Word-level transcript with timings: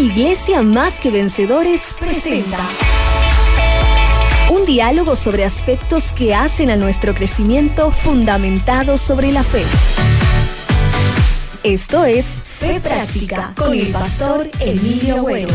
Iglesia 0.00 0.62
Más 0.62 0.98
que 0.98 1.12
Vencedores 1.12 1.94
presenta 2.00 2.58
un 4.50 4.66
diálogo 4.66 5.14
sobre 5.14 5.44
aspectos 5.44 6.10
que 6.10 6.34
hacen 6.34 6.70
a 6.70 6.76
nuestro 6.76 7.14
crecimiento 7.14 7.92
fundamentado 7.92 8.98
sobre 8.98 9.30
la 9.30 9.44
fe. 9.44 9.64
Esto 11.62 12.04
es 12.04 12.26
Fe 12.26 12.80
Práctica 12.80 13.54
con 13.56 13.72
el 13.72 13.92
pastor 13.92 14.50
Emilio 14.58 15.18
Agüero. 15.18 15.54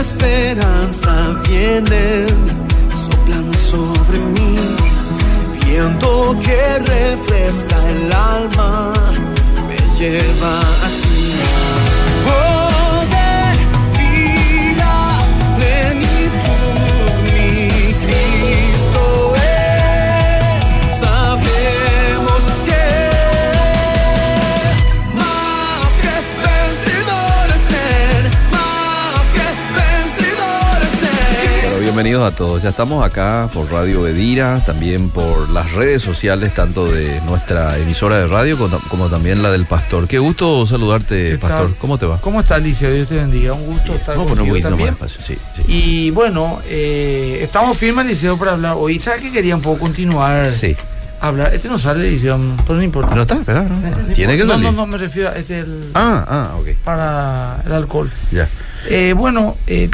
Esperanza 0.00 1.40
vienen, 1.48 2.28
soplan 3.04 3.52
sobre 3.70 4.18
mí, 4.18 4.56
viento 5.64 6.36
que 6.40 6.78
refresca 6.78 7.76
el 7.90 8.12
alma, 8.12 8.92
me 9.68 9.98
lleva 9.98 10.60
a 10.60 10.88
ti. 11.02 11.77
Bienvenidos 31.98 32.32
a 32.32 32.36
todos. 32.36 32.62
Ya 32.62 32.68
estamos 32.68 33.04
acá 33.04 33.50
por 33.52 33.72
Radio 33.72 34.02
Bedira, 34.02 34.62
también 34.64 35.10
por 35.10 35.48
las 35.50 35.72
redes 35.72 36.00
sociales, 36.00 36.54
tanto 36.54 36.86
de 36.86 37.20
nuestra 37.22 37.76
emisora 37.76 38.18
de 38.18 38.28
radio 38.28 38.56
como, 38.56 38.78
como 38.88 39.08
también 39.08 39.42
la 39.42 39.50
del 39.50 39.66
Pastor. 39.66 40.06
Qué 40.06 40.20
gusto 40.20 40.64
saludarte. 40.64 41.38
Pastor. 41.38 41.74
¿Cómo 41.80 41.98
te 41.98 42.06
va? 42.06 42.20
¿Cómo 42.20 42.38
está 42.40 42.54
Alicia? 42.54 42.88
Dios 42.88 43.08
te 43.08 43.16
bendiga. 43.16 43.52
Un 43.54 43.66
gusto 43.66 43.94
estar 43.96 44.16
un 44.16 44.28
contigo 44.28 44.60
también. 44.60 44.90
despacio. 44.90 45.20
Sí, 45.20 45.36
sí. 45.56 45.62
Y 45.66 46.10
bueno, 46.12 46.60
eh, 46.68 47.40
estamos 47.42 47.76
firmes, 47.76 48.06
Liceo, 48.06 48.38
para 48.38 48.52
hablar 48.52 48.76
hoy. 48.78 49.00
¿Sabes 49.00 49.20
que 49.22 49.32
quería 49.32 49.56
un 49.56 49.62
poco 49.62 49.80
continuar? 49.80 50.52
Sí. 50.52 50.76
Hablar. 51.20 51.52
Este 51.52 51.68
no 51.68 51.78
sale, 51.80 52.08
Liceo, 52.08 52.38
pero 52.64 52.76
no 52.76 52.82
importa. 52.84 53.12
No 53.16 53.22
está, 53.22 53.34
espera, 53.34 53.62
no, 53.64 53.74
Eh, 53.74 53.90
no. 53.90 54.02
no 54.08 54.14
Tiene 54.14 54.36
que 54.36 54.46
salir. 54.46 54.66
No, 54.66 54.70
no, 54.70 54.76
no, 54.82 54.86
me 54.86 54.98
refiero 54.98 55.30
a 55.30 55.32
este 55.36 55.58
el, 55.58 55.90
Ah, 55.94 56.24
ah, 56.28 56.56
ok. 56.60 56.68
para 56.84 57.60
el 57.66 57.72
alcohol. 57.72 58.08
Ya. 58.30 58.48
Eh, 58.88 59.14
bueno, 59.18 59.56
eh, 59.66 59.90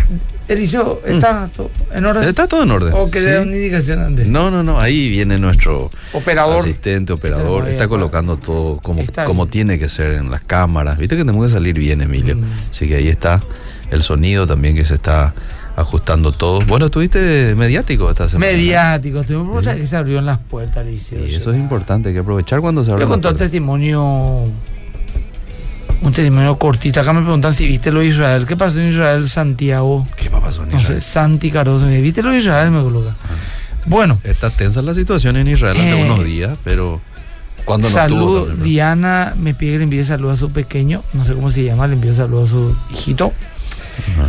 Eliseo, 0.46 1.00
¿está 1.06 1.48
todo 1.48 1.70
en 1.92 2.04
orden? 2.04 2.24
Mm. 2.24 2.28
Está 2.28 2.46
todo 2.46 2.62
en 2.64 2.70
orden. 2.70 2.92
¿O 2.94 3.10
que 3.10 3.20
le 3.20 3.26
Sí. 3.28 3.32
da 3.34 3.40
una 3.42 3.56
indicación 3.56 4.00
antes? 4.00 4.26
No, 4.26 4.50
no, 4.50 4.62
no. 4.62 4.78
Ahí 4.78 5.08
viene 5.08 5.38
nuestro 5.38 5.90
Operador. 6.12 6.60
asistente, 6.60 7.12
operador. 7.14 7.66
Está 7.68 7.88
colocando 7.88 8.36
todo 8.36 8.78
como, 8.80 9.00
Está 9.00 9.24
como 9.24 9.46
tiene 9.46 9.78
que 9.78 9.88
ser 9.88 10.12
en 10.12 10.30
las 10.30 10.42
cámaras. 10.42 10.98
Viste 10.98 11.16
que 11.16 11.22
tenemos 11.24 11.46
que 11.46 11.52
salir 11.52 11.78
bien, 11.78 12.02
Emilio. 12.02 12.36
Mm. 12.36 12.44
Así 12.70 12.86
que 12.86 12.96
ahí 12.96 13.08
está 13.08 13.40
el 13.90 14.02
sonido 14.02 14.46
también 14.46 14.74
que 14.74 14.84
se 14.84 14.94
está 14.94 15.32
ajustando 15.76 16.30
todo. 16.30 16.60
Bueno, 16.66 16.86
estuviste 16.86 17.54
mediático 17.56 18.08
esta 18.10 18.28
semana. 18.28 18.52
Mediático. 18.52 19.22
Tengo 19.24 19.44
que 19.48 19.54
pensar 19.56 19.76
que 19.76 19.86
se 19.86 19.96
abrieron 19.96 20.26
las 20.26 20.38
puertas, 20.38 20.86
Eliseo. 20.86 21.26
Y 21.26 21.34
eso 21.34 21.50
o 21.50 21.52
es 21.52 21.58
importante, 21.58 22.08
hay 22.10 22.14
que 22.14 22.20
aprovechar 22.20 22.60
cuando 22.60 22.84
se 22.84 22.90
abre 22.92 23.04
Yo 23.06 23.12
un 23.12 23.20
puerta. 23.20 23.38
testimonio, 23.38 24.44
un 26.04 26.12
testimonio 26.12 26.56
cortito. 26.58 27.00
Acá 27.00 27.12
me 27.12 27.22
preguntan 27.22 27.52
si 27.54 27.66
viste 27.66 27.90
lo 27.90 28.00
de 28.00 28.06
Israel. 28.06 28.46
¿Qué 28.46 28.56
pasó 28.56 28.80
en 28.80 28.90
Israel, 28.90 29.28
Santiago? 29.28 30.06
¿Qué 30.16 30.30
pasó 30.30 30.62
en 30.64 30.70
No 30.70 30.80
Israel? 30.80 31.02
sé, 31.02 31.08
Santi 31.10 31.50
Cardoso. 31.50 31.86
¿Viste 31.86 32.22
lo 32.22 32.30
de 32.30 32.38
Israel? 32.38 32.70
Me 32.70 32.82
coloca. 32.82 33.14
Bueno, 33.86 34.18
Está 34.24 34.50
tensa 34.50 34.80
la 34.82 34.94
situación 34.94 35.36
en 35.36 35.48
Israel 35.48 35.76
hace 35.76 35.98
Eh, 36.00 36.04
unos 36.04 36.24
días, 36.24 36.56
pero 36.64 37.00
cuando 37.64 37.88
no 37.88 37.94
salud. 37.94 38.46
también, 38.48 38.62
Diana 38.62 39.34
me 39.38 39.54
pide 39.54 39.72
que 39.72 39.78
le 39.78 39.84
envíe 39.84 40.04
salud 40.04 40.30
a 40.30 40.36
su 40.36 40.50
pequeño. 40.50 41.02
No 41.12 41.24
sé 41.24 41.34
cómo 41.34 41.50
se 41.50 41.64
llama, 41.64 41.86
le 41.86 41.94
envío 41.94 42.14
salud 42.14 42.44
a 42.44 42.46
su 42.46 42.74
hijito. 42.92 43.32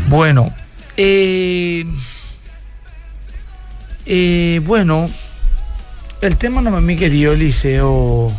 Bueno, 0.09 0.52
eh, 0.97 1.85
eh, 4.06 4.62
bueno, 4.66 5.09
el 6.22 6.38
tema 6.38 6.62
no 6.62 6.80
mi 6.81 6.96
querido 6.96 7.34
Eliseo, 7.34 8.31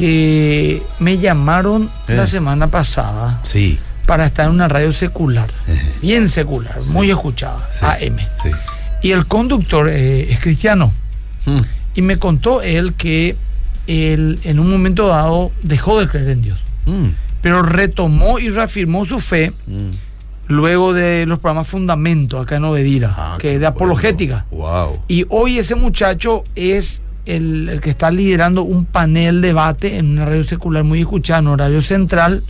que 0.00 0.82
me 0.98 1.18
llamaron 1.18 1.90
la 2.08 2.24
Eh. 2.24 2.26
semana 2.26 2.68
pasada 2.68 3.38
Sí. 3.42 3.78
para 4.06 4.24
estar 4.24 4.46
en 4.46 4.52
una 4.54 4.66
radio 4.66 4.94
secular, 4.94 5.50
eh, 5.68 5.78
bien 6.00 6.30
secular, 6.30 6.80
muy 6.86 7.10
escuchada, 7.10 7.60
Sí. 7.70 7.84
AM. 7.84 8.18
Y 9.02 9.10
el 9.12 9.26
conductor 9.26 9.88
eh, 9.90 10.32
es 10.32 10.40
cristiano. 10.40 10.90
Mm, 11.44 11.56
Y 11.96 12.02
me 12.02 12.16
contó 12.18 12.62
él 12.62 12.94
que 12.94 13.34
él 13.88 14.38
en 14.44 14.58
un 14.60 14.70
momento 14.70 15.06
dado 15.08 15.50
dejó 15.62 15.98
de 16.00 16.06
creer 16.08 16.30
en 16.30 16.40
Dios, 16.42 16.60
mm, 16.86 17.08
pero 17.42 17.62
retomó 17.62 18.38
y 18.38 18.48
reafirmó 18.48 19.04
su 19.04 19.18
fe 19.20 19.52
mm. 19.66 19.90
luego 20.46 20.92
de 20.94 21.26
los 21.26 21.40
programas 21.40 21.66
Fundamento 21.68 22.38
acá 22.38 22.56
en 22.56 22.64
Obedira, 22.64 23.14
Ah, 23.18 23.36
que 23.38 23.54
es 23.54 23.60
de 23.60 23.66
apologética. 23.66 24.46
Wow. 24.50 25.00
Y 25.08 25.26
hoy 25.28 25.58
ese 25.58 25.74
muchacho 25.74 26.44
es 26.54 27.02
el, 27.26 27.68
el 27.68 27.80
que 27.80 27.90
está 27.90 28.10
liderando 28.10 28.62
un 28.62 28.86
panel 28.86 29.40
debate 29.40 29.96
en 29.98 30.10
una 30.12 30.24
radio 30.24 30.44
secular 30.44 30.84
muy 30.84 31.00
escuchada 31.00 31.40
en 31.40 31.46
horario 31.48 31.82
central, 31.82 32.42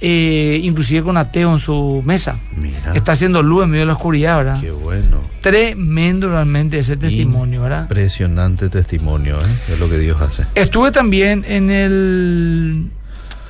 eh, 0.00 0.60
inclusive 0.62 1.02
con 1.02 1.16
ateo 1.16 1.52
en 1.52 1.58
su 1.58 2.02
mesa. 2.04 2.38
Mira. 2.56 2.94
Está 2.94 3.12
haciendo 3.12 3.42
luz 3.42 3.64
en 3.64 3.70
medio 3.70 3.82
de 3.82 3.86
la 3.86 3.92
oscuridad, 3.94 4.38
¿verdad? 4.38 4.60
Qué 4.60 4.70
bueno. 4.70 5.18
Tremendo 5.42 6.28
realmente 6.30 6.78
ese 6.78 6.96
testimonio, 6.96 7.62
¿verdad? 7.62 7.82
Impresionante 7.82 8.68
testimonio, 8.70 9.36
¿eh? 9.38 9.72
Es 9.72 9.78
lo 9.78 9.88
que 9.90 9.98
Dios 9.98 10.20
hace. 10.20 10.44
Estuve 10.54 10.90
también 10.92 11.44
en 11.46 11.70
el 11.70 12.86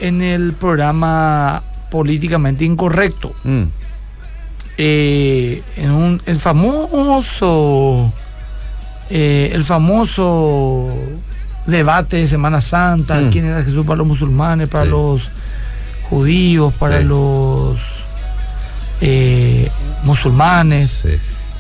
en 0.00 0.22
el 0.22 0.52
programa 0.54 1.62
políticamente 1.90 2.64
incorrecto. 2.64 3.32
Mm, 3.44 3.62
Eh, 4.82 5.62
en 5.76 5.90
un, 5.90 6.22
el 6.24 6.38
famoso 6.38 8.10
eh, 9.10 9.50
el 9.52 9.64
famoso 9.64 10.88
debate 11.66 12.16
de 12.18 12.28
Semana 12.28 12.60
Santa, 12.60 13.20
Mm. 13.20 13.30
quién 13.30 13.44
era 13.46 13.62
Jesús 13.62 13.84
para 13.84 13.98
los 13.98 14.06
musulmanes, 14.06 14.68
para 14.68 14.84
Sí. 14.84 14.90
los 14.90 15.22
judíos, 16.08 16.72
para 16.74 16.98
Sí. 17.00 17.04
los 17.04 17.78
eh, 19.00 19.70
musulmanes. 20.04 21.00
Sí. 21.02 21.08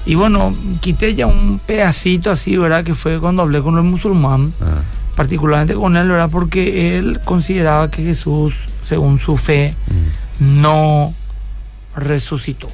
Y 0.06 0.14
bueno, 0.14 0.54
quité 0.80 1.14
ya 1.14 1.26
un 1.26 1.58
pedacito 1.64 2.30
así, 2.30 2.56
¿verdad? 2.56 2.84
Que 2.84 2.94
fue 2.94 3.18
cuando 3.20 3.42
hablé 3.42 3.60
con 3.62 3.76
el 3.76 3.82
musulmán. 3.82 4.52
Ah, 4.60 4.82
particularmente 5.16 5.74
con 5.74 5.96
él, 5.96 6.08
¿verdad? 6.08 6.30
Porque 6.30 6.98
él 6.98 7.20
consideraba 7.24 7.90
que 7.90 8.02
Jesús, 8.02 8.54
según 8.82 9.18
su 9.18 9.36
fe, 9.36 9.74
mm. 10.38 10.60
no 10.62 11.12
resucitó. 11.94 12.68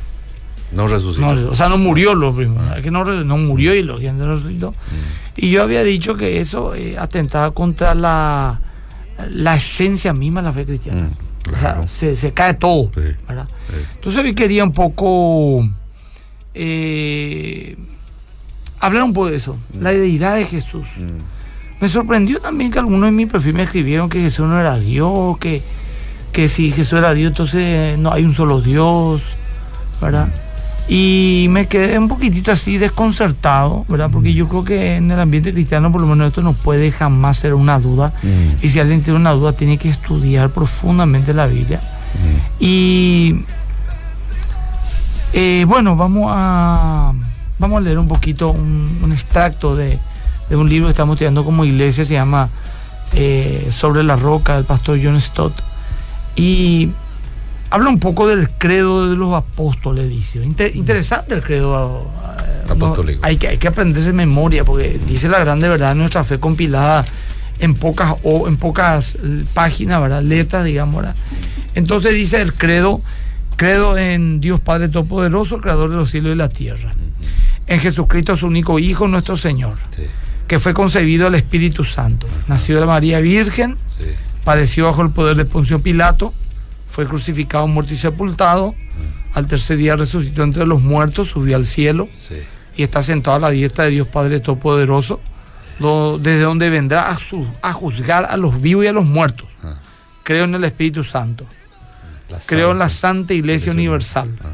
No 0.73 0.87
resucitó. 0.89 1.35
No, 1.35 1.51
o 1.51 1.55
sea, 1.57 1.69
no 1.69 1.79
murió 1.79 2.15
lo 2.15 2.35
primero, 2.35 2.61
Ah. 2.71 2.81
que 2.83 2.91
no, 2.91 3.05
no 3.05 3.37
murió 3.39 3.75
y 3.75 3.83
lo 3.83 3.99
no 3.99 4.27
resucitó. 4.35 4.71
Mm, 4.73 4.75
Y 5.37 5.51
yo 5.51 5.63
había 5.63 5.83
dicho 5.85 6.17
que 6.17 6.41
eso 6.41 6.75
eh, 6.75 6.97
atentaba 6.99 7.53
contra 7.53 7.95
la, 7.95 8.61
la 9.31 9.57
esencia 9.57 10.13
misma 10.13 10.41
de 10.41 10.47
la 10.49 10.53
fe 10.53 10.65
cristiana. 10.67 11.09
mm, 11.49 11.55
O 11.55 11.59
sea, 11.59 11.87
se, 11.87 12.17
se 12.17 12.33
cae 12.33 12.55
todo, 12.55 12.91
Sí, 12.95 13.01
¿verdad? 13.29 13.47
sí. 13.69 13.75
Entonces 13.95 14.25
hoy 14.25 14.35
quería 14.35 14.65
un 14.65 14.73
poco 14.73 15.69
eh, 16.55 17.77
hablar 18.81 19.03
un 19.05 19.13
poco 19.13 19.29
de 19.31 19.37
eso, 19.37 19.57
la 19.79 19.91
deidad 19.93 20.37
de 20.37 20.45
Jesús. 20.47 20.87
Mm, 20.97 21.83
Me 21.83 21.89
sorprendió 21.91 22.41
también 22.41 22.71
que 22.71 22.79
algunos 22.79 23.03
de 23.03 23.13
mi 23.13 23.27
perfil 23.27 23.53
me 23.55 23.63
escribieron 23.65 24.09
que 24.09 24.21
Jesús 24.21 24.47
no 24.49 24.59
era 24.59 24.79
Dios, 24.79 25.37
que, 25.39 25.63
que 26.33 26.49
si 26.49 26.73
Jesús 26.73 26.99
era 26.99 27.13
Dios, 27.13 27.29
entonces 27.33 27.99
no 27.99 28.11
hay 28.13 28.25
un 28.25 28.33
solo 28.35 28.63
Dios, 28.63 29.23
¿verdad? 30.01 30.29
Y 30.89 31.47
me 31.51 31.67
quedé 31.67 31.99
un 31.99 32.07
poquitito 32.07 32.53
así 32.53 32.79
desconcertado, 32.79 33.85
¿verdad? 33.89 34.09
Porque 34.13 34.33
yo 34.35 34.49
creo 34.49 34.63
que 34.65 34.97
en 34.97 35.11
el 35.11 35.19
ambiente 35.19 35.53
cristiano, 35.53 35.91
por 35.91 36.01
lo 36.01 36.07
menos, 36.07 36.29
esto 36.29 36.43
no 36.43 36.53
puede 36.53 36.93
jamás 36.93 37.39
ser 37.39 37.55
una 37.55 37.81
duda. 37.81 38.13
mm, 38.23 38.65
Y 38.65 38.69
si 38.69 38.79
alguien 38.79 39.03
tiene 39.03 39.19
una 39.19 39.33
duda, 39.33 39.53
tiene 39.53 39.79
que 39.79 39.89
estudiar 39.89 40.51
profundamente 40.51 41.35
la 41.35 41.47
Biblia. 41.47 41.81
mm. 41.81 42.63
Y 42.63 43.45
eh, 45.33 45.65
bueno, 45.69 45.97
vamos 45.97 46.31
a, 46.35 47.13
vamos 47.59 47.79
a 47.79 47.81
leer 47.81 47.99
un 47.99 48.09
poquito 48.09 48.51
un, 48.51 48.99
un 49.03 49.13
extracto 49.13 49.75
de, 49.77 49.99
de 50.49 50.57
un 50.57 50.69
libro 50.69 50.87
que 50.87 50.93
estamos 50.93 51.15
estudiando 51.15 51.45
como 51.45 51.65
iglesia, 51.65 52.05
se 52.05 52.15
llama 52.15 52.49
eh, 53.13 53.69
Sobre 53.71 54.03
la 54.03 54.17
Roca, 54.17 54.55
del 54.55 54.65
pastor 54.65 54.99
John 55.03 55.21
Stott. 55.21 55.53
Y 56.37 56.91
habla 57.71 57.89
un 57.89 57.99
poco 58.01 58.27
del 58.29 58.49
credo 58.51 59.11
de 59.11 59.17
los 59.17 59.35
apóstoles, 59.35 60.09
dice. 60.09 60.43
Inter- 60.45 60.75
interesante 60.77 61.35
el 61.35 61.43
credo 61.43 62.11
eh, 62.39 62.63
no, 62.69 62.73
Apostólico. 62.75 63.21
hay, 63.25 63.37
que, 63.37 63.49
hay 63.49 63.59
que 63.59 63.69
aprenderse 63.69 64.13
memoria, 64.13 64.65
porque 64.65 64.99
dice 65.07 65.29
la 65.29 65.39
grande 65.41 65.69
verdad 65.69 65.91
de 65.91 65.95
nuestra 65.97 66.25
fe 66.25 66.39
compilada 66.39 67.05
en 67.59 67.75
pocas, 67.75 68.15
o, 68.23 68.49
en 68.49 68.57
pocas 68.57 69.17
eh, 69.23 69.45
páginas, 69.55 70.01
¿verdad? 70.01 70.23
letras, 70.23 70.65
digamos. 70.65 70.97
¿verdad? 71.03 71.17
Entonces 71.75 72.15
dice 72.15 72.41
el 72.43 72.53
credo, 72.53 73.01
credo 73.57 73.97
en 73.97 74.41
Dios 74.41 74.61
Padre 74.61 74.89
Todopoderoso, 74.89 75.59
Creador 75.61 75.91
de 75.91 75.97
los 75.97 76.11
cielos 76.11 76.33
y 76.33 76.37
la 76.37 76.49
tierra. 76.49 76.93
en 77.67 77.81
Jesucristo, 77.81 78.37
su 78.37 78.47
único 78.47 78.79
Hijo, 78.79 79.09
nuestro 79.09 79.37
Señor, 79.37 79.77
Sí, 79.97 80.03
que 80.47 80.59
fue 80.61 80.73
concebido 80.75 81.25
del 81.25 81.35
Espíritu 81.35 81.85
Santo, 81.85 82.27
nació 82.47 82.77
de 82.77 82.83
la 82.83 82.87
María 82.87 83.19
Virgen, 83.21 83.77
sí. 83.99 84.07
padeció 84.45 84.85
bajo 84.87 85.03
el 85.03 85.11
poder 85.11 85.37
de 85.37 85.45
Poncio 85.45 85.81
Pilato, 85.81 86.33
fue 86.97 87.07
crucificado, 87.07 87.67
muerto 87.69 87.93
y 87.93 87.97
sepultado, 87.99 88.75
al 89.35 89.47
tercer 89.47 89.77
día 89.77 89.97
resucitó 89.97 90.43
entre 90.43 90.67
los 90.67 90.81
muertos, 90.81 91.29
subió 91.29 91.55
al 91.57 91.67
cielo 91.67 92.09
sí. 92.27 92.37
y 92.75 92.83
está 92.85 93.03
sentado 93.03 93.37
a 93.37 93.39
la 93.41 93.51
diestra 93.51 93.85
de 93.85 93.91
Dios 93.91 94.09
Padre 94.09 94.41
Todopoderoso, 94.41 95.21
do- 95.79 96.17
desde 96.19 96.41
donde 96.41 96.71
vendrá 96.71 97.11
a, 97.11 97.19
su- 97.19 97.47
a 97.61 97.75
juzgar 97.75 98.25
a 98.25 98.39
los 98.39 98.63
vivos 98.63 98.87
y 98.87 98.89
a 98.89 98.93
los 98.93 99.05
muertos. 99.05 99.47
Ah, 99.63 99.75
Creo 100.23 100.45
en 100.45 100.55
el 100.55 100.65
Espíritu 100.65 101.05
Santo, 101.05 101.47
la 102.31 102.39
creo 102.47 102.71
en 102.73 102.79
la 102.79 102.89
santa 102.89 103.35
Iglesia 103.35 103.73
Iglesia 103.73 103.73
Universal, 103.73 104.31
Ah, 104.43 104.49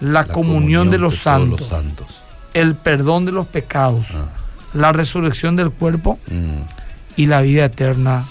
la, 0.00 0.24
comunión, 0.26 0.90
de 0.90 0.98
los 0.98 1.14
todos 1.14 1.22
santos, 1.22 1.60
los 1.60 1.68
santos. 1.70 2.06
el 2.52 2.74
perdón 2.74 3.24
de 3.24 3.32
los 3.32 3.46
pecados, 3.46 4.04
Ah, 4.14 4.26
la 4.74 4.92
resurrección 4.92 5.56
del 5.56 5.70
cuerpo 5.70 6.18
mm, 6.30 6.60
y 7.16 7.26
la 7.26 7.40
vida 7.40 7.64
eterna. 7.64 8.26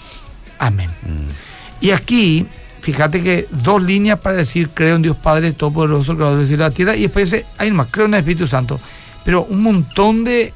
Amén. 0.60 0.90
mm. 1.02 1.84
Y 1.84 1.90
aquí, 1.90 2.46
fíjate 2.82 3.22
que 3.22 3.48
dos 3.50 3.82
líneas 3.82 4.18
para 4.18 4.36
decir 4.36 4.68
creo 4.74 4.96
en 4.96 5.02
Dios 5.02 5.16
Padre 5.16 5.52
Todopoderoso, 5.52 6.14
creador 6.16 6.38
del 6.38 6.46
cielo 6.46 6.64
y 6.64 6.68
la 6.68 6.74
tierra, 6.74 6.96
y 6.96 7.02
después 7.02 7.30
dice, 7.30 7.46
hay 7.56 7.70
más, 7.72 7.86
creo 7.90 8.04
en 8.06 8.14
el 8.14 8.20
Espíritu 8.20 8.46
Santo. 8.46 8.78
Pero 9.24 9.44
un 9.44 9.62
montón 9.62 10.24
de, 10.24 10.52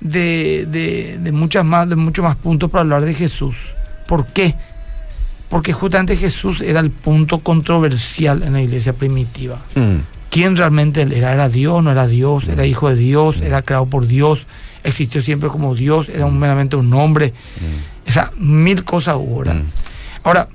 de, 0.00 0.66
de, 0.68 1.18
de 1.18 1.32
muchas 1.32 1.64
más, 1.64 1.88
de 1.88 1.96
muchos 1.96 2.22
más 2.24 2.36
puntos 2.36 2.70
para 2.70 2.82
hablar 2.82 3.04
de 3.04 3.14
Jesús. 3.14 3.56
¿Por 4.08 4.26
qué? 4.26 4.54
Porque 5.48 5.72
justamente 5.72 6.16
Jesús 6.16 6.60
era 6.60 6.80
el 6.80 6.90
punto 6.90 7.38
controversial 7.38 8.42
en 8.42 8.54
la 8.54 8.60
iglesia 8.62 8.92
primitiva. 8.94 9.58
Mm, 9.74 9.96
¿Quién 10.30 10.56
realmente 10.56 11.02
él 11.02 11.12
era? 11.12 11.32
¿Era 11.32 11.48
Dios? 11.48 11.84
¿No 11.84 11.92
era 11.92 12.06
Dios? 12.06 12.48
¿Era 12.48 12.64
hijo 12.66 12.88
de 12.88 12.96
Dios? 12.96 13.40
¿Era 13.42 13.62
creado 13.62 13.86
por 13.86 14.06
Dios? 14.06 14.46
¿Existió 14.82 15.20
siempre 15.22 15.48
como 15.50 15.74
Dios? 15.74 16.08
¿Era 16.08 16.24
un- 16.26 16.38
meramente 16.38 16.74
un 16.74 16.92
hombre? 16.94 17.32
mm, 17.60 18.08
O 18.08 18.12
sea, 18.12 18.30
mil 18.38 18.82
cosas 18.82 19.16
hubo. 19.16 19.44
Mm. 19.44 19.62
Ahora, 20.24 20.48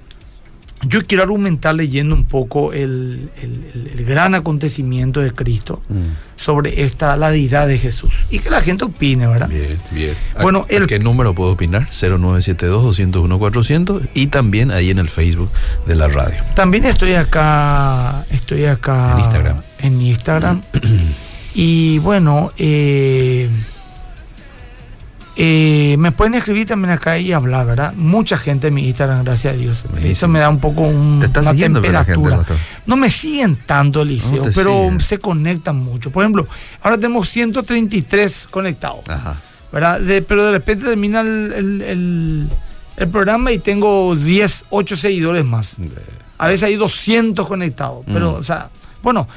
yo 0.83 1.03
quiero 1.05 1.23
argumentar 1.23 1.73
leyendo 1.75 2.13
un 2.15 2.25
poco 2.25 2.71
el, 2.73 3.29
el- 3.41 4.05
gran 4.05 4.35
acontecimiento 4.35 5.19
de 5.21 5.31
Cristo 5.31 5.81
mm. 5.89 6.03
sobre 6.39 6.83
esta, 6.83 7.17
la 7.17 7.31
deidad 7.31 7.67
de 7.67 7.77
Jesús. 7.79 8.13
Y 8.29 8.39
que 8.39 8.49
la 8.49 8.61
gente 8.61 8.85
opine, 8.85 9.27
¿verdad? 9.27 9.49
Bien, 9.49 9.77
bien. 9.91 10.15
¿A- 10.35 10.43
Bueno, 10.43 10.65
a 10.69 10.73
el- 10.73 10.87
¿Qué 10.87 10.99
número 10.99 11.33
puedo 11.33 11.51
opinar? 11.51 11.89
0972-201-400 11.89 14.07
y 14.13 14.27
también 14.27 14.71
ahí 14.71 14.89
en 14.89 14.99
el 14.99 15.09
Facebook 15.09 15.49
de 15.85 15.95
la 15.95 16.07
radio. 16.07 16.41
También 16.55 16.85
estoy 16.85 17.13
acá, 17.15 18.25
estoy 18.31 18.65
acá 18.65 19.13
En 19.13 19.19
Instagram. 19.19 19.57
En 19.79 20.01
Instagram. 20.01 20.61
y 21.53 21.99
bueno, 21.99 22.51
eh, 22.57 23.49
eh, 25.39 25.95
me 25.99 26.11
pueden 26.11 26.33
escribir 26.33 26.65
también 26.65 26.91
acá 26.91 27.17
y 27.19 27.31
hablar, 27.31 27.65
¿verdad? 27.67 27.93
Mucha 27.95 28.37
gente 28.37 28.67
en 28.67 28.73
mi 28.73 28.87
Instagram, 28.87 29.23
gracias 29.23 29.53
a 29.53 29.57
Dios. 29.57 29.83
Eso 30.03 30.27
me 30.27 30.39
da 30.39 30.49
un 30.49 30.59
poco 30.59 30.81
un- 30.81 31.19
Te 31.19 31.27
está 31.27 31.41
una 31.41 31.51
siguiendo, 31.51 31.81
gente, 31.81 31.95
temperatura. 31.97 32.37
Pastor. 32.37 32.57
no 32.87 32.95
me 32.95 33.11
siguen 33.11 33.55
tanto, 33.65 34.01
Eliseo, 34.01 34.45
No 34.45 34.51
pero 34.55 34.73
siguen. 34.83 34.99
se 34.99 35.19
conectan 35.19 35.75
mucho. 35.77 36.09
Por 36.11 36.23
ejemplo, 36.23 36.47
ahora 36.81 36.97
tenemos 36.97 37.29
133 37.29 38.47
conectados. 38.49 39.07
Ajá. 39.07 39.35
¿verdad? 39.71 39.99
De- 39.99 40.21
pero 40.21 40.45
de 40.45 40.51
repente 40.51 40.85
termina 40.85 41.19
el, 41.21 41.51
el- 41.53 41.81
el- 41.81 42.49
el 42.95 43.07
programa 43.09 43.51
y 43.51 43.59
tengo 43.59 44.15
10, 44.15 44.63
8 44.69 44.95
seguidores 44.97 45.43
más. 45.45 45.75
A 46.37 46.47
veces 46.47 46.63
hay 46.63 46.75
200 46.77 47.45
conectados. 47.47 48.03
Pero, 48.05 48.31
Mm. 48.31 48.35
o 48.35 48.43
sea, 48.43 48.69
bueno, 49.03 49.27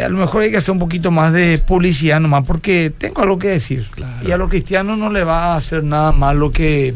a 0.00 0.08
lo 0.08 0.18
mejor 0.18 0.42
hay 0.42 0.50
que 0.50 0.56
hacer 0.56 0.72
un 0.72 0.78
poquito 0.78 1.10
más 1.10 1.32
de 1.32 1.58
publicidad 1.58 2.20
nomás 2.20 2.44
porque 2.46 2.92
tengo 2.96 3.22
algo 3.22 3.38
que 3.38 3.48
decir. 3.48 3.86
Claro. 3.90 4.26
Y 4.26 4.30
a 4.32 4.36
los 4.36 4.48
cristianos 4.48 4.98
no 4.98 5.10
le 5.10 5.24
va 5.24 5.52
a 5.52 5.56
hacer 5.56 5.84
nada 5.84 6.12
malo 6.12 6.50
que 6.52 6.94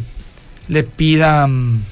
le 0.68 0.82
pidan 0.82 1.84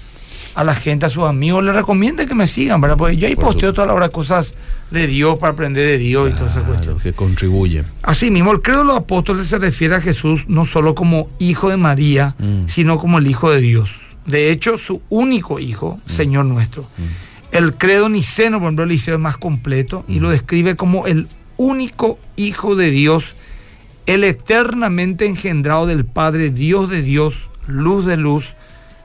a 0.55 0.63
la 0.63 0.75
gente, 0.75 1.05
a 1.07 1.09
sus 1.09 1.25
amigos, 1.25 1.65
le 1.65 1.73
recomienden 1.73 2.29
que 2.29 2.35
me 2.35 2.47
sigan, 2.47 2.81
¿verdad? 2.81 2.97
Porque 2.97 3.17
yo 3.17 3.27
ahí 3.27 3.35
Por 3.35 3.47
posteo 3.47 3.73
toda 3.75 3.89
la 3.89 3.95
hora 3.95 4.09
cosas 4.09 4.55
de 4.93 5.09
Dios 5.09 5.37
para 5.41 5.53
aprender 5.53 5.85
de 5.85 5.99
Dios 5.99 6.31
y 6.31 6.33
toda 6.33 6.47
esa 6.47 6.61
Claro, 6.61 6.75
cuestión. 6.75 7.01
que 7.01 7.13
contribuyen. 7.13 7.85
Asimismo, 8.03 8.53
el 8.53 8.63
credo 8.63 8.79
de 8.81 8.85
los 8.85 8.97
apóstoles 8.99 9.49
se 9.49 9.59
refiere 9.59 9.97
a 9.97 10.01
Jesús 10.01 10.45
no 10.47 10.65
solo 10.65 10.95
como 10.95 11.29
hijo 11.41 11.71
de 11.71 11.77
María, 11.77 12.37
Mm. 12.39 12.67
sino 12.69 12.99
como 12.99 13.19
el 13.19 13.27
hijo 13.27 13.51
de 13.51 13.61
Dios. 13.61 14.01
De 14.27 14.51
hecho, 14.53 14.77
su 14.77 15.03
único 15.09 15.59
hijo, 15.59 15.99
Señor 16.07 16.45
nuestro. 16.47 16.87
El 17.55 17.75
credo 17.75 18.09
niceno, 18.09 18.59
por 18.59 18.67
ejemplo, 18.67 18.83
el 18.83 18.89
liceo 18.89 19.15
es 19.15 19.21
más 19.21 19.37
completo 19.37 20.05
y 20.09 20.19
lo 20.19 20.31
describe 20.31 20.75
como 20.75 21.07
el 21.07 21.29
único 21.57 22.19
hijo 22.35 22.75
de 22.75 22.91
Dios, 22.91 23.37
el 24.07 24.25
eternamente 24.25 25.27
engendrado 25.27 25.87
del 25.87 26.05
Padre, 26.05 26.51
Dios 26.51 26.91
de 26.91 27.01
Dios, 27.01 27.53
luz 27.69 28.07
de 28.07 28.17
luz, 28.17 28.55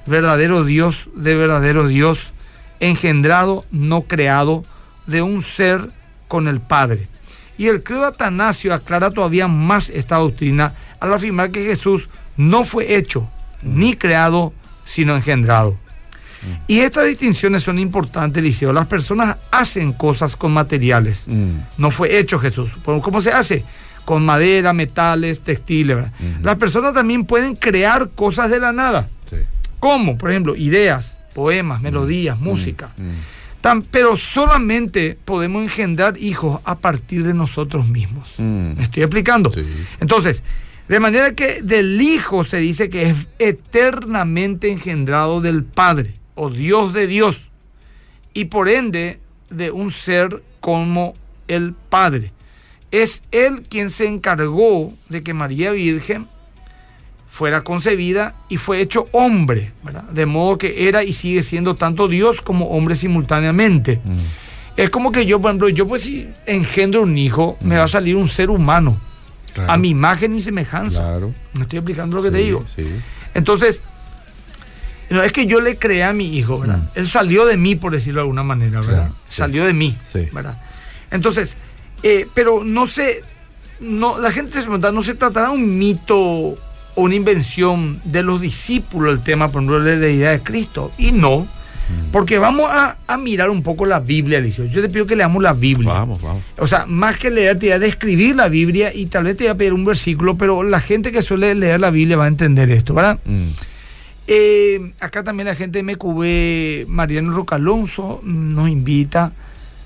verdadero 0.08 0.64
Dios 0.64 1.10
de 1.14 1.36
verdadero 1.36 1.88
Dios, 1.88 2.34
engendrado, 2.80 3.66
no 3.70 4.02
creado, 4.02 4.66
de 5.06 5.22
un 5.22 5.44
ser 5.44 5.92
con 6.28 6.48
el 6.48 6.60
Padre. 6.60 7.08
Y 7.56 7.68
el 7.68 7.84
credo 7.84 8.08
Atanasio 8.08 8.74
aclara 8.74 9.12
todavía 9.12 9.48
más 9.48 9.92
esta 9.92 10.16
doctrina 10.16 10.74
al 11.00 11.14
afirmar 11.14 11.52
que 11.52 11.66
Jesús 11.66 12.10
no 12.36 12.64
fue 12.64 12.96
hecho 12.96 13.30
ni 13.62 13.94
creado, 13.94 14.54
sino 14.88 15.16
engendrado. 15.16 15.78
Y 16.68 16.80
estas 16.80 17.06
distinciones 17.08 17.64
son 17.64 17.80
importantes, 17.80 18.42
Eliseo. 18.42 18.72
Las 18.74 18.88
personas 18.88 19.38
hacen 19.52 19.94
cosas 19.94 20.36
con 20.36 20.52
materiales. 20.54 21.26
Mm. 21.28 21.52
No 21.78 21.92
fue 21.92 22.18
hecho 22.20 22.40
Jesús. 22.40 22.70
¿Cómo 22.84 23.22
se 23.22 23.32
hace? 23.32 23.64
Con 24.06 24.26
madera, 24.26 24.74
metales, 24.74 25.42
textiles. 25.42 25.96
¿verdad? 25.98 26.12
Las 26.42 26.56
personas 26.56 26.94
también 26.94 27.26
pueden 27.26 27.56
crear 27.56 28.10
cosas 28.16 28.50
de 28.50 28.60
la 28.60 28.72
nada. 28.72 29.08
Sí. 29.30 29.38
¿Cómo? 29.80 30.18
Por 30.18 30.32
ejemplo, 30.32 30.56
ideas, 30.56 31.18
poemas, 31.34 31.82
melodías, 31.82 32.40
música. 32.40 32.90
Mm. 32.98 33.12
Tan- 33.62 33.82
pero 33.82 34.16
solamente 34.16 35.18
podemos 35.26 35.62
engendrar 35.64 36.18
hijos 36.18 36.62
a 36.64 36.76
partir 36.76 37.24
de 37.26 37.34
nosotros 37.34 37.88
mismos. 37.90 38.30
Mm. 38.38 38.78
¿Me 38.78 38.84
estoy 38.84 39.04
explicando? 39.04 39.52
Sí. 39.52 39.62
Entonces, 40.00 40.44
de 40.88 41.00
manera 41.00 41.34
que 41.36 41.62
del 41.62 42.02
Hijo 42.02 42.44
se 42.46 42.58
dice 42.58 42.90
que 42.90 43.10
es 43.10 43.16
eternamente 43.38 44.72
engendrado 44.72 45.42
del 45.42 45.64
Padre, 45.64 46.16
o 46.40 46.50
Dios 46.50 46.94
de 46.94 47.06
Dios, 47.08 47.50
y 48.34 48.46
por 48.46 48.70
ende 48.70 49.20
de 49.50 49.72
un 49.72 49.92
ser 49.92 50.42
como 50.62 51.14
el 51.48 51.74
Padre. 51.90 52.32
Es 52.92 53.22
Él 53.32 53.64
quien 53.70 53.90
se 53.90 54.08
encargó 54.08 54.94
de 55.10 55.22
que 55.22 55.34
María 55.34 55.72
Virgen 55.72 56.28
fuera 57.30 57.64
concebida 57.64 58.36
y 58.50 58.58
fue 58.58 58.82
hecho 58.82 59.06
hombre, 59.12 59.72
¿verdad? 59.84 60.04
De 60.04 60.26
modo 60.26 60.58
que 60.58 60.88
era 60.88 61.04
y 61.04 61.14
sigue 61.14 61.44
siendo 61.44 61.76
tanto 61.76 62.08
Dios 62.08 62.42
como 62.42 62.70
hombre 62.70 62.96
simultáneamente. 62.96 64.00
Mm. 64.04 64.18
Es 64.78 64.90
como 64.90 65.12
que 65.12 65.26
yo, 65.26 65.40
por 65.42 65.50
ejemplo, 65.52 65.70
yo 65.70 65.88
pues 65.88 66.04
si 66.04 66.30
engendro 66.46 67.04
un 67.04 67.18
hijo, 67.18 67.58
me 67.62 67.78
va 67.78 67.84
a 67.84 67.88
salir 67.88 68.16
un 68.16 68.30
ser 68.30 68.50
humano, 68.50 68.98
Claro. 69.54 69.72
a 69.74 69.78
mi 69.78 69.90
imagen 69.90 70.36
y 70.36 70.42
semejanza. 70.42 71.02
Claro. 71.02 71.34
Me 71.54 71.64
estoy 71.64 71.80
explicando 71.80 72.16
lo 72.16 72.24
que 72.24 72.32
te 72.32 72.38
digo. 72.38 72.64
Sí. 72.76 72.84
Entonces, 73.34 73.82
no 75.10 75.24
es 75.24 75.32
que 75.32 75.46
yo 75.46 75.60
le 75.62 75.78
creé 75.78 76.04
a 76.04 76.14
mi 76.14 76.38
hijo, 76.38 76.60
¿verdad? 76.60 76.78
Mm. 76.78 76.88
Él 77.00 77.08
salió 77.08 77.46
de 77.46 77.58
mí, 77.58 77.76
por 77.76 77.92
decirlo 77.94 78.20
de 78.20 78.24
alguna 78.24 78.44
manera, 78.44 78.80
¿verdad? 78.82 78.94
Claro, 78.96 79.16
sí. 79.28 79.36
Salió 79.38 79.66
de 79.66 79.74
mí, 79.74 79.98
Sí. 80.14 80.28
¿verdad? 80.32 80.62
Entonces, 81.12 81.58
eh, 82.04 82.28
pero 82.34 82.64
no 82.64 82.86
sé, 82.88 83.22
no, 83.80 84.20
la 84.20 84.32
gente 84.32 84.52
se 84.54 84.62
pregunta, 84.64 84.92
¿no 84.92 85.04
se 85.04 85.16
tratará 85.16 85.50
un 85.52 85.78
mito 85.78 86.18
o 86.18 86.58
una 86.96 87.16
invención 87.16 88.02
de 88.04 88.24
los 88.24 88.42
discípulos 88.42 89.14
el 89.14 89.24
tema, 89.24 89.48
por 89.50 89.62
ejemplo, 89.62 89.82
de 89.82 89.98
la 89.98 90.08
idea 90.10 90.32
de 90.32 90.40
Cristo? 90.42 90.92
Y 90.98 91.12
no, 91.12 91.48
Mm. 91.90 92.12
porque 92.12 92.38
vamos 92.38 92.70
a, 92.70 92.98
a 93.08 93.18
mirar 93.18 93.50
un 93.50 93.64
poco 93.64 93.84
la 93.88 94.00
Biblia, 94.00 94.38
Alicia. 94.38 94.64
Yo 94.66 94.80
te 94.80 94.90
pido 94.90 95.08
que 95.08 95.16
leamos 95.16 95.42
la 95.42 95.54
Biblia. 95.54 95.92
Vamos, 95.92 96.22
vamos. 96.22 96.44
O 96.60 96.68
sea, 96.68 96.86
más 96.86 97.18
que 97.18 97.32
leer, 97.32 97.58
te 97.58 97.66
voy 97.66 97.74
a 97.74 97.80
describir 97.80 98.36
la 98.36 98.48
Biblia 98.48 98.94
y 98.94 99.08
tal 99.08 99.24
vez 99.24 99.36
te 99.38 99.46
voy 99.46 99.52
a 99.54 99.56
pedir 99.58 99.74
un 99.74 99.84
versículo, 99.86 100.38
pero 100.38 100.62
la 100.62 100.82
gente 100.82 101.12
que 101.12 101.24
suele 101.24 101.56
leer 101.56 101.80
la 101.80 101.90
Biblia 101.90 102.16
va 102.16 102.26
a 102.26 102.28
entender 102.28 102.70
esto, 102.70 102.94
¿verdad? 102.94 103.18
Mm. 103.26 103.48
Eh, 104.32 104.94
acá 105.00 105.24
también 105.24 105.48
la 105.48 105.56
gente 105.56 105.82
de 105.82 105.84
MQB, 105.84 106.88
Mariano 106.88 107.32
Rocalonso, 107.32 108.22
nos 108.24 108.70
invita 108.70 109.32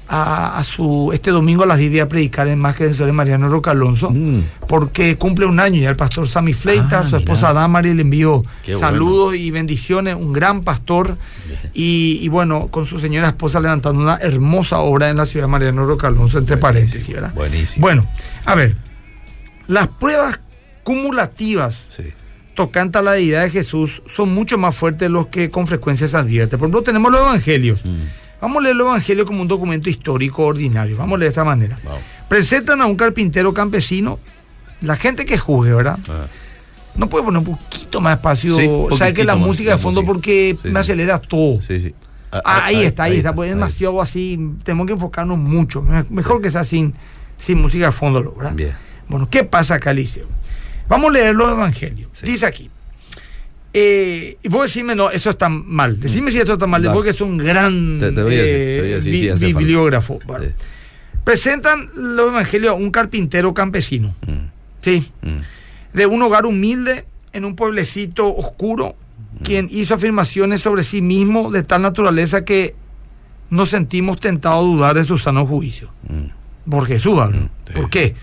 a, 0.05 0.57
a 0.57 0.63
su 0.65 1.11
este 1.13 1.31
domingo 1.31 1.63
a 1.63 1.65
las 1.65 1.77
10 1.77 1.89
voy 1.91 1.99
a 2.01 2.09
predicar 2.09 2.49
en 2.49 2.59
más 2.59 2.75
que 2.75 2.83
vencedores 2.83 3.15
Mariano 3.15 3.47
Rocalonso, 3.47 4.09
Mm. 4.11 4.41
porque 4.67 5.15
cumple 5.17 5.45
un 5.45 5.61
año 5.61 5.79
ya 5.81 5.89
el 5.89 5.95
pastor 5.95 6.27
Sammy 6.27 6.51
Fleita, 6.51 6.99
Ah, 6.99 7.03
su 7.03 7.15
esposa 7.15 7.47
mirá. 7.51 7.61
Damari 7.61 7.93
le 7.93 8.03
Qué 8.63 8.75
saludos 8.75 9.35
y 9.35 9.49
bendiciones, 9.49 10.15
un 10.15 10.33
gran 10.33 10.61
pastor 10.63 11.17
y, 11.73 12.19
y 12.21 12.27
bueno, 12.27 12.67
con 12.67 12.85
su 12.85 12.99
señora 12.99 13.29
esposa 13.29 13.61
levantando 13.61 14.01
una 14.01 14.17
hermosa 14.17 14.79
obra 14.79 15.09
en 15.09 15.15
la 15.15 15.25
ciudad 15.25 15.45
de 15.45 15.51
Mariano 15.51 15.85
Rocalonso, 15.85 16.37
entre 16.37 16.57
paréntesis, 16.57 17.07
¿verdad? 17.07 17.33
Buenísimo. 17.33 17.81
Bueno, 17.81 18.05
a 18.43 18.55
ver, 18.55 18.75
las 19.67 19.87
pruebas 19.87 20.41
cumulativas 20.83 21.87
Sí. 21.95 22.03
Tocante 22.55 22.97
a 22.97 23.01
la 23.01 23.13
deidad 23.13 23.43
de 23.43 23.49
Jesús 23.49 24.01
son 24.07 24.33
mucho 24.33 24.57
más 24.57 24.75
fuertes 24.75 25.09
los 25.09 25.27
que 25.27 25.49
con 25.49 25.67
frecuencia 25.67 26.07
se 26.07 26.15
advierte. 26.17 26.57
Por 26.57 26.65
ejemplo, 26.67 26.83
tenemos 26.83 27.11
los 27.11 27.21
evangelios. 27.21 27.83
Mm. 27.83 28.01
Vamos 28.41 28.57
a 28.57 28.63
leer 28.63 28.75
los 28.75 28.87
evangelios 28.87 29.25
como 29.25 29.41
un 29.41 29.47
documento 29.47 29.89
histórico 29.89 30.43
ordinario. 30.43 30.97
Vamos 30.97 31.15
a 31.15 31.19
leer 31.19 31.29
de 31.29 31.33
esta 31.33 31.43
manera. 31.43 31.77
Presentan 32.27 32.81
a 32.81 32.85
un 32.85 32.95
carpintero 32.95 33.53
campesino 33.53 34.19
la 34.81 34.95
gente 34.97 35.25
que 35.25 35.37
juzgue, 35.37 35.73
¿verdad? 35.73 35.97
Ah. 36.09 36.25
No 36.95 37.07
puede 37.09 37.23
poner 37.25 37.39
un 37.39 37.45
poquito 37.57 38.01
más 38.01 38.17
espacio. 38.17 38.55
Sí, 38.55 38.67
o 38.69 38.95
sea, 38.95 39.13
que 39.13 39.23
la 39.23 39.35
más, 39.35 39.47
música 39.47 39.71
de 39.71 39.77
fondo 39.77 40.01
música. 40.01 40.13
porque 40.13 40.55
Sí, 40.61 40.67
me 40.67 40.73
sí. 40.73 40.77
acelera 40.77 41.19
todo. 41.19 41.61
Sí, 41.61 41.79
sí. 41.79 41.95
Ah, 42.31 42.37
Ah, 42.37 42.41
ah, 42.45 42.65
ahí 42.65 42.83
está, 42.83 43.03
ahí, 43.03 43.17
está, 43.17 43.33
porque 43.33 43.49
es 43.51 43.55
demasiado 43.55 44.01
así. 44.01 44.39
Tenemos 44.63 44.87
que 44.87 44.93
enfocarnos 44.93 45.37
mucho. 45.37 45.81
Me- 45.81 46.05
Mejor 46.09 46.41
que 46.41 46.49
sea 46.51 46.63
sin, 46.65 46.93
sin 47.37 47.61
música 47.61 47.85
de 47.87 47.91
fondo, 47.91 48.33
¿verdad? 48.37 48.53
Bien. 48.53 48.73
Bueno, 49.07 49.27
¿qué 49.29 49.43
pasa 49.43 49.75
acá, 49.75 49.93
Liceo? 49.93 50.27
Vamos 50.93 51.09
a 51.09 51.13
leer 51.13 51.35
los 51.35 51.51
evangelios. 51.51 52.09
Sí. 52.13 52.25
Dice 52.25 52.45
aquí. 52.45 52.69
eh, 53.73 54.37
y 54.43 54.47
vos 54.49 54.63
decime, 54.63 54.95
no, 54.95 55.09
eso 55.09 55.29
está 55.31 55.49
mal. 55.49 55.99
Decime 55.99 56.31
si 56.31 56.37
esto 56.39 56.53
está 56.53 56.67
mal, 56.67 56.83
porque 56.93 57.09
es 57.09 57.21
un 57.21 57.37
gran 57.37 57.99
eh, 58.01 58.99
bibliógrafo. 59.39 60.19
Bueno, 60.25 60.45
Sí. 60.45 60.51
Presentan 61.23 61.89
los 61.95 62.27
evangelios 62.27 62.71
a 62.71 62.73
un 62.73 62.91
carpintero 62.91 63.53
campesino, 63.53 64.13
Mm, 64.27 64.45
¿sí? 64.81 65.09
mm, 65.21 65.37
de 65.97 66.05
un 66.05 66.21
hogar 66.21 66.45
humilde 66.45 67.05
en 67.31 67.45
un 67.45 67.55
pueblecito 67.55 68.35
oscuro, 68.35 68.95
quien 69.41 69.67
hizo 69.71 69.93
afirmaciones 69.95 70.59
sobre 70.61 70.83
sí 70.83 71.01
mismo 71.01 71.49
de 71.49 71.63
tal 71.63 71.81
naturaleza 71.81 72.43
que 72.45 72.75
nos 73.49 73.69
sentimos 73.69 74.19
tentados 74.19 74.59
a 74.59 74.67
dudar 74.67 74.95
de 74.95 75.05
su 75.05 75.17
sano 75.17 75.45
juicio. 75.47 75.91
mm. 76.09 76.69
Por 76.69 76.87
Jesús 76.87 77.17
hablo. 77.19 77.37
Mm, 77.41 77.49
sí. 77.67 77.73
¿Por 77.73 77.89
qué? 77.89 78.15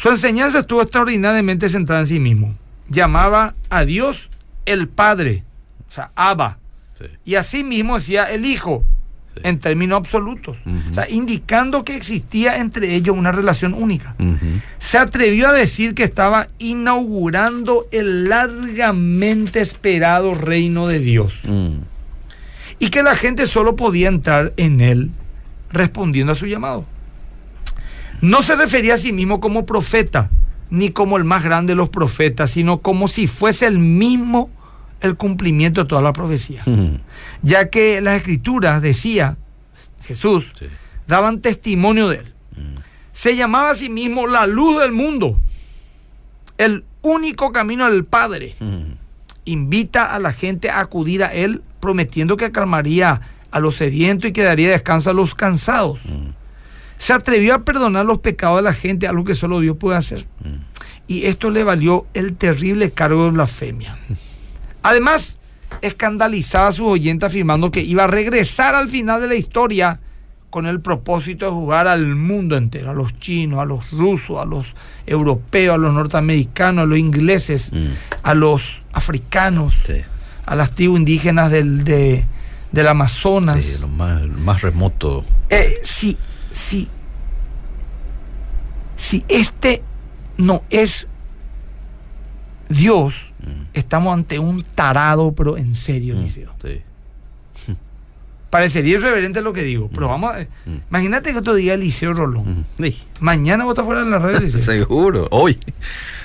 Su 0.00 0.08
enseñanza 0.08 0.60
estuvo 0.60 0.80
extraordinariamente 0.82 1.68
centrada 1.68 2.00
en 2.02 2.06
sí 2.06 2.20
mismo. 2.20 2.54
Llamaba 2.88 3.54
a 3.68 3.84
Dios 3.84 4.30
el 4.66 4.88
Padre, 4.88 5.44
o 5.88 5.92
sea, 5.92 6.10
Abba, 6.14 6.58
Sí. 6.98 7.04
y 7.24 7.34
así 7.36 7.64
mismo 7.64 7.98
decía 7.98 8.24
el 8.30 8.44
Hijo, 8.46 8.84
Sí. 9.34 9.40
en 9.44 9.58
términos 9.58 9.96
absolutos, 9.98 10.56
o 10.90 10.94
sea, 10.94 11.08
indicando 11.08 11.84
que 11.84 11.94
existía 11.96 12.58
entre 12.58 12.94
ellos 12.96 13.16
una 13.16 13.30
relación 13.30 13.74
única 13.74 14.16
se 14.80 14.98
atrevió 14.98 15.48
a 15.48 15.52
decir 15.52 15.94
que 15.94 16.02
estaba 16.02 16.48
inaugurando 16.58 17.86
el 17.92 18.28
largamente 18.28 19.60
esperado 19.60 20.34
reino 20.34 20.88
de 20.88 20.98
Dios 20.98 21.40
Mm, 21.48 21.78
y 22.80 22.88
que 22.88 23.02
la 23.04 23.14
gente 23.14 23.46
solo 23.46 23.76
podía 23.76 24.08
entrar 24.08 24.52
en 24.56 24.80
él 24.80 25.10
respondiendo 25.70 26.32
a 26.32 26.36
su 26.36 26.46
llamado. 26.46 26.84
No 28.20 28.42
se 28.42 28.56
refería 28.56 28.94
a 28.94 28.98
sí 28.98 29.12
mismo 29.12 29.40
como 29.40 29.64
profeta, 29.66 30.30
ni 30.70 30.90
como 30.90 31.16
el 31.16 31.24
más 31.24 31.42
grande 31.42 31.72
de 31.72 31.76
los 31.76 31.88
profetas, 31.88 32.50
sino 32.50 32.78
como 32.80 33.08
si 33.08 33.26
fuese 33.26 33.66
el 33.66 33.78
mismo 33.78 34.50
el 35.00 35.16
cumplimiento 35.16 35.82
de 35.82 35.88
toda 35.88 36.02
la 36.02 36.12
profecía. 36.12 36.62
mm, 36.66 36.96
Ya 37.42 37.70
que 37.70 38.00
las 38.02 38.16
escrituras, 38.18 38.82
decía 38.82 39.36
Jesús, 40.02 40.52
Sí. 40.54 40.66
daban 41.06 41.40
testimonio 41.40 42.08
de 42.08 42.16
él 42.18 42.34
Mm, 42.56 42.76
se 43.12 43.36
llamaba 43.36 43.70
a 43.70 43.74
sí 43.74 43.88
mismo 43.88 44.26
la 44.26 44.46
luz 44.46 44.78
del 44.80 44.92
mundo, 44.92 45.40
el 46.58 46.84
único 47.02 47.52
camino 47.52 47.90
del 47.90 48.04
Padre. 48.04 48.54
mm, 48.60 48.92
Invita 49.46 50.14
a 50.14 50.18
la 50.18 50.32
gente 50.32 50.68
a 50.70 50.80
acudir 50.80 51.24
a 51.24 51.32
Él, 51.32 51.62
prometiendo 51.80 52.36
que 52.36 52.52
calmaría 52.52 53.22
a 53.50 53.58
los 53.58 53.76
sedientos 53.76 54.28
y 54.30 54.32
que 54.32 54.42
daría 54.42 54.70
descanso 54.70 55.10
a 55.10 55.14
los 55.14 55.34
cansados. 55.34 55.98
Se 57.00 57.14
atrevió 57.14 57.54
a 57.54 57.64
perdonar 57.64 58.04
los 58.04 58.18
pecados 58.18 58.58
de 58.58 58.62
la 58.62 58.74
gente, 58.74 59.08
algo 59.08 59.24
que 59.24 59.34
solo 59.34 59.58
Dios 59.60 59.76
puede 59.78 59.96
hacer. 59.96 60.26
mm. 60.44 60.68
Y 61.08 61.24
esto 61.26 61.48
le 61.50 61.64
valió 61.64 62.06
el 62.14 62.36
terrible 62.36 62.90
cargo 62.92 63.24
de 63.24 63.30
blasfemia. 63.30 63.96
Además, 64.82 65.40
escandalizaba 65.82 66.68
a 66.68 66.72
sus 66.72 66.86
oyentes 66.86 67.26
afirmando 67.26 67.70
que 67.70 67.80
iba 67.80 68.04
a 68.04 68.06
regresar 68.06 68.74
al 68.74 68.88
final 68.88 69.20
de 69.20 69.28
la 69.28 69.34
historia 69.34 69.98
con 70.50 70.66
el 70.66 70.80
propósito 70.80 71.46
de 71.46 71.52
jugar 71.52 71.88
al 71.88 72.14
mundo 72.16 72.56
entero, 72.56 72.90
a 72.90 72.94
los 72.94 73.18
chinos, 73.18 73.60
a 73.60 73.64
los 73.64 73.90
rusos, 73.92 74.38
a 74.38 74.44
los 74.44 74.74
europeos, 75.06 75.74
a 75.74 75.78
los 75.78 75.94
norteamericanos, 75.94 76.82
a 76.82 76.86
los 76.86 76.98
ingleses, 76.98 77.72
Mm. 77.72 77.86
a 78.22 78.34
los 78.34 78.80
africanos, 78.92 79.74
Sí. 79.86 80.02
a 80.46 80.54
las 80.56 80.72
tribus 80.74 80.98
indígenas 80.98 81.50
del, 81.50 81.82
de- 81.84 82.24
del 82.72 82.88
Amazonas. 82.88 83.62
Sí, 83.64 83.78
lo 83.80 83.88
más, 83.88 84.22
lo 84.22 84.38
más 84.38 84.62
remoto. 84.62 85.24
Eh, 85.48 85.78
si, 85.82 86.16
si, 86.50 86.88
si 88.96 89.24
este 89.28 89.82
no 90.36 90.62
es 90.70 91.06
Dios, 92.68 93.26
Mm. 93.40 93.62
estamos 93.72 94.12
ante 94.12 94.38
un 94.38 94.62
tarado, 94.62 95.32
pero 95.32 95.56
en 95.56 95.74
serio, 95.74 96.14
Mm, 96.14 96.28
sí. 96.28 96.44
Parecería 98.50 98.94
irreverente 98.96 99.40
lo 99.42 99.52
que 99.52 99.62
digo, 99.62 99.88
pero 99.94 100.08
vamos 100.08 100.34
a... 100.34 100.40
Mm. 100.68 100.78
Imagínate 100.90 101.32
que 101.32 101.38
otro 101.38 101.54
día 101.54 101.76
Liceo 101.76 102.12
Rolón. 102.12 102.66
Mm. 102.78 102.82
Sí. 102.84 102.98
Mañana 103.20 103.64
vota 103.64 103.82
fuera 103.84 104.04
de 104.04 104.10
la 104.10 104.18
red, 104.18 104.40
Liceo. 104.40 104.60
Seguro. 104.62 105.28
Hoy. 105.30 105.58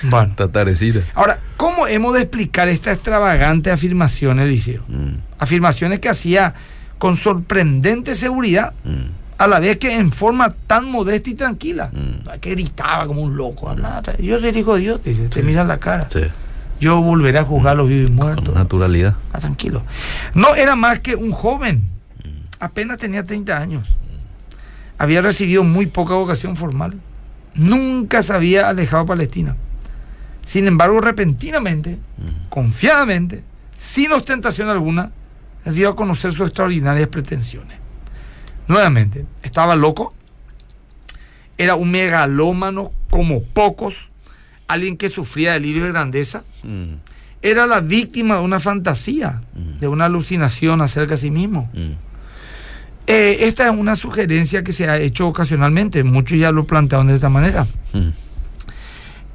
Bueno. 0.02 0.34
Tardecita. 0.34 1.00
Ahora, 1.14 1.40
¿cómo 1.56 1.86
hemos 1.86 2.14
de 2.14 2.22
explicar 2.22 2.68
esta 2.68 2.92
extravagante 2.92 3.70
afirmación, 3.70 4.40
Eliseo? 4.40 4.82
Mm, 4.88 5.14
Afirmaciones 5.38 6.00
que 6.00 6.08
hacía 6.08 6.52
con 6.98 7.16
sorprendente 7.16 8.14
seguridad, 8.14 8.72
mm, 8.84 9.06
a 9.38 9.46
la 9.46 9.60
vez 9.60 9.76
que 9.76 9.94
en 9.94 10.10
forma 10.10 10.54
tan 10.66 10.90
modesta 10.90 11.28
y 11.30 11.34
tranquila. 11.34 11.90
Mm. 11.92 12.38
Que 12.40 12.50
gritaba 12.50 13.06
como 13.06 13.22
un 13.22 13.36
loco. 13.36 13.68
hablaba, 13.68 14.02
Yo 14.18 14.38
soy 14.40 14.48
el 14.50 14.56
hijo 14.58 14.74
de 14.76 14.80
Dios, 14.80 15.00
te 15.02 15.42
mira 15.42 15.64
la 15.64 15.78
cara. 15.78 16.08
sí. 16.10 16.20
Yo 16.78 17.00
volveré 17.00 17.38
a 17.38 17.44
juzgar 17.44 17.72
a 17.72 17.74
los 17.76 17.88
vivos 17.88 18.10
y 18.10 18.14
Con 18.14 18.16
muertos. 18.26 18.54
naturalidad. 18.54 19.14
Ah, 19.32 19.38
tranquilo. 19.38 19.82
No 20.34 20.54
era 20.54 20.76
más 20.76 21.00
que 21.00 21.16
un 21.16 21.32
joven. 21.32 21.88
Apenas 22.60 22.98
tenía 22.98 23.24
30 23.24 23.56
años. 23.56 23.88
Había 24.98 25.22
recibido 25.22 25.64
muy 25.64 25.86
poca 25.86 26.12
vocación 26.12 26.54
formal. 26.54 27.00
Nunca 27.54 28.22
se 28.22 28.34
había 28.34 28.68
alejado 28.68 29.04
de 29.04 29.08
Palestina. 29.08 29.56
Sin 30.44 30.66
embargo, 30.66 31.00
repentinamente, 31.00 31.98
confiadamente, 32.50 33.42
sin 33.78 34.12
ostentación 34.12 34.68
alguna, 34.68 35.10
dio 35.64 35.88
a 35.88 35.96
conocer 35.96 36.32
sus 36.32 36.46
extraordinarias 36.48 37.08
pretensiones. 37.08 37.78
Nuevamente, 38.68 39.24
estaba 39.42 39.76
loco. 39.76 40.14
Era 41.58 41.74
un 41.74 41.90
megalómano 41.90 42.92
como 43.10 43.42
pocos. 43.42 43.94
Alguien 44.68 44.96
que 44.96 45.08
sufría 45.08 45.52
delirio 45.52 45.84
de 45.84 45.90
grandeza 45.90 46.42
Mm, 46.64 46.94
era 47.42 47.66
la 47.66 47.80
víctima 47.80 48.36
de 48.36 48.40
una 48.40 48.58
fantasía, 48.58 49.42
Mm. 49.54 49.78
de 49.78 49.86
una 49.88 50.06
alucinación 50.06 50.80
acerca 50.80 51.12
de 51.14 51.18
sí 51.20 51.30
mismo. 51.30 51.70
mm, 51.74 51.92
Eh, 53.08 53.46
esta 53.46 53.66
es 53.66 53.70
una 53.78 53.94
sugerencia 53.94 54.64
que 54.64 54.72
se 54.72 54.88
ha 54.88 54.98
hecho 54.98 55.28
ocasionalmente, 55.28 56.02
muchos 56.02 56.36
ya 56.40 56.50
lo 56.50 56.66
plantearon 56.66 57.06
de 57.06 57.14
esta 57.14 57.28
manera. 57.28 57.68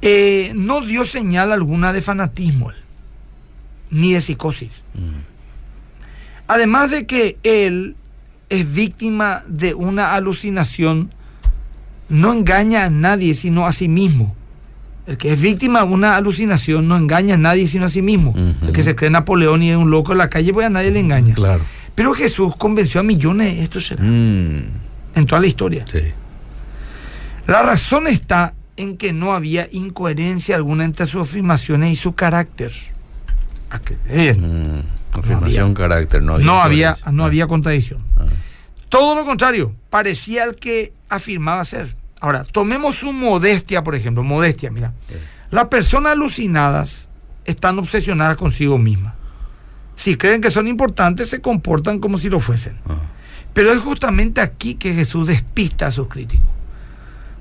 Eh, 0.02 0.52
no 0.54 0.82
dio 0.82 1.06
señal 1.06 1.52
alguna 1.52 1.94
de 1.94 2.02
fanatismo, 2.02 2.70
ni 3.90 4.12
de 4.12 4.20
psicosis. 4.20 4.82
Además 6.48 6.90
de 6.90 7.06
que 7.06 7.38
él 7.44 7.96
es 8.52 8.72
víctima 8.72 9.42
de 9.48 9.74
una 9.74 10.12
alucinación, 10.14 11.10
no 12.08 12.32
engaña 12.32 12.84
a 12.84 12.90
nadie 12.90 13.34
sino 13.34 13.66
a 13.66 13.72
sí 13.72 13.88
mismo. 13.88 14.36
El 15.06 15.16
que 15.16 15.32
es 15.32 15.40
víctima 15.40 15.80
de 15.80 15.86
una 15.86 16.16
alucinación 16.16 16.86
no 16.86 16.96
engaña 16.96 17.34
a 17.34 17.38
nadie 17.38 17.66
sino 17.66 17.86
a 17.86 17.88
sí 17.88 18.02
mismo. 18.02 18.34
El 18.62 18.72
que 18.72 18.82
se 18.82 18.94
cree 18.94 19.10
Napoleón 19.10 19.62
y 19.62 19.70
es 19.70 19.76
un 19.76 19.90
loco 19.90 20.12
en 20.12 20.18
la 20.18 20.28
calle, 20.30 20.52
pues 20.52 20.66
a 20.66 20.70
nadie 20.70 20.90
le 20.90 21.00
engaña. 21.00 21.34
Claro. 21.34 21.62
Pero 21.94 22.12
Jesús 22.14 22.54
convenció 22.56 23.00
a 23.00 23.02
millones 23.02 23.56
de 23.56 23.62
estos 23.62 23.86
seres 23.86 24.04
Mm, 24.04 24.58
en 25.14 25.26
toda 25.26 25.40
la 25.40 25.46
historia. 25.46 25.84
sí. 25.90 26.00
La 27.46 27.62
razón 27.62 28.06
está 28.06 28.54
en 28.76 28.96
que 28.96 29.12
no 29.12 29.32
había 29.34 29.66
incoherencia 29.72 30.54
alguna 30.56 30.84
entre 30.84 31.06
sus 31.06 31.22
afirmaciones 31.22 31.92
y 31.92 31.96
su 31.96 32.12
carácter. 32.14 32.72
¿A 33.70 33.80
qué? 33.80 33.96
Mm, 34.38 34.80
afirmación, 35.12 35.74
carácter. 35.74 36.22
No 36.22 36.34
había. 36.34 36.46
no 36.46 36.60
había, 36.60 36.96
no 37.12 37.24
había 37.24 37.46
contradicción. 37.46 38.02
Ah, 38.18 38.24
Todo 38.88 39.14
lo 39.14 39.24
contrario, 39.24 39.74
parecía 39.90 40.44
el 40.44 40.56
que 40.56 40.92
afirmaba 41.08 41.64
ser. 41.64 41.96
Ahora, 42.20 42.44
tomemos 42.44 42.96
su 42.96 43.12
modestia, 43.12 43.82
por 43.82 43.94
ejemplo. 43.94 44.22
Modestia, 44.22 44.70
mira. 44.70 44.92
Sí. 45.08 45.16
Las 45.50 45.66
personas 45.66 46.12
alucinadas 46.12 47.08
están 47.44 47.78
obsesionadas 47.78 48.36
consigo 48.36 48.78
mismas. 48.78 49.14
Si 49.96 50.16
creen 50.16 50.40
que 50.40 50.50
son 50.50 50.66
importantes, 50.68 51.28
se 51.28 51.40
comportan 51.40 51.98
como 51.98 52.16
si 52.18 52.28
lo 52.30 52.40
fuesen. 52.40 52.76
ah, 52.88 52.94
Pero 53.52 53.72
es 53.72 53.80
justamente 53.80 54.40
aquí 54.40 54.74
que 54.74 54.94
Jesús 54.94 55.26
despista 55.28 55.88
a 55.88 55.90
sus 55.90 56.08
críticos. 56.08 56.46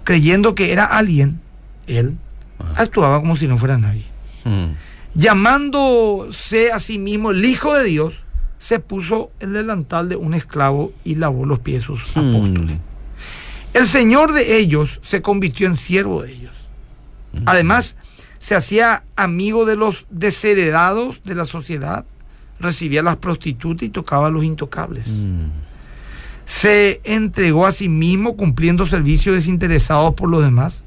Creyendo 0.03 0.55
que 0.55 0.71
era 0.73 0.85
alguien, 0.85 1.39
él 1.87 2.17
Ah. 2.59 2.73
actuaba 2.77 3.19
como 3.21 3.35
si 3.35 3.47
no 3.47 3.57
fuera 3.57 3.77
nadie. 3.77 4.05
mm, 4.43 4.65
Llamándose 5.13 6.71
a 6.71 6.79
sí 6.79 6.97
mismo 6.97 7.31
el 7.31 7.43
Hijo 7.43 7.73
de 7.75 7.85
Dios, 7.85 8.23
se 8.59 8.79
puso 8.79 9.31
el 9.39 9.53
delantal 9.53 10.07
de 10.07 10.15
un 10.15 10.33
esclavo 10.33 10.93
y 11.03 11.15
lavó 11.15 11.45
los 11.45 11.59
pies 11.59 11.81
de 11.81 11.85
sus 11.87 12.15
apóstoles. 12.15 12.77
mm, 12.77 12.79
El 13.73 13.87
Señor 13.87 14.33
de 14.33 14.57
ellos 14.57 14.99
se 15.01 15.21
convirtió 15.21 15.67
en 15.67 15.75
siervo 15.77 16.21
de 16.21 16.33
ellos. 16.33 16.51
Además, 17.45 17.95
se 18.39 18.55
hacía 18.55 19.03
amigo 19.15 19.65
de 19.65 19.77
los 19.77 20.05
desheredados 20.09 21.21
de 21.23 21.35
la 21.35 21.45
sociedad, 21.45 22.05
recibía 22.59 22.99
a 22.99 23.03
las 23.03 23.17
prostitutas 23.17 23.83
y 23.87 23.89
tocaba 23.89 24.27
a 24.27 24.31
los 24.31 24.43
intocables. 24.43 25.07
mm, 25.07 25.45
Se 26.45 27.01
entregó 27.05 27.65
a 27.65 27.71
sí 27.71 27.87
mismo 27.87 28.35
cumpliendo 28.35 28.85
servicios 28.85 29.35
desinteresados 29.35 30.13
por 30.15 30.29
los 30.29 30.43
demás 30.43 30.83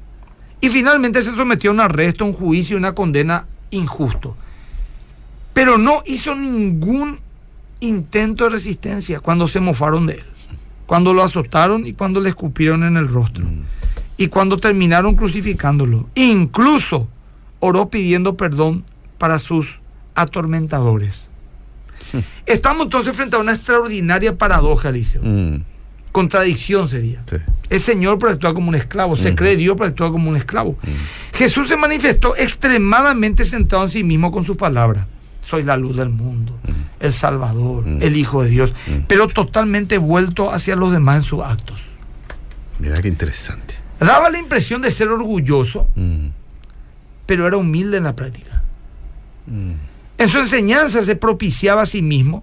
Y 0.61 0.69
finalmente 0.69 1.23
se 1.23 1.35
sometió 1.35 1.71
a 1.71 1.73
un 1.73 1.79
arresto, 1.79 2.23
un 2.25 2.33
juicio 2.33 2.75
y 2.75 2.79
una 2.79 2.93
condena 2.93 3.45
injusto. 3.75 4.35
Pero 5.53 5.77
no 5.77 6.03
hizo 6.05 6.35
ningún 6.35 7.19
intento 7.79 8.45
de 8.45 8.49
resistencia 8.49 9.19
cuando 9.19 9.47
se 9.47 9.59
mofaron 9.59 10.05
de 10.05 10.15
él, 10.15 10.23
cuando 10.85 11.13
lo 11.13 11.23
azotaron 11.23 11.85
y 11.85 11.93
cuando 11.93 12.19
le 12.19 12.29
escupieron 12.29 12.83
en 12.83 12.97
el 12.97 13.07
rostro, 13.07 13.45
y 14.17 14.27
cuando 14.27 14.57
terminaron 14.57 15.15
crucificándolo. 15.15 16.09
Incluso 16.15 17.07
oró 17.59 17.89
pidiendo 17.89 18.35
perdón 18.37 18.83
para 19.17 19.39
sus 19.39 19.79
atormentadores. 20.15 21.29
Estamos 22.45 22.85
entonces 22.85 23.15
frente 23.15 23.35
a 23.35 23.39
una 23.39 23.53
extraordinaria 23.53 24.37
paradoja, 24.37 24.89
Eliseo. 24.89 25.21
Mm, 25.23 25.63
Contradicción 26.15 26.87
sería. 26.87 27.21
sí. 27.29 27.35
Es 27.69 27.81
Señor 27.81 28.17
pero 28.19 28.31
actúa 28.31 28.53
como 28.53 28.69
un 28.69 28.75
esclavo, 28.75 29.17
se 29.17 29.35
cree 29.35 29.57
Dios 29.57 29.75
pero 29.77 29.89
actúa 29.89 30.13
como 30.13 30.29
un 30.29 30.37
esclavo. 30.37 30.77
Jesús 31.33 31.67
se 31.67 31.75
manifestó 31.75 32.37
extremadamente 32.37 33.43
centrado 33.43 33.83
en 33.83 33.89
sí 33.89 34.05
mismo 34.05 34.31
con 34.31 34.45
sus 34.45 34.55
palabras. 34.55 35.07
Soy 35.41 35.63
la 35.63 35.75
luz 35.75 35.97
del 35.97 36.07
mundo, 36.07 36.57
el 37.01 37.11
Salvador, 37.11 37.83
el 37.99 38.15
Hijo 38.15 38.43
de 38.43 38.49
Dios, 38.49 38.73
pero 39.09 39.27
totalmente 39.27 39.97
vuelto 39.97 40.53
hacia 40.53 40.77
los 40.77 40.93
demás 40.93 41.17
en 41.17 41.23
sus 41.23 41.41
actos. 41.41 41.81
Mira 42.79 42.95
qué 43.01 43.09
interesante. 43.09 43.75
Daba 43.99 44.29
la 44.29 44.37
impresión 44.37 44.81
de 44.81 44.91
ser 44.91 45.09
orgulloso, 45.09 45.89
pero 47.25 47.45
era 47.45 47.57
humilde 47.57 47.97
en 47.97 48.05
la 48.05 48.15
práctica. 48.15 48.63
En 50.17 50.29
su 50.29 50.37
enseñanza 50.37 51.01
se 51.01 51.17
propiciaba 51.17 51.81
a 51.81 51.85
sí 51.85 52.01
mismo, 52.01 52.41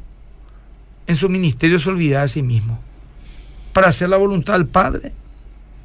en 1.06 1.16
su 1.16 1.30
ministerio 1.30 1.78
se 1.78 1.88
olvidaba 1.88 2.24
a 2.24 2.28
sí 2.28 2.42
mismo, 2.42 2.78
para 3.72 3.88
hacer 3.88 4.08
la 4.08 4.16
voluntad 4.16 4.54
del 4.54 4.66
Padre 4.66 5.12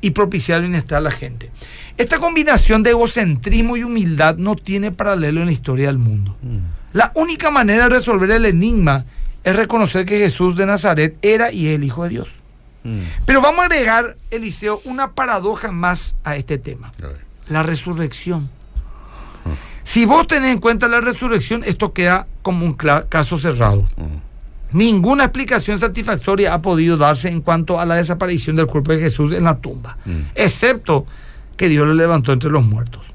y 0.02 0.12
propiciar 0.12 0.58
el 0.58 0.64
bienestar 0.64 1.00
a 1.00 1.02
la 1.02 1.12
gente. 1.12 1.52
Esta 1.98 2.20
combinación 2.20 2.84
de 2.84 2.92
egocentrismo 2.92 3.78
y 3.78 3.84
humildad 3.84 4.38
no 4.38 4.56
tiene 4.56 4.92
paralelo 4.92 5.42
en 5.42 5.48
la 5.48 5.54
historia 5.54 5.88
del 5.88 5.98
mundo. 5.98 6.36
mm. 6.42 6.78
La 6.94 7.12
única 7.16 7.52
manera 7.52 7.84
de 7.84 7.90
resolver 7.90 8.32
el 8.32 8.46
enigma 8.46 9.06
es 9.44 9.56
reconocer 9.56 10.06
que 10.06 10.18
Jesús 10.20 10.56
de 10.56 10.66
Nazaret 10.66 11.18
era 11.22 11.52
y 11.52 11.68
es 11.68 11.76
el 11.76 11.84
Hijo 11.84 12.04
de 12.04 12.10
Dios. 12.10 12.30
Mm. 12.84 13.00
Pero 13.26 13.42
vamos 13.42 13.62
a 13.62 13.66
agregar, 13.66 14.18
Eliseo, 14.32 14.82
una 14.86 15.12
paradoja 15.12 15.72
más 15.72 16.16
a 16.24 16.38
este 16.38 16.58
tema 16.58 16.94
A 17.02 17.28
la 17.52 17.64
resurrección. 17.64 18.50
Si 19.84 20.06
vos 20.06 20.28
tenés 20.28 20.52
en 20.52 20.60
cuenta 20.60 20.88
la 20.88 21.00
resurrección, 21.00 21.64
esto 21.64 21.94
queda 21.94 22.28
como 22.42 22.66
un 22.66 22.74
caso 22.74 23.38
cerrado. 23.38 23.84
Mm, 23.96 24.18
Ninguna 24.72 25.26
explicación 25.26 25.80
satisfactoria 25.80 26.54
ha 26.54 26.62
podido 26.62 26.98
darse 26.98 27.30
en 27.30 27.42
cuanto 27.42 27.80
a 27.80 27.86
la 27.86 27.96
desaparición 27.96 28.56
del 28.56 28.68
cuerpo 28.68 28.92
de 28.92 29.00
Jesús 29.00 29.32
en 29.34 29.46
la 29.46 29.58
tumba, 29.60 29.98
Mm. 30.06 30.20
excepto 30.36 31.06
que 31.56 31.70
Dios 31.70 31.88
lo 31.88 31.94
levantó 31.94 32.34
entre 32.34 32.50
los 32.50 32.66
muertos. 32.66 33.06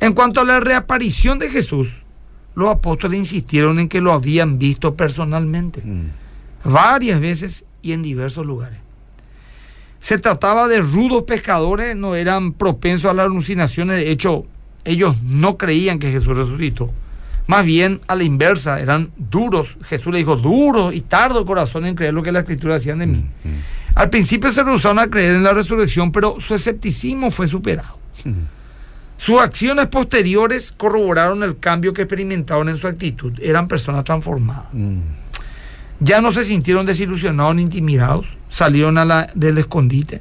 En 0.00 0.12
cuanto 0.12 0.40
a 0.40 0.44
la 0.44 0.60
reaparición 0.60 1.38
de 1.38 1.48
Jesús, 1.48 1.88
los 2.54 2.68
apóstoles 2.68 3.18
insistieron 3.18 3.78
en 3.78 3.88
que 3.88 4.00
lo 4.00 4.12
habían 4.12 4.58
visto 4.58 4.94
personalmente 4.94 5.80
mm, 5.82 6.70
varias 6.70 7.20
veces 7.20 7.64
y 7.80 7.92
en 7.92 8.02
diversos 8.02 8.44
lugares. 8.44 8.78
Se 10.00 10.18
trataba 10.18 10.68
de 10.68 10.80
rudos 10.80 11.22
pescadores, 11.22 11.96
no 11.96 12.14
eran 12.16 12.52
propensos 12.52 13.10
a 13.10 13.14
las 13.14 13.26
alucinaciones, 13.26 13.96
de 13.96 14.10
hecho, 14.10 14.44
ellos 14.84 15.22
no 15.22 15.56
creían 15.56 15.98
que 16.00 16.10
Jesús 16.10 16.36
resucitó. 16.36 16.90
Más 17.46 17.64
bien 17.66 18.00
a 18.06 18.14
la 18.14 18.24
inversa, 18.24 18.80
eran 18.80 19.10
duros. 19.16 19.76
Jesús 19.84 20.12
le 20.12 20.18
dijo, 20.18 20.36
duro 20.36 20.92
y 20.92 21.00
tardo 21.00 21.44
corazón 21.44 21.86
en 21.86 21.94
creer 21.94 22.14
lo 22.14 22.22
que 22.22 22.32
la 22.32 22.40
escritura 22.40 22.74
decían 22.74 22.98
de 23.00 23.06
mí. 23.06 23.18
mm, 23.44 23.48
Al 23.96 24.10
principio 24.10 24.50
se 24.52 24.62
rehusaron 24.62 24.98
a 25.00 25.08
creer 25.08 25.34
en 25.36 25.42
la 25.42 25.52
resurrección, 25.52 26.12
pero 26.12 26.38
su 26.40 26.54
escepticismo 26.54 27.30
fue 27.30 27.46
superado. 27.46 27.98
mm. 28.24 28.30
Sus 29.18 29.38
acciones 29.40 29.86
posteriores 29.86 30.72
corroboraron 30.72 31.44
el 31.44 31.58
cambio 31.58 31.92
que 31.92 32.02
experimentaron 32.02 32.68
en 32.68 32.76
su 32.76 32.88
actitud. 32.88 33.32
Eran 33.40 33.68
personas 33.68 34.02
transformadas. 34.04 34.66
Mm, 34.72 34.98
Ya 36.00 36.20
no 36.20 36.32
se 36.32 36.42
sintieron 36.44 36.84
desilusionados 36.86 37.54
ni 37.54 37.62
intimidados, 37.62 38.26
salieron 38.48 38.98
a 38.98 39.04
la, 39.04 39.30
del 39.36 39.58
escondite, 39.58 40.20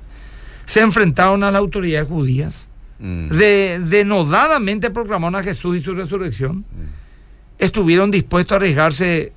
se 0.65 0.81
enfrentaron 0.81 1.43
a 1.43 1.49
las 1.49 1.59
autoridades 1.59 2.07
judías, 2.07 2.67
mm. 2.99 3.29
de, 3.29 3.79
denodadamente 3.83 4.91
proclamaron 4.91 5.35
a 5.39 5.43
Jesús 5.43 5.77
y 5.77 5.81
su 5.81 5.93
resurrección, 5.95 6.63
estuvieron 7.61 8.11
dispuestos 8.11 8.53
a 8.53 8.55
arriesgarse 8.57 9.31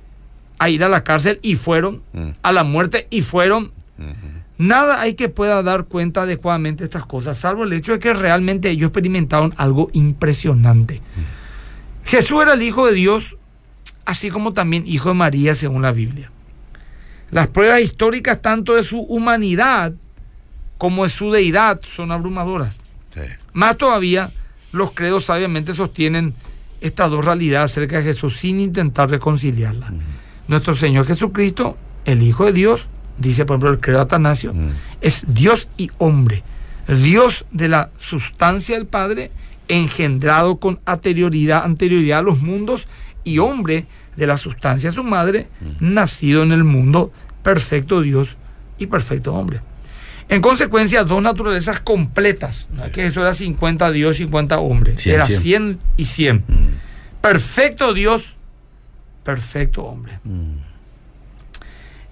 a 0.59 0.69
ir 0.69 0.83
a 0.83 0.89
la 0.89 1.03
cárcel 1.03 1.39
y 1.41 1.55
fueron, 1.55 2.01
Mm. 2.13 2.29
a 2.41 2.51
la 2.51 2.63
muerte 2.63 3.07
y 3.09 3.21
fueron. 3.21 3.71
Mm, 3.97 4.11
Nada 4.57 5.01
hay 5.01 5.15
que 5.15 5.27
pueda 5.27 5.61
dar 5.63 5.83
cuenta 5.83 6.21
adecuadamente 6.21 6.79
de 6.83 6.85
estas 6.85 7.05
cosas, 7.05 7.37
salvo 7.37 7.65
el 7.65 7.73
hecho 7.73 7.91
de 7.91 7.99
que 7.99 8.13
realmente 8.13 8.69
ellos 8.69 8.87
experimentaron 8.87 9.53
algo 9.57 9.89
impresionante. 9.91 11.01
Jesús 12.05 12.41
era 12.41 12.53
el 12.53 12.61
Hijo 12.61 12.85
de 12.87 12.93
Dios, 12.93 13.35
así 14.05 14.29
como 14.29 14.53
también 14.53 14.83
Hijo 14.87 15.09
de 15.09 15.15
María, 15.15 15.55
según 15.55 15.81
la 15.81 15.91
Biblia. 15.91 16.31
Las 17.31 17.49
pruebas 17.49 17.81
históricas 17.81 18.41
tanto 18.41 18.75
de 18.75 18.83
su 18.83 18.99
humanidad 19.01 19.91
como 20.77 21.03
de 21.03 21.09
su 21.09 21.31
deidad 21.31 21.81
son 21.83 22.11
abrumadoras. 22.13 22.77
sí. 23.13 23.21
Más 23.51 23.75
todavía, 23.77 24.31
los 24.71 24.91
credos 24.91 25.25
sabiamente 25.25 25.73
sostienen 25.73 26.33
estas 26.85 27.09
dos 27.09 27.25
realidades 27.25 27.71
acerca 27.71 27.97
de 27.97 28.03
Jesús 28.03 28.37
sin 28.37 28.59
intentar 28.59 29.09
reconciliarlas. 29.09 29.91
Nuestro 30.47 30.75
Señor 30.75 31.07
Jesucristo, 31.07 31.77
el 32.05 32.21
Hijo 32.21 32.45
de 32.45 32.53
Dios, 32.53 32.89
dice 33.17 33.45
por 33.45 33.55
ejemplo 33.55 33.71
el 33.71 33.79
credo 33.79 34.01
Atanasio, 34.01 34.53
es 35.01 35.25
Dios 35.27 35.67
y 35.77 35.89
hombre. 35.97 36.43
Dios 36.87 37.45
de 37.51 37.67
la 37.69 37.89
sustancia 37.97 38.77
del 38.77 38.85
Padre, 38.85 39.31
engendrado 39.67 40.57
con 40.57 40.79
anterioridad, 40.85 41.63
anterioridad 41.63 42.19
a 42.19 42.23
los 42.23 42.41
mundos, 42.41 42.87
y 43.23 43.39
hombre 43.39 43.87
de 44.15 44.27
la 44.27 44.37
sustancia 44.37 44.91
de 44.91 44.95
su 44.95 45.03
madre, 45.03 45.47
nacido 45.79 46.43
en 46.43 46.51
el 46.51 46.63
mundo, 46.63 47.11
perfecto 47.41 48.01
Dios 48.01 48.37
y 48.77 48.85
perfecto 48.85 49.33
hombre. 49.33 49.61
En 50.29 50.41
consecuencia, 50.41 51.03
dos 51.03 51.21
naturalezas 51.21 51.79
completas. 51.79 52.67
No 52.73 52.91
que 52.91 53.05
eso 53.05 53.21
era 53.21 53.33
50 53.33 53.91
Dios, 53.91 54.17
50 54.17 54.59
hombre. 54.59 54.95
Era 55.05 55.27
cien. 55.27 55.41
100 55.41 55.79
y 55.97 56.05
100. 56.05 56.43
Mm, 56.47 56.67
Perfecto 57.21 57.93
Dios, 57.93 58.35
perfecto 59.23 59.83
hombre. 59.83 60.19
mm. 60.23 60.55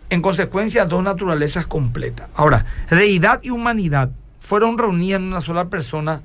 En 0.09 0.21
consecuencia, 0.21 0.85
dos 0.85 1.03
naturalezas 1.03 1.65
completas. 1.65 2.27
Ahora, 2.35 2.65
deidad 2.89 3.39
y 3.41 3.49
humanidad 3.49 4.11
fueron 4.39 4.77
reunidas 4.77 5.19
en 5.19 5.27
una 5.27 5.41
sola 5.41 5.69
persona 5.69 6.21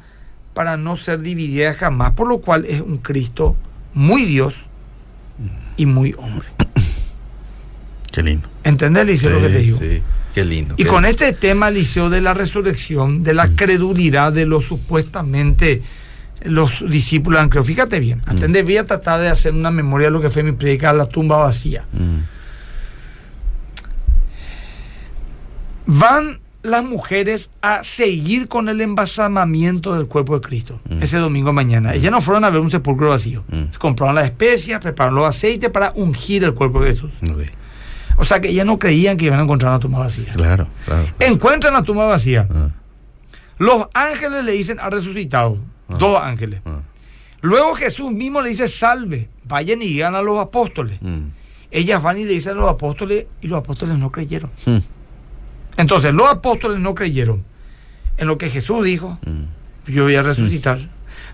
para 0.52 0.76
no 0.76 0.94
ser 0.96 1.20
divididas 1.20 1.76
jamás, 1.78 2.12
por 2.12 2.28
lo 2.28 2.40
cual 2.40 2.66
es 2.66 2.82
un 2.82 2.98
Cristo 2.98 3.56
muy 3.94 4.26
Dios 4.26 4.56
y 5.78 5.86
muy 5.86 6.14
hombre. 6.18 6.48
Qué 8.18 8.24
lindo. 8.24 8.48
¿Entendés, 8.64 9.06
Liceo, 9.06 9.30
lo 9.30 9.40
que 9.40 9.48
te 9.48 9.58
digo? 9.60 9.78
sí. 9.78 10.02
Qué 10.34 10.44
lindo. 10.44 10.74
Y 10.76 10.82
qué 10.82 10.88
con 10.88 11.02
lindo. 11.04 11.08
este 11.10 11.32
tema, 11.32 11.70
Liceo, 11.70 12.10
de 12.10 12.20
la 12.20 12.34
resurrección, 12.34 13.22
de 13.22 13.32
la 13.32 13.48
credulidad 13.48 14.32
de 14.32 14.44
los 14.44 14.64
supuestamente 14.64 15.82
los 16.42 16.84
discípulos 16.88 17.40
han. 17.40 17.50
Fíjate 17.64 17.98
bien, 18.00 18.22
atende, 18.26 18.62
voy 18.62 18.76
a 18.76 18.84
tratar 18.84 19.20
de 19.20 19.28
hacer 19.28 19.52
una 19.54 19.70
memoria 19.70 20.08
de 20.08 20.10
lo 20.12 20.20
que 20.20 20.30
fue 20.30 20.42
mi 20.42 20.52
predica 20.52 20.92
La 20.92 21.06
tumba 21.06 21.36
vacía. 21.38 21.84
Mm, 21.92 22.18
Van 25.86 26.40
las 26.62 26.84
mujeres 26.84 27.50
a 27.62 27.82
seguir 27.82 28.48
con 28.48 28.68
el 28.68 28.80
embalsamamiento 28.80 29.94
del 29.94 30.06
cuerpo 30.06 30.38
de 30.38 30.46
Cristo 30.46 30.80
Mm. 30.90 31.02
ese 31.02 31.16
domingo 31.18 31.52
mañana. 31.52 31.94
Ellas 31.94 32.10
no 32.10 32.20
fueron 32.20 32.44
a 32.44 32.50
ver 32.50 32.60
un 32.60 32.70
sepulcro 32.70 33.10
vacío. 33.10 33.44
Mm. 33.48 33.72
Se 33.72 33.78
compraron 33.78 34.14
las 34.16 34.24
especias, 34.26 34.80
prepararon 34.80 35.14
los 35.20 35.26
aceites 35.26 35.70
para 35.70 35.92
ungir 35.94 36.44
el 36.44 36.54
cuerpo 36.54 36.80
de 36.82 36.90
Jesús. 36.90 37.12
ok. 37.22 37.42
O 38.18 38.24
sea 38.24 38.40
que 38.40 38.48
ellas 38.48 38.66
no 38.66 38.78
creían 38.78 39.16
que 39.16 39.26
iban 39.26 39.38
a 39.40 39.42
encontrar 39.44 39.70
una 39.72 39.78
tumba 39.80 40.00
vacía. 40.00 40.32
Claro, 40.34 40.66
claro. 40.84 41.06
Encuentran 41.20 41.72
la 41.72 41.82
tumba 41.82 42.04
vacía. 42.04 42.46
Ah, 42.50 42.68
Los 43.58 43.86
ángeles 43.94 44.44
le 44.44 44.52
dicen 44.52 44.78
ha 44.80 44.90
resucitado. 44.90 45.58
Ah. 45.88 45.96
Dos 45.98 46.20
ángeles. 46.20 46.60
ah, 46.66 46.80
Luego 47.40 47.74
Jesús 47.76 48.10
mismo 48.10 48.40
le 48.42 48.48
dice 48.50 48.66
salve, 48.68 49.28
vayan 49.44 49.80
y 49.80 49.86
digan 49.86 50.14
a 50.16 50.22
los 50.22 50.38
apóstoles. 50.40 50.98
mm, 51.00 51.28
Ellas 51.70 52.02
van 52.02 52.18
y 52.18 52.24
le 52.24 52.32
dicen 52.32 52.52
a 52.52 52.60
los 52.60 52.68
apóstoles 52.70 53.26
y 53.40 53.46
los 53.46 53.58
apóstoles 53.60 53.96
no 53.98 54.10
creyeron. 54.10 54.50
mm, 54.66 54.78
Entonces 55.76 56.12
los 56.12 56.28
apóstoles 56.28 56.80
no 56.80 56.94
creyeron 56.94 57.44
en 58.16 58.26
lo 58.26 58.36
que 58.38 58.50
Jesús 58.50 58.84
dijo, 58.84 59.18
mm, 59.24 59.92
yo 59.92 60.02
voy 60.04 60.16
a 60.16 60.22
resucitar. 60.22 60.80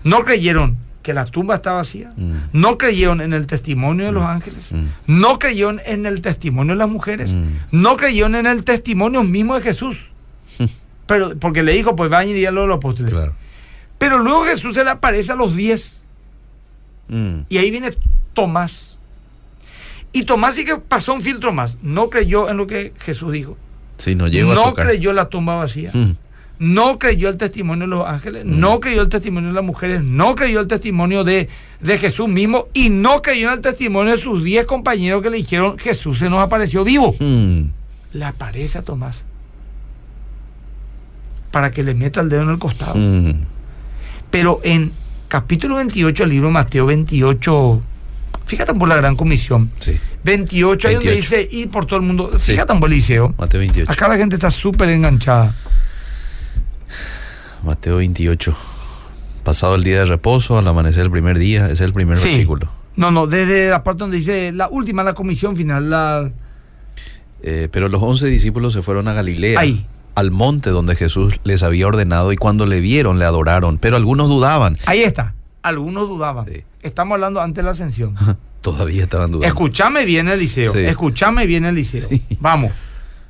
No 0.03 0.23
creyeron 0.23 0.77
que 1.05 1.13
la 1.13 1.25
tumba 1.25 1.53
está 1.53 1.71
vacía. 1.73 2.11
mm, 2.17 2.31
No 2.53 2.79
creyeron 2.79 3.21
en 3.21 3.31
el 3.33 3.45
testimonio 3.45 4.07
de 4.07 4.11
los 4.11 4.23
ángeles. 4.23 4.71
mm. 4.71 4.85
No 5.05 5.37
creyeron 5.37 5.79
en 5.85 6.07
el 6.07 6.21
testimonio 6.21 6.73
de 6.73 6.79
las 6.79 6.89
mujeres. 6.89 7.33
Mm. 7.35 7.45
No 7.83 7.95
creyeron 7.95 8.33
en 8.33 8.47
el 8.47 8.63
testimonio 8.65 9.23
mismo 9.23 9.53
de 9.53 9.61
Jesús. 9.61 9.97
Pero 11.05 11.37
porque 11.37 11.61
le 11.61 11.73
dijo, 11.73 11.95
pues 11.95 12.09
vayan 12.09 12.31
y 12.31 12.33
díganlo 12.33 12.63
a 12.63 12.65
los 12.65 12.77
apóstoles. 12.77 13.13
Claro. 13.13 13.35
Pero 13.99 14.17
luego 14.17 14.45
Jesús 14.45 14.73
se 14.73 14.83
le 14.83 14.89
aparece 14.89 15.31
a 15.31 15.35
los 15.35 15.55
diez. 15.55 16.01
Mm, 17.07 17.41
Y 17.49 17.57
ahí 17.59 17.69
viene 17.69 17.95
Tomás. 18.33 18.97
Y 20.11 20.23
Tomás 20.23 20.55
sí 20.55 20.65
que 20.65 20.77
pasó 20.77 21.13
un 21.13 21.21
filtro 21.21 21.53
más. 21.53 21.77
No 21.83 22.09
creyó 22.09 22.49
en 22.49 22.57
lo 22.57 22.65
que 22.65 22.93
Jesús 22.97 23.31
dijo. 23.31 23.55
Sí, 23.99 24.15
no 24.15 24.25
creyó 24.73 25.13
la 25.13 25.29
tumba 25.29 25.53
vacía. 25.53 25.91
Mm, 25.93 26.13
no 26.59 26.97
creyó 26.99 27.29
el 27.29 27.37
testimonio 27.37 27.83
de 27.85 27.89
los 27.89 28.07
ángeles, 28.07 28.45
Mm. 28.45 28.59
no 28.59 28.79
creyó 28.79 29.01
el 29.01 29.09
testimonio 29.09 29.49
de 29.49 29.55
las 29.55 29.63
mujeres, 29.63 30.03
no 30.03 30.35
creyó 30.35 30.59
el 30.61 30.67
testimonio 30.67 31.23
de, 31.23 31.49
de 31.81 31.97
Jesús 31.97 32.27
mismo 32.29 32.67
y 32.73 32.89
no 32.89 33.21
creyó 33.21 33.47
en 33.49 33.55
el 33.55 33.61
testimonio 33.61 34.15
de 34.15 34.21
sus 34.21 34.43
diez 34.43 34.65
compañeros 34.65 35.21
que 35.21 35.29
le 35.29 35.37
dijeron 35.37 35.77
Jesús 35.77 36.19
se 36.19 36.29
nos 36.29 36.39
apareció 36.39 36.83
vivo. 36.83 37.13
Mm. 37.19 37.61
Le 38.13 38.25
aparece 38.25 38.77
a 38.77 38.81
Tomás 38.81 39.23
para 41.51 41.71
que 41.71 41.83
le 41.83 41.93
meta 41.93 42.21
el 42.21 42.29
dedo 42.29 42.43
en 42.43 42.49
el 42.49 42.59
costado. 42.59 42.95
Mm. 42.95 43.41
Pero 44.29 44.59
en 44.63 44.91
capítulo 45.27 45.75
28 45.77 46.23
del 46.23 46.29
libro 46.29 46.47
de 46.47 46.53
Mateo 46.53 46.85
28, 46.85 47.81
fíjate 48.45 48.73
por 48.73 48.89
la 48.89 48.95
gran 48.95 49.15
comisión. 49.15 49.71
Sí. 49.79 49.97
28, 50.23 50.87
ahí 50.87 50.93
donde 50.95 51.11
28. 51.11 51.35
dice 51.37 51.55
ir 51.55 51.69
por 51.69 51.85
todo 51.85 51.99
el 51.99 52.05
mundo. 52.05 52.31
Sí. 52.39 52.51
Fíjate. 52.53 52.73
Mateo 53.37 53.59
28. 53.59 53.91
Acá 53.91 54.07
la 54.07 54.17
gente 54.17 54.35
está 54.35 54.51
súper 54.51 54.89
enganchada. 54.89 55.55
Mateo 57.65 57.97
28. 57.97 58.55
Pasado 59.43 59.75
el 59.75 59.83
día 59.83 59.99
de 59.99 60.05
reposo, 60.05 60.57
al 60.57 60.67
amanecer 60.67 61.03
el 61.03 61.11
primer 61.11 61.37
día, 61.37 61.65
ese 61.65 61.73
es 61.73 61.81
el 61.81 61.93
primer 61.93 62.17
Sí. 62.17 62.29
versículo. 62.29 62.69
No, 62.95 63.11
no, 63.11 63.27
desde 63.27 63.69
la 63.69 63.83
parte 63.83 63.99
donde 63.99 64.17
dice 64.17 64.51
la 64.51 64.69
última, 64.69 65.03
la 65.03 65.13
comisión 65.13 65.55
final, 65.57 65.89
la... 65.89 66.31
Eh, 67.43 67.67
pero 67.71 67.89
los 67.89 68.01
once 68.01 68.25
discípulos 68.27 68.73
se 68.73 68.81
fueron 68.81 69.07
a 69.07 69.13
Galilea, 69.13 69.59
Ahí. 69.59 69.85
al 70.15 70.31
monte 70.31 70.69
donde 70.71 70.95
Jesús 70.95 71.35
les 71.43 71.61
había 71.61 71.87
ordenado 71.87 72.31
y 72.31 72.37
cuando 72.37 72.65
le 72.65 72.79
vieron 72.79 73.19
le 73.19 73.25
adoraron, 73.25 73.77
pero 73.77 73.97
algunos 73.97 74.29
dudaban. 74.29 74.77
Ahí 74.85 75.01
está. 75.03 75.35
Algunos 75.61 76.07
dudaban. 76.07 76.45
Sí. 76.47 76.63
Estamos 76.81 77.15
hablando 77.15 77.41
antes 77.41 77.57
de 77.57 77.63
la 77.63 77.71
ascensión. 77.71 78.15
Todavía 78.61 79.03
estaban 79.03 79.29
dudando. 79.31 79.47
Escúchame 79.47 80.05
bien, 80.05 80.27
Eliseo. 80.27 80.71
Sí. 80.73 80.79
Escúchame 80.79 81.45
bien, 81.45 81.65
Eliseo. 81.65 82.07
Sí. 82.09 82.23
Vamos. 82.39 82.71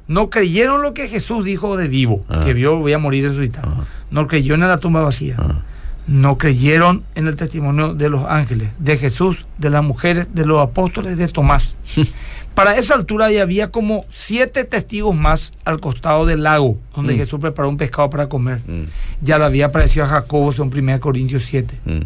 No 0.08 0.30
creyeron 0.30 0.82
lo 0.82 0.94
que 0.94 1.08
Jesús 1.08 1.44
dijo 1.46 1.78
de 1.78 1.88
vivo, 1.88 2.24
Ah. 2.30 2.44
que 2.46 2.54
vio 2.54 2.78
voy 2.80 2.94
a 2.94 2.98
morir 3.00 3.24
y 3.24 3.28
resucitar. 3.28 3.66
Ah. 3.68 3.86
No 4.12 4.28
creyó 4.28 4.54
en 4.54 4.62
la 4.62 4.78
tumba 4.78 5.02
vacía. 5.02 5.36
Ah. 5.40 5.62
No 6.08 6.38
creyeron 6.38 7.04
en 7.16 7.26
el 7.28 7.36
testimonio 7.36 7.96
de 7.96 8.10
los 8.10 8.26
ángeles, 8.26 8.70
de 8.78 8.98
Jesús, 9.00 9.48
de 9.58 9.72
las 9.72 9.84
mujeres, 9.84 10.28
de 10.36 10.46
los 10.46 10.62
apóstoles, 10.62 11.18
de 11.18 11.28
Tomás. 11.28 11.74
Para 12.54 12.78
esa 12.78 12.94
altura 12.94 13.32
ya 13.32 13.42
había 13.42 13.72
como 13.72 14.06
siete 14.10 14.64
testigos 14.64 15.14
más 15.16 15.52
al 15.66 15.80
costado 15.82 16.26
del 16.26 16.44
lago, 16.44 16.78
donde 16.96 17.16
Mm. 17.16 17.18
Jesús 17.18 17.40
preparó 17.42 17.68
un 17.68 17.76
pescado 17.78 18.10
para 18.10 18.30
comer. 18.30 18.62
Mm. 18.68 18.84
Ya 19.22 19.38
le 19.40 19.46
había 19.46 19.66
aparecido 19.66 20.06
a 20.06 20.08
Jacobo 20.08 20.54
en 20.54 20.70
1 20.70 21.00
Corintios 21.02 21.44
7. 21.44 21.78
Mm. 21.84 22.00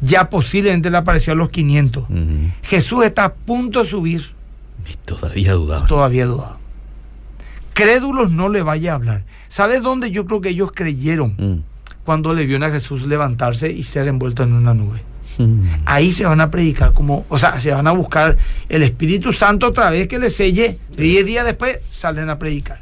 Ya 0.00 0.30
posiblemente 0.30 0.88
le 0.90 0.96
apareció 0.96 1.32
a 1.32 1.36
los 1.36 1.50
500. 1.50 2.06
Mm. 2.08 2.46
Jesús 2.62 3.04
está 3.04 3.24
a 3.24 3.32
punto 3.34 3.80
de 3.80 3.84
subir, 3.84 4.32
Y 4.90 4.94
todavía 5.04 5.52
dudaban. 5.54 5.86
todavía 5.88 6.26
dudaba. 6.26 6.58
Crédulos 7.74 8.30
no 8.30 8.48
le 8.48 8.62
vaya 8.62 8.92
a 8.92 8.94
hablar. 8.94 9.24
¿Sabes 9.48 9.82
dónde 9.82 10.10
yo 10.10 10.24
creo 10.26 10.40
que 10.40 10.50
ellos 10.50 10.70
creyeron? 10.74 11.34
Mm. 11.38 11.62
Cuando 12.04 12.32
le 12.34 12.46
vieron 12.46 12.62
a 12.62 12.70
Jesús 12.72 13.02
levantarse 13.06 13.70
y 13.70 13.82
ser 13.82 14.08
envuelto 14.08 14.42
en 14.42 14.52
una 14.52 14.74
nube. 14.74 15.02
Mm. 15.38 15.66
Ahí 15.86 16.12
se 16.12 16.24
van 16.24 16.40
a 16.40 16.50
predicar 16.50 16.92
como, 16.92 17.24
o 17.28 17.38
sea, 17.38 17.58
se 17.60 17.72
van 17.72 17.86
a 17.86 17.92
buscar 17.92 18.36
el 18.68 18.82
Espíritu 18.82 19.32
Santo 19.32 19.66
otra 19.68 19.90
vez 19.90 20.06
que 20.06 20.18
les 20.18 20.34
selle. 20.36 20.78
Diez 20.96 21.24
días 21.26 21.44
después 21.44 21.78
salen 21.90 22.30
a 22.30 22.38
predicar. 22.38 22.80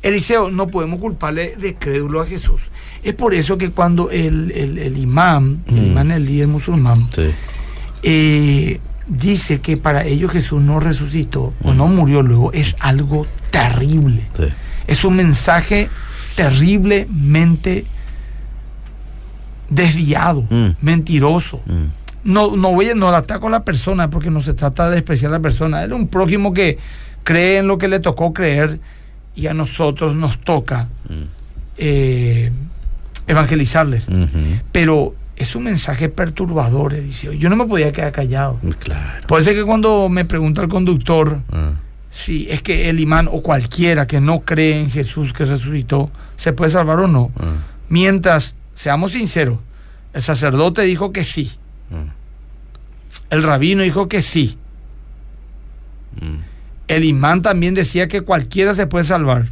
Eliseo, 0.00 0.50
no 0.50 0.66
podemos 0.66 0.98
culparle 1.00 1.54
de 1.58 1.74
crédulo 1.74 2.20
a 2.22 2.26
Jesús. 2.26 2.62
Es 3.04 3.14
por 3.14 3.34
eso 3.34 3.58
que 3.58 3.70
cuando 3.70 4.10
el, 4.10 4.50
el- 4.52 4.78
el 4.78 4.96
imán, 4.98 5.62
el 5.68 5.74
Mm. 5.74 5.84
imán 5.86 6.10
el 6.10 6.24
líder 6.24 6.48
musulmán, 6.48 7.08
Sí. 7.14 7.30
eh, 8.02 8.80
dice 9.08 9.60
que 9.60 9.76
para 9.76 10.04
ellos 10.04 10.30
Jesús 10.32 10.62
no 10.62 10.80
resucitó 10.80 11.52
o 11.62 11.74
no 11.74 11.86
murió 11.88 12.22
luego, 12.22 12.52
es 12.52 12.76
algo 12.80 13.26
terrible. 13.50 14.26
Sí. 14.36 14.44
Es 14.86 15.04
un 15.04 15.16
mensaje 15.16 15.88
terriblemente 16.36 17.84
desviado, 19.70 20.42
Mm. 20.50 20.68
mentiroso. 20.82 21.60
Mm. 21.66 21.84
No, 22.24 22.56
no 22.56 22.72
voy 22.72 22.90
a, 22.90 22.94
no 22.94 23.08
ataco 23.08 23.48
a 23.48 23.50
la 23.50 23.64
persona 23.64 24.08
porque 24.10 24.30
no 24.30 24.40
se 24.42 24.54
trata 24.54 24.88
de 24.88 24.96
despreciar 24.96 25.32
a 25.32 25.38
la 25.38 25.42
persona. 25.42 25.82
Él 25.82 25.92
es 25.92 25.98
un 25.98 26.08
prójimo 26.08 26.52
que 26.54 26.78
cree 27.24 27.58
en 27.58 27.66
lo 27.66 27.78
que 27.78 27.88
le 27.88 27.98
tocó 28.00 28.32
creer 28.32 28.78
y 29.34 29.46
a 29.46 29.54
nosotros 29.54 30.14
nos 30.14 30.38
toca 30.38 30.88
Mm. 31.08 31.22
eh, 31.78 32.52
evangelizarles. 33.26 34.06
Pero 34.72 35.14
es 35.36 35.54
un 35.56 35.64
mensaje 35.64 36.08
perturbador, 36.08 36.94
Eliseo. 36.94 37.32
Yo 37.32 37.48
no 37.48 37.56
me 37.56 37.66
podía 37.66 37.92
quedar 37.92 38.12
callado. 38.12 38.60
Claro. 38.78 39.26
Por 39.26 39.40
eso 39.40 39.50
es 39.50 39.56
que 39.56 39.64
cuando 39.64 40.08
me 40.08 40.24
pregunta 40.24 40.62
el 40.62 40.68
conductor 40.68 41.40
Ah. 41.50 41.72
si 42.10 42.50
es 42.50 42.62
que 42.62 42.90
el 42.90 43.00
imán 43.00 43.28
o 43.30 43.42
cualquiera 43.42 44.06
que 44.06 44.20
no 44.20 44.40
cree 44.40 44.78
en 44.80 44.90
Jesús 44.90 45.32
que 45.32 45.44
resucitó, 45.44 46.10
se 46.36 46.52
puede 46.52 46.70
salvar 46.70 46.98
o 47.00 47.08
no. 47.08 47.30
Ah. 47.40 47.54
Mientras, 47.88 48.54
seamos 48.74 49.12
sinceros, 49.12 49.58
el 50.12 50.22
sacerdote 50.22 50.82
dijo 50.82 51.12
que 51.12 51.24
sí, 51.24 51.52
Ah. 51.90 52.12
el 53.30 53.42
rabino 53.42 53.82
dijo 53.82 54.08
que 54.08 54.20
sí, 54.22 54.58
Mm. 56.20 56.36
el 56.88 57.04
imán 57.04 57.40
también 57.40 57.72
decía 57.74 58.06
que 58.08 58.20
cualquiera 58.20 58.74
se 58.74 58.86
puede 58.86 59.04
salvar. 59.04 59.48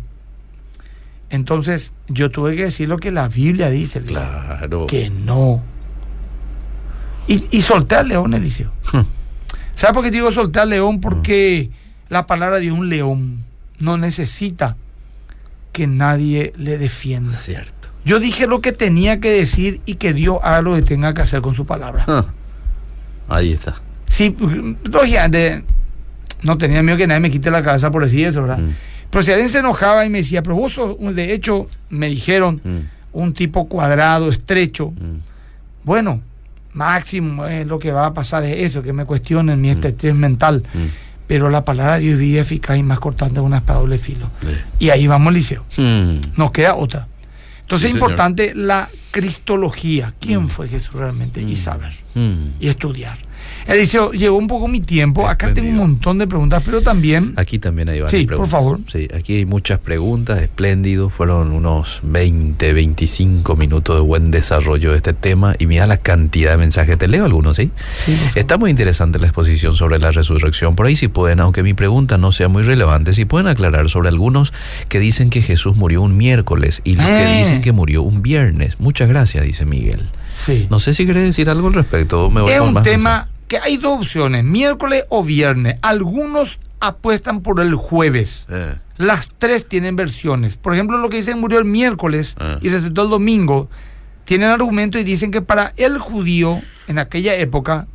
Entonces 1.31 1.93
yo 2.09 2.31
tuve 2.31 2.57
que 2.57 2.65
decir 2.65 2.89
lo 2.89 2.99
que 2.99 3.11
la 3.11 3.29
Biblia 3.29 3.71
dice, 3.71 4.01
Eliseo, 4.01 4.23
Claro. 4.29 4.87
que 4.87 5.11
no. 5.11 5.63
Y, 7.29 7.47
y 7.51 7.63
solté 7.63 7.95
al 7.95 8.09
león, 8.09 8.35
Eliseo. 8.35 8.73
¿Sabes 9.75 9.95
por 9.95 10.03
qué 10.05 10.11
digo 10.11 10.33
solté 10.33 10.59
al 10.61 10.71
león? 10.71 11.01
Porque 11.01 11.71
la 12.09 12.27
palabra 12.27 12.59
de 12.59 12.73
un 12.73 12.89
león 12.89 13.45
no 13.79 13.97
necesita 13.97 14.77
que 15.73 15.87
nadie 15.87 16.53
le 16.57 16.77
defienda. 16.79 17.37
Cierto. 17.37 17.89
Yo 18.05 18.19
dije 18.19 18.47
lo 18.47 18.61
que 18.61 18.73
tenía 18.73 19.21
que 19.21 19.31
decir 19.31 19.81
y 19.87 19.95
que 19.95 20.13
Dios 20.13 20.39
haga 20.43 20.63
lo 20.63 20.75
que 20.75 20.83
tenga 20.83 21.15
que 21.15 21.23
hacer 21.23 21.41
con 21.43 21.55
su 21.55 21.65
palabra. 21.67 22.05
Ah. 22.09 22.25
Ahí 23.29 23.53
está. 23.53 23.81
Sí, 24.09 24.35
lógicamente 24.91 25.65
no 26.43 26.59
tenía 26.59 26.83
miedo 26.83 26.97
que 26.99 27.07
nadie 27.07 27.21
me 27.21 27.31
quite 27.31 27.51
la 27.53 27.63
cabeza 27.63 27.91
por 27.93 28.03
decir 28.03 28.27
eso, 28.27 28.43
¿verdad? 28.43 28.59
Mm. 28.59 28.71
Pero 29.11 29.23
si 29.25 29.33
alguien 29.33 29.49
se 29.49 29.59
enojaba 29.59 30.05
y 30.07 30.09
me 30.09 30.19
decía, 30.19 30.43
pero 30.43 30.57
vos 30.57 30.73
sos, 30.75 30.97
de 31.15 31.33
hecho, 31.35 31.67
me 31.89 32.09
dijeron, 32.09 32.61
Mm. 32.65 32.79
un 33.13 33.33
tipo 33.35 33.69
cuadrado, 33.69 34.31
estrecho, 34.31 34.91
Mm. 34.93 35.19
bueno, 35.85 36.21
máximo 36.73 37.47
eh, 37.47 37.65
lo 37.65 37.79
que 37.79 37.91
va 37.91 38.07
a 38.07 38.15
pasar 38.15 38.45
es 38.45 38.57
eso, 38.59 38.83
que 38.83 38.93
me 38.93 39.05
cuestionen 39.05 39.61
mi 39.61 39.71
este 39.71 39.89
estrés 39.89 40.15
mental. 40.15 40.63
Mm. 40.73 40.79
Pero 41.27 41.49
la 41.51 41.65
palabra 41.65 41.95
de 41.95 42.01
Dios 42.01 42.15
es 42.15 42.19
viva, 42.21 42.41
eficaz 42.41 42.77
y 42.77 42.83
más 42.83 42.99
cortante 42.99 43.35
que 43.35 43.41
una 43.41 43.59
espada 43.59 43.79
de 43.79 43.83
doble 43.85 43.99
filo. 43.99 44.31
Sí. 44.41 44.49
Y 44.87 44.91
ahí 44.91 45.07
vamos, 45.07 45.33
Liceo. 45.33 45.65
Mm. 45.77 46.21
Nos 46.37 46.51
queda 46.53 46.75
otra. 46.77 47.07
Entonces 47.63 47.87
Sí, 47.87 47.87
es 47.87 47.93
señor. 47.93 48.11
importante 48.11 48.53
la 48.55 48.89
cristología. 49.13 50.13
¿Quién 50.21 50.45
Mm. 50.45 50.49
fue 50.49 50.69
Jesús 50.69 50.95
realmente? 50.95 51.41
Y 51.41 51.53
Mm. 51.53 51.57
saber. 51.57 51.93
Mm. 52.15 52.33
Y 52.61 52.69
estudiar. 52.69 53.19
Eliseo, 53.67 54.13
llegó 54.13 54.37
un 54.37 54.47
poco 54.47 54.69
mi 54.69 54.81
tiempo. 54.81 55.29
Acá 55.29 55.53
tengo 55.55 55.71
un 55.71 55.77
montón 55.77 56.19
de 56.19 56.27
preguntas, 56.27 56.63
pero 56.65 56.83
también... 56.83 57.35
Aquí 57.37 57.59
también 57.59 57.89
hay 57.89 58.01
varias 58.01 58.21
Sí, 58.21 58.27
por 58.27 58.49
favor. 58.49 58.81
Sí, 58.91 59.09
aquí 59.15 59.37
hay 59.37 59.47
muchas 59.47 59.79
preguntas, 59.79 60.41
espléndido. 60.43 61.11
Fueron 61.11 61.53
unos 61.53 62.01
20, 62.03 62.73
25 62.73 63.57
minutos 63.57 63.97
de 63.97 64.03
buen 64.03 64.31
desarrollo 64.31 64.91
de 64.93 64.97
este 64.99 65.13
tema. 65.13 65.55
Y 65.59 65.67
mira 65.67 65.87
la 65.87 65.99
cantidad 65.99 66.53
de 66.53 66.57
mensajes. 66.57 66.99
Te 66.99 67.09
leo 67.09 67.25
algunos, 67.25 67.57
¿sí? 67.57 67.71
Sí. 68.05 68.17
Está 68.35 68.57
muy 68.59 68.71
interesante 68.71 69.19
la 69.19 69.27
exposición 69.27 69.75
sobre 69.75 69.99
la 69.99 70.11
resurrección. 70.11 70.75
Por 70.77 70.87
ahí 70.87 70.97
si 70.97 71.09
pueden, 71.09 71.41
aunque 71.41 71.63
mi 71.63 71.75
pregunta 71.75 72.19
no 72.19 72.33
sea 72.33 72.49
muy 72.49 72.63
relevante, 72.63 73.13
si 73.13 73.25
pueden 73.25 73.47
aclarar 73.47 73.89
sobre 73.91 74.09
algunos 74.09 74.53
que 74.89 74.99
dicen 74.99 75.31
que 75.31 75.43
Jesús 75.43 75.77
murió 75.77 76.03
un 76.03 76.17
miércoles 76.17 76.81
y 76.85 76.95
los 76.97 77.07
que 77.07 77.35
Eh. 77.35 77.39
dicen 77.39 77.61
que 77.61 77.73
murió 77.73 78.03
un 78.03 78.23
viernes. 78.23 78.79
Muchas 78.81 79.09
gracias, 79.09 79.45
dice 79.45 79.65
Miguel. 79.67 80.01
Sí. 80.33 80.67
No 80.71 80.79
sé 80.79 80.95
si 80.95 81.07
querés 81.07 81.25
decir 81.25 81.51
algo 81.51 81.69
al 81.69 81.75
respecto. 81.75 82.31
Me 82.31 82.41
voy 82.41 82.53
es 82.53 82.61
un 82.61 82.73
más 82.73 82.83
tema 82.83 83.29
que 83.51 83.59
hay 83.59 83.79
dos 83.79 83.99
opciones, 83.99 84.45
miércoles 84.45 85.03
o 85.09 85.25
viernes. 85.25 85.75
Algunos 85.83 86.61
apuestan 86.79 87.41
por 87.41 87.59
el 87.61 87.75
jueves. 87.75 88.47
Eh, 88.49 88.77
Las 88.97 89.29
tres 89.39 89.67
tienen 89.67 89.97
versiones. 89.97 90.57
Por 90.57 90.73
ejemplo, 90.73 90.99
lo 90.99 91.09
que 91.11 91.17
dicen 91.17 91.41
murió 91.41 91.59
el 91.59 91.65
miércoles 91.65 92.37
Ah. 92.39 92.59
y 92.63 92.69
resucitó 92.69 93.03
el 93.03 93.11
domingo, 93.11 93.69
tienen 94.25 94.51
argumento 94.51 95.01
y 95.01 95.05
dicen 95.05 95.33
que 95.33 95.43
para 95.43 95.73
el 95.77 95.99
judío, 95.99 96.63
en 96.87 97.01
aquella 97.01 97.35
época, 97.35 97.89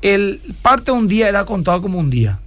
el 0.00 0.40
parte 0.62 0.92
de 0.92 0.92
un 0.92 1.08
día 1.08 1.28
era 1.28 1.44
contado 1.44 1.82
como 1.82 1.98
un 1.98 2.08
día. 2.08 2.40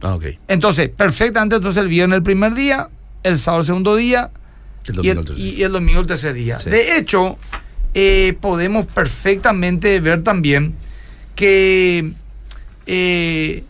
Ah, 0.00 0.14
ok. 0.14 0.24
Entonces, 0.48 0.88
perfectamente, 0.88 1.56
entonces 1.56 1.82
el 1.82 1.88
viernes 1.88 2.16
el 2.16 2.22
primer 2.22 2.54
día, 2.54 2.88
el 3.24 3.38
sábado 3.38 3.60
el 3.60 3.66
segundo 3.66 3.94
día 3.94 4.30
El 4.86 5.04
y 5.04 5.08
el, 5.10 5.24
y 5.36 5.62
el 5.64 5.72
domingo 5.72 6.00
el 6.00 6.06
tercer 6.06 6.32
día. 6.32 6.60
Sí. 6.60 6.70
De 6.70 6.96
hecho, 6.96 7.36
eh, 7.92 8.38
podemos 8.40 8.86
perfectamente 8.86 10.00
ver 10.00 10.22
también 10.22 10.74
que 11.38 12.10
eh, 12.86 13.62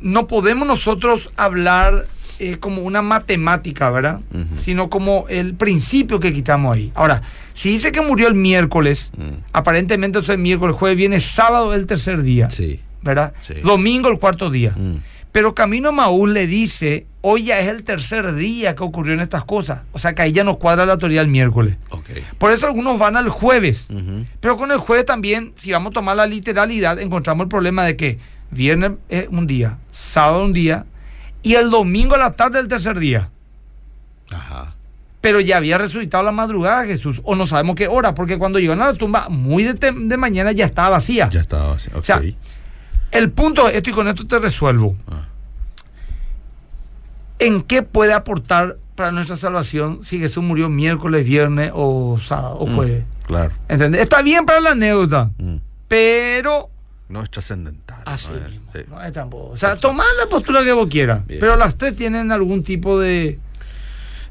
no 0.00 0.26
podemos 0.26 0.68
nosotros 0.68 1.30
hablar 1.38 2.04
eh, 2.38 2.56
como 2.58 2.82
una 2.82 3.00
matemática, 3.00 3.88
¿verdad? 3.90 4.20
Sino 4.60 4.90
como 4.90 5.24
el 5.30 5.54
principio 5.54 6.20
que 6.20 6.34
quitamos 6.34 6.76
ahí. 6.76 6.92
Ahora, 6.94 7.22
si 7.54 7.70
dice 7.70 7.92
que 7.92 8.02
murió 8.02 8.28
el 8.28 8.34
miércoles, 8.34 9.10
Mm. 9.16 9.38
aparentemente 9.54 10.18
entonces 10.18 10.34
el 10.34 10.42
miércoles, 10.42 10.76
jueves, 10.76 10.98
viene 10.98 11.18
sábado 11.18 11.72
el 11.72 11.86
tercer 11.86 12.22
día, 12.22 12.50
Sí. 12.50 12.78
¿verdad? 13.02 13.32
Sí. 13.40 13.54
Domingo 13.64 14.10
el 14.10 14.18
cuarto 14.18 14.50
día. 14.50 14.74
Mm. 14.76 14.96
Pero 15.38 15.54
Camino 15.54 15.92
Maús 15.92 16.30
le 16.30 16.48
dice, 16.48 17.06
hoy 17.20 17.44
ya 17.44 17.60
es 17.60 17.68
el 17.68 17.84
tercer 17.84 18.34
día 18.34 18.74
que 18.74 18.82
ocurrieron 18.82 19.22
estas 19.22 19.44
cosas. 19.44 19.82
O 19.92 20.00
sea 20.00 20.12
que 20.12 20.22
ahí 20.22 20.32
ya 20.32 20.42
nos 20.42 20.56
cuadra 20.56 20.84
la 20.84 20.98
teoría 20.98 21.20
el 21.20 21.28
miércoles. 21.28 21.76
Por 22.38 22.50
eso 22.50 22.66
algunos 22.66 22.98
van 22.98 23.16
al 23.16 23.28
jueves. 23.28 23.86
Pero 24.40 24.56
con 24.56 24.72
el 24.72 24.78
jueves 24.78 25.06
también, 25.06 25.52
si 25.56 25.70
vamos 25.70 25.90
a 25.90 25.92
tomar 25.92 26.16
la 26.16 26.26
literalidad, 26.26 26.98
encontramos 26.98 27.44
el 27.44 27.48
problema 27.48 27.84
de 27.84 27.96
que 27.96 28.18
viernes 28.50 28.94
es 29.10 29.28
un 29.30 29.46
día, 29.46 29.78
sábado 29.92 30.42
un 30.42 30.52
día 30.52 30.86
y 31.44 31.54
el 31.54 31.70
domingo 31.70 32.16
a 32.16 32.18
la 32.18 32.32
tarde 32.34 32.58
el 32.58 32.66
tercer 32.66 32.98
día. 32.98 33.30
Ajá. 34.32 34.74
Pero 35.20 35.38
ya 35.38 35.58
había 35.58 35.78
resucitado 35.78 36.24
la 36.24 36.32
madrugada 36.32 36.84
Jesús, 36.84 37.20
o 37.22 37.36
no 37.36 37.46
sabemos 37.46 37.76
qué 37.76 37.86
hora, 37.86 38.12
porque 38.12 38.38
cuando 38.38 38.58
llegaron 38.58 38.82
a 38.82 38.88
la 38.88 38.94
tumba 38.94 39.28
muy 39.28 39.62
de, 39.62 40.16
mañana 40.16 40.50
ya 40.50 40.64
estaba 40.64 40.88
vacía. 40.88 41.30
Ya 41.30 41.42
estaba 41.42 41.76
así. 41.76 41.90
Ok. 41.94 42.02
sea, 42.02 42.20
El 43.12 43.30
punto 43.30 43.68
es 43.68 43.76
esto 43.76 43.90
y 43.90 43.92
con 43.92 44.08
esto 44.08 44.26
te 44.26 44.40
resuelvo. 44.40 44.96
Ah. 45.06 45.27
¿En 47.38 47.62
qué 47.62 47.82
puede 47.82 48.12
aportar 48.12 48.76
para 48.94 49.12
nuestra 49.12 49.36
salvación 49.36 50.00
si 50.02 50.18
Jesús 50.18 50.42
murió 50.42 50.68
miércoles, 50.68 51.24
viernes 51.24 51.70
o 51.74 52.18
sábado 52.18 52.56
o 52.56 52.66
Mm, 52.66 52.74
jueves? 52.76 53.04
Claro. 53.26 53.52
¿Entendés? 53.68 54.02
Está 54.02 54.22
bien 54.22 54.44
para 54.46 54.60
la 54.60 54.70
anécdota, 54.72 55.30
Mm. 55.38 55.56
pero 55.86 56.70
No 57.08 57.22
es 57.22 57.30
trascendental. 57.30 58.02
Así 58.04 58.28
¿no? 58.32 58.36
Es- 58.38 58.50
mismo. 58.50 58.70
sí. 58.74 58.80
No 58.88 59.02
es 59.02 59.12
tampoco. 59.14 59.50
O 59.52 59.56
sea, 59.56 59.76
tomad 59.76 60.04
la 60.22 60.28
postura 60.28 60.62
que 60.62 60.72
vos 60.72 60.88
quieras. 60.88 61.26
Bien. 61.26 61.40
Pero 61.40 61.56
las 61.56 61.76
tres 61.76 61.96
tienen 61.96 62.30
algún 62.32 62.62
tipo 62.62 62.98
de. 63.00 63.38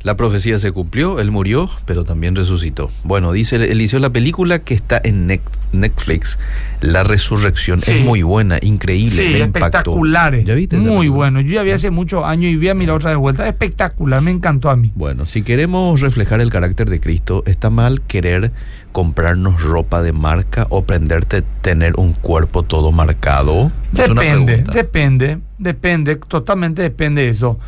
La 0.03 0.15
profecía 0.15 0.57
se 0.59 0.71
cumplió, 0.71 1.19
él 1.19 1.31
murió, 1.31 1.69
pero 1.85 2.03
también 2.05 2.35
resucitó. 2.35 2.89
Bueno, 3.03 3.31
dice 3.31 3.55
Eliseo, 3.55 3.99
la 3.99 4.11
película 4.11 4.59
que 4.59 4.73
está 4.73 5.01
en 5.03 5.27
Netflix, 5.73 6.37
La 6.81 7.03
Resurrección, 7.03 7.81
Sí. 7.81 7.91
es 7.91 8.05
muy 8.05 8.21
buena, 8.21 8.57
increíble, 8.61 9.17
Sí, 9.21 9.33
me 9.33 9.39
impactó. 9.39 9.65
espectaculares. 9.67 10.45
¿Ya 10.45 10.53
viste? 10.53 10.77
Muy 10.77 11.09
bueno. 11.09 11.41
Yo 11.41 11.53
ya 11.53 11.63
vi 11.63 11.71
hace 11.71 11.91
muchos 11.91 12.23
años 12.23 12.51
y 12.51 12.55
vi 12.55 12.69
a 12.69 12.73
mirar 12.75 12.95
otra 12.97 13.09
vez 13.09 13.19
vuelta. 13.19 13.47
Espectacular, 13.47 14.21
me 14.21 14.31
encantó 14.31 14.69
a 14.69 14.75
mí. 14.77 14.91
Bueno, 14.95 15.25
si 15.25 15.41
queremos 15.41 15.99
reflejar 16.01 16.39
el 16.41 16.49
carácter 16.51 16.89
de 16.89 16.99
Cristo, 17.01 17.43
¿está 17.45 17.69
mal 17.69 18.01
querer 18.01 18.51
comprarnos 18.91 19.61
ropa 19.61 20.01
de 20.01 20.13
marca 20.13 20.67
o 20.69 20.83
prenderte 20.85 21.41
tener 21.61 21.93
un 21.97 22.13
cuerpo 22.13 22.63
todo 22.63 22.91
marcado? 22.91 23.71
Depende, 23.91 24.63
depende, 24.71 25.39
depende, 25.57 26.15
totalmente 26.15 26.81
depende 26.81 27.23
de 27.23 27.29
eso. 27.29 27.59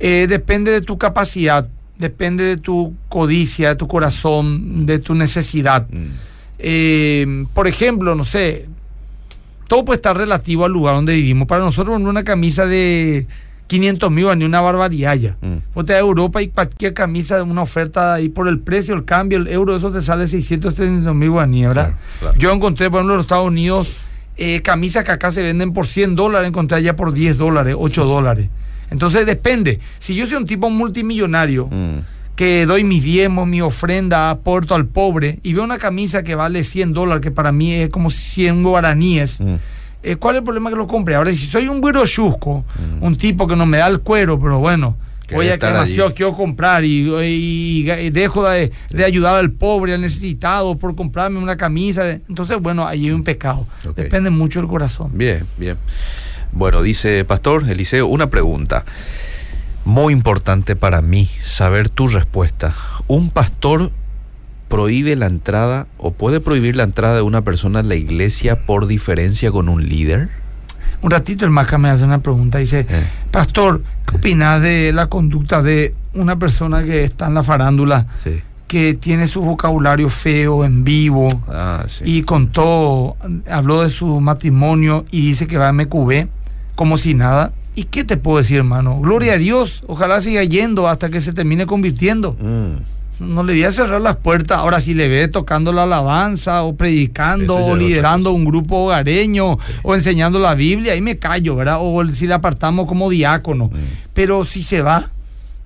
Eh, 0.00 0.26
depende 0.28 0.70
de 0.70 0.80
tu 0.80 0.96
capacidad, 0.98 1.68
depende 1.98 2.44
de 2.44 2.56
tu 2.56 2.94
codicia, 3.08 3.70
de 3.70 3.74
tu 3.76 3.88
corazón, 3.88 4.86
de 4.86 4.98
tu 4.98 5.14
necesidad. 5.14 5.86
Mm, 5.90 6.06
Eh, 6.60 7.44
por 7.54 7.68
ejemplo, 7.68 8.16
no 8.16 8.24
sé, 8.24 8.66
todo 9.68 9.84
puede 9.84 9.96
estar 9.96 10.16
relativo 10.16 10.64
al 10.64 10.72
lugar 10.72 10.94
donde 10.96 11.14
vivimos. 11.14 11.46
Para 11.46 11.64
nosotros, 11.64 11.94
poner 11.94 12.08
una 12.08 12.24
camisa 12.24 12.66
de 12.66 13.26
500 13.68 14.10
mil 14.10 14.26
ni 14.36 14.44
una 14.44 14.60
barbaridad 14.60 15.14
ya. 15.14 15.36
Mm. 15.40 15.58
Vos 15.74 15.84
te 15.84 15.92
vas 15.92 16.00
a 16.02 16.04
Europa 16.04 16.42
y 16.42 16.48
cualquier 16.48 16.94
camisa 16.94 17.36
de 17.36 17.42
una 17.42 17.62
oferta 17.62 18.14
ahí 18.14 18.28
por 18.28 18.48
el 18.48 18.58
precio, 18.58 18.94
el 18.94 19.04
cambio, 19.04 19.38
el 19.38 19.46
euro, 19.46 19.76
eso 19.76 19.92
te 19.92 20.02
sale 20.02 20.26
670 20.26 21.12
mil 21.14 21.30
guaraníes, 21.30 21.68
¿verdad? 21.68 21.84
Claro, 21.84 21.98
claro. 22.20 22.38
Yo 22.38 22.52
encontré, 22.52 22.90
por 22.90 22.98
ejemplo, 22.98 23.14
en 23.14 23.18
los 23.18 23.24
Estados 23.26 23.46
Unidos, 23.46 23.88
eh, 24.36 24.60
camisas 24.62 25.04
que 25.04 25.12
acá 25.12 25.30
se 25.30 25.42
venden 25.42 25.72
por 25.72 25.86
100 25.86 26.16
dólares, 26.16 26.48
encontré 26.48 26.78
allá 26.78 26.96
por 26.96 27.12
10 27.12 27.36
dólares, 27.38 27.76
8 27.78 28.04
dólares. 28.04 28.48
Entonces 28.90 29.26
depende. 29.26 29.80
Si 29.98 30.14
yo 30.14 30.26
soy 30.26 30.36
un 30.36 30.46
tipo 30.46 30.70
multimillonario, 30.70 31.66
mm, 31.70 31.98
que 32.36 32.66
doy 32.66 32.84
mis 32.84 33.02
diezmos, 33.02 33.46
mi 33.48 33.60
ofrenda, 33.60 34.30
aporto 34.30 34.74
al 34.74 34.86
pobre, 34.86 35.40
y 35.42 35.52
veo 35.54 35.64
una 35.64 35.78
camisa 35.78 36.22
que 36.22 36.34
vale 36.34 36.62
100 36.64 36.92
dólares, 36.92 37.20
que 37.22 37.30
para 37.32 37.50
mí 37.52 37.72
es 37.74 37.88
como 37.90 38.10
100 38.10 38.62
guaraníes, 38.62 39.40
mm. 39.40 39.54
eh, 40.04 40.16
¿cuál 40.16 40.36
es 40.36 40.38
el 40.38 40.44
problema 40.44 40.70
que 40.70 40.76
lo 40.76 40.86
compre? 40.86 41.16
Ahora, 41.16 41.32
si 41.34 41.46
soy 41.46 41.66
un 41.68 41.80
chusco, 42.06 42.64
Mm. 43.00 43.02
un 43.04 43.16
tipo 43.18 43.46
que 43.48 43.56
no 43.56 43.66
me 43.66 43.78
da 43.78 43.88
el 43.88 44.00
cuero, 44.00 44.38
pero 44.40 44.60
bueno, 44.60 44.96
a 45.50 45.58
que 45.58 45.66
demasiado 45.66 46.06
allí. 46.08 46.16
quiero 46.16 46.32
comprar 46.34 46.84
y, 46.84 47.10
y- 47.24 47.90
y 47.90 48.10
dejo 48.10 48.48
de, 48.48 48.70
de 48.90 49.04
ayudar 49.04 49.34
al 49.34 49.50
pobre, 49.50 49.92
al 49.94 50.00
necesitado, 50.00 50.78
por 50.78 50.94
comprarme 50.96 51.38
una 51.38 51.56
camisa. 51.56 52.08
Entonces, 52.28 52.56
bueno, 52.60 52.86
ahí 52.86 53.06
hay 53.06 53.10
un 53.10 53.24
pecado. 53.24 53.66
Depende 53.96 54.30
mucho 54.30 54.60
del 54.60 54.68
corazón. 54.68 55.10
Bien, 55.12 55.44
bien. 55.58 55.76
Bueno, 56.58 56.82
dice 56.82 57.24
Pastor 57.24 57.68
Eliseo, 57.70 58.08
una 58.08 58.30
pregunta. 58.30 58.84
Muy 59.84 60.12
importante 60.12 60.74
para 60.74 61.00
mí 61.00 61.28
saber 61.40 61.88
tu 61.88 62.08
respuesta. 62.08 62.74
¿Un 63.06 63.30
pastor 63.30 63.92
prohíbe 64.66 65.14
la 65.14 65.26
entrada 65.26 65.86
o 65.98 66.10
puede 66.12 66.40
prohibir 66.40 66.74
la 66.74 66.82
entrada 66.82 67.14
de 67.14 67.22
una 67.22 67.42
persona 67.42 67.78
a 67.78 67.82
la 67.84 67.94
iglesia 67.94 68.66
por 68.66 68.88
diferencia 68.88 69.52
con 69.52 69.68
un 69.68 69.88
líder? 69.88 70.30
Un 71.00 71.12
ratito 71.12 71.44
el 71.44 71.52
Maca 71.52 71.78
me 71.78 71.90
hace 71.90 72.02
una 72.02 72.18
pregunta, 72.22 72.58
dice, 72.58 72.80
Eh. 72.90 73.06
Pastor, 73.30 73.84
¿qué 74.10 74.16
opinas 74.16 74.60
de 74.60 74.90
la 74.92 75.06
conducta 75.06 75.62
de 75.62 75.94
una 76.14 76.40
persona 76.40 76.82
que 76.82 77.04
está 77.04 77.28
en 77.28 77.34
la 77.34 77.44
farándula, 77.44 78.08
Sí. 78.24 78.42
que 78.66 78.94
tiene 78.94 79.28
su 79.28 79.40
vocabulario 79.42 80.10
feo 80.10 80.64
en 80.64 80.82
vivo 80.82 81.28
Ah, 81.48 81.84
sí. 81.86 82.02
y 82.04 82.22
contó, 82.24 83.16
habló 83.48 83.82
de 83.84 83.90
su 83.90 84.20
matrimonio 84.20 85.04
y 85.12 85.20
dice 85.22 85.46
que 85.46 85.56
va 85.56 85.68
a 85.68 85.72
MQB 85.72 86.26
como 86.78 86.96
si 86.96 87.12
nada? 87.12 87.50
¿Y 87.74 87.84
qué 87.84 88.04
te 88.04 88.16
puedo 88.16 88.38
decir, 88.38 88.58
hermano? 88.58 89.00
Gloria 89.00 89.32
a 89.32 89.36
Dios, 89.36 89.82
ojalá 89.88 90.22
siga 90.22 90.44
yendo 90.44 90.86
hasta 90.86 91.10
que 91.10 91.20
se 91.20 91.32
termine 91.32 91.66
convirtiendo. 91.66 92.36
Mm, 92.40 93.24
No 93.24 93.42
le 93.42 93.54
voy 93.54 93.64
a 93.64 93.72
cerrar 93.72 94.00
las 94.00 94.14
puertas. 94.18 94.58
Ahora, 94.58 94.80
si 94.80 94.94
le 94.94 95.08
ve 95.08 95.26
tocando 95.26 95.72
la 95.72 95.82
alabanza 95.82 96.62
o 96.62 96.76
predicando 96.76 97.56
o 97.56 97.74
liderando 97.74 98.30
un 98.30 98.44
grupo 98.44 98.76
hogareño 98.84 99.58
o 99.82 99.94
enseñando 99.96 100.38
la 100.38 100.54
Biblia, 100.54 100.92
ahí 100.92 101.00
me 101.00 101.18
callo, 101.18 101.56
¿verdad? 101.56 101.78
O 101.80 102.06
si 102.12 102.28
le 102.28 102.34
apartamos 102.34 102.86
como 102.86 103.10
diácono. 103.10 103.64
Mm. 103.66 103.78
Pero 104.14 104.44
si 104.44 104.62
se 104.62 104.80
va, 104.80 105.10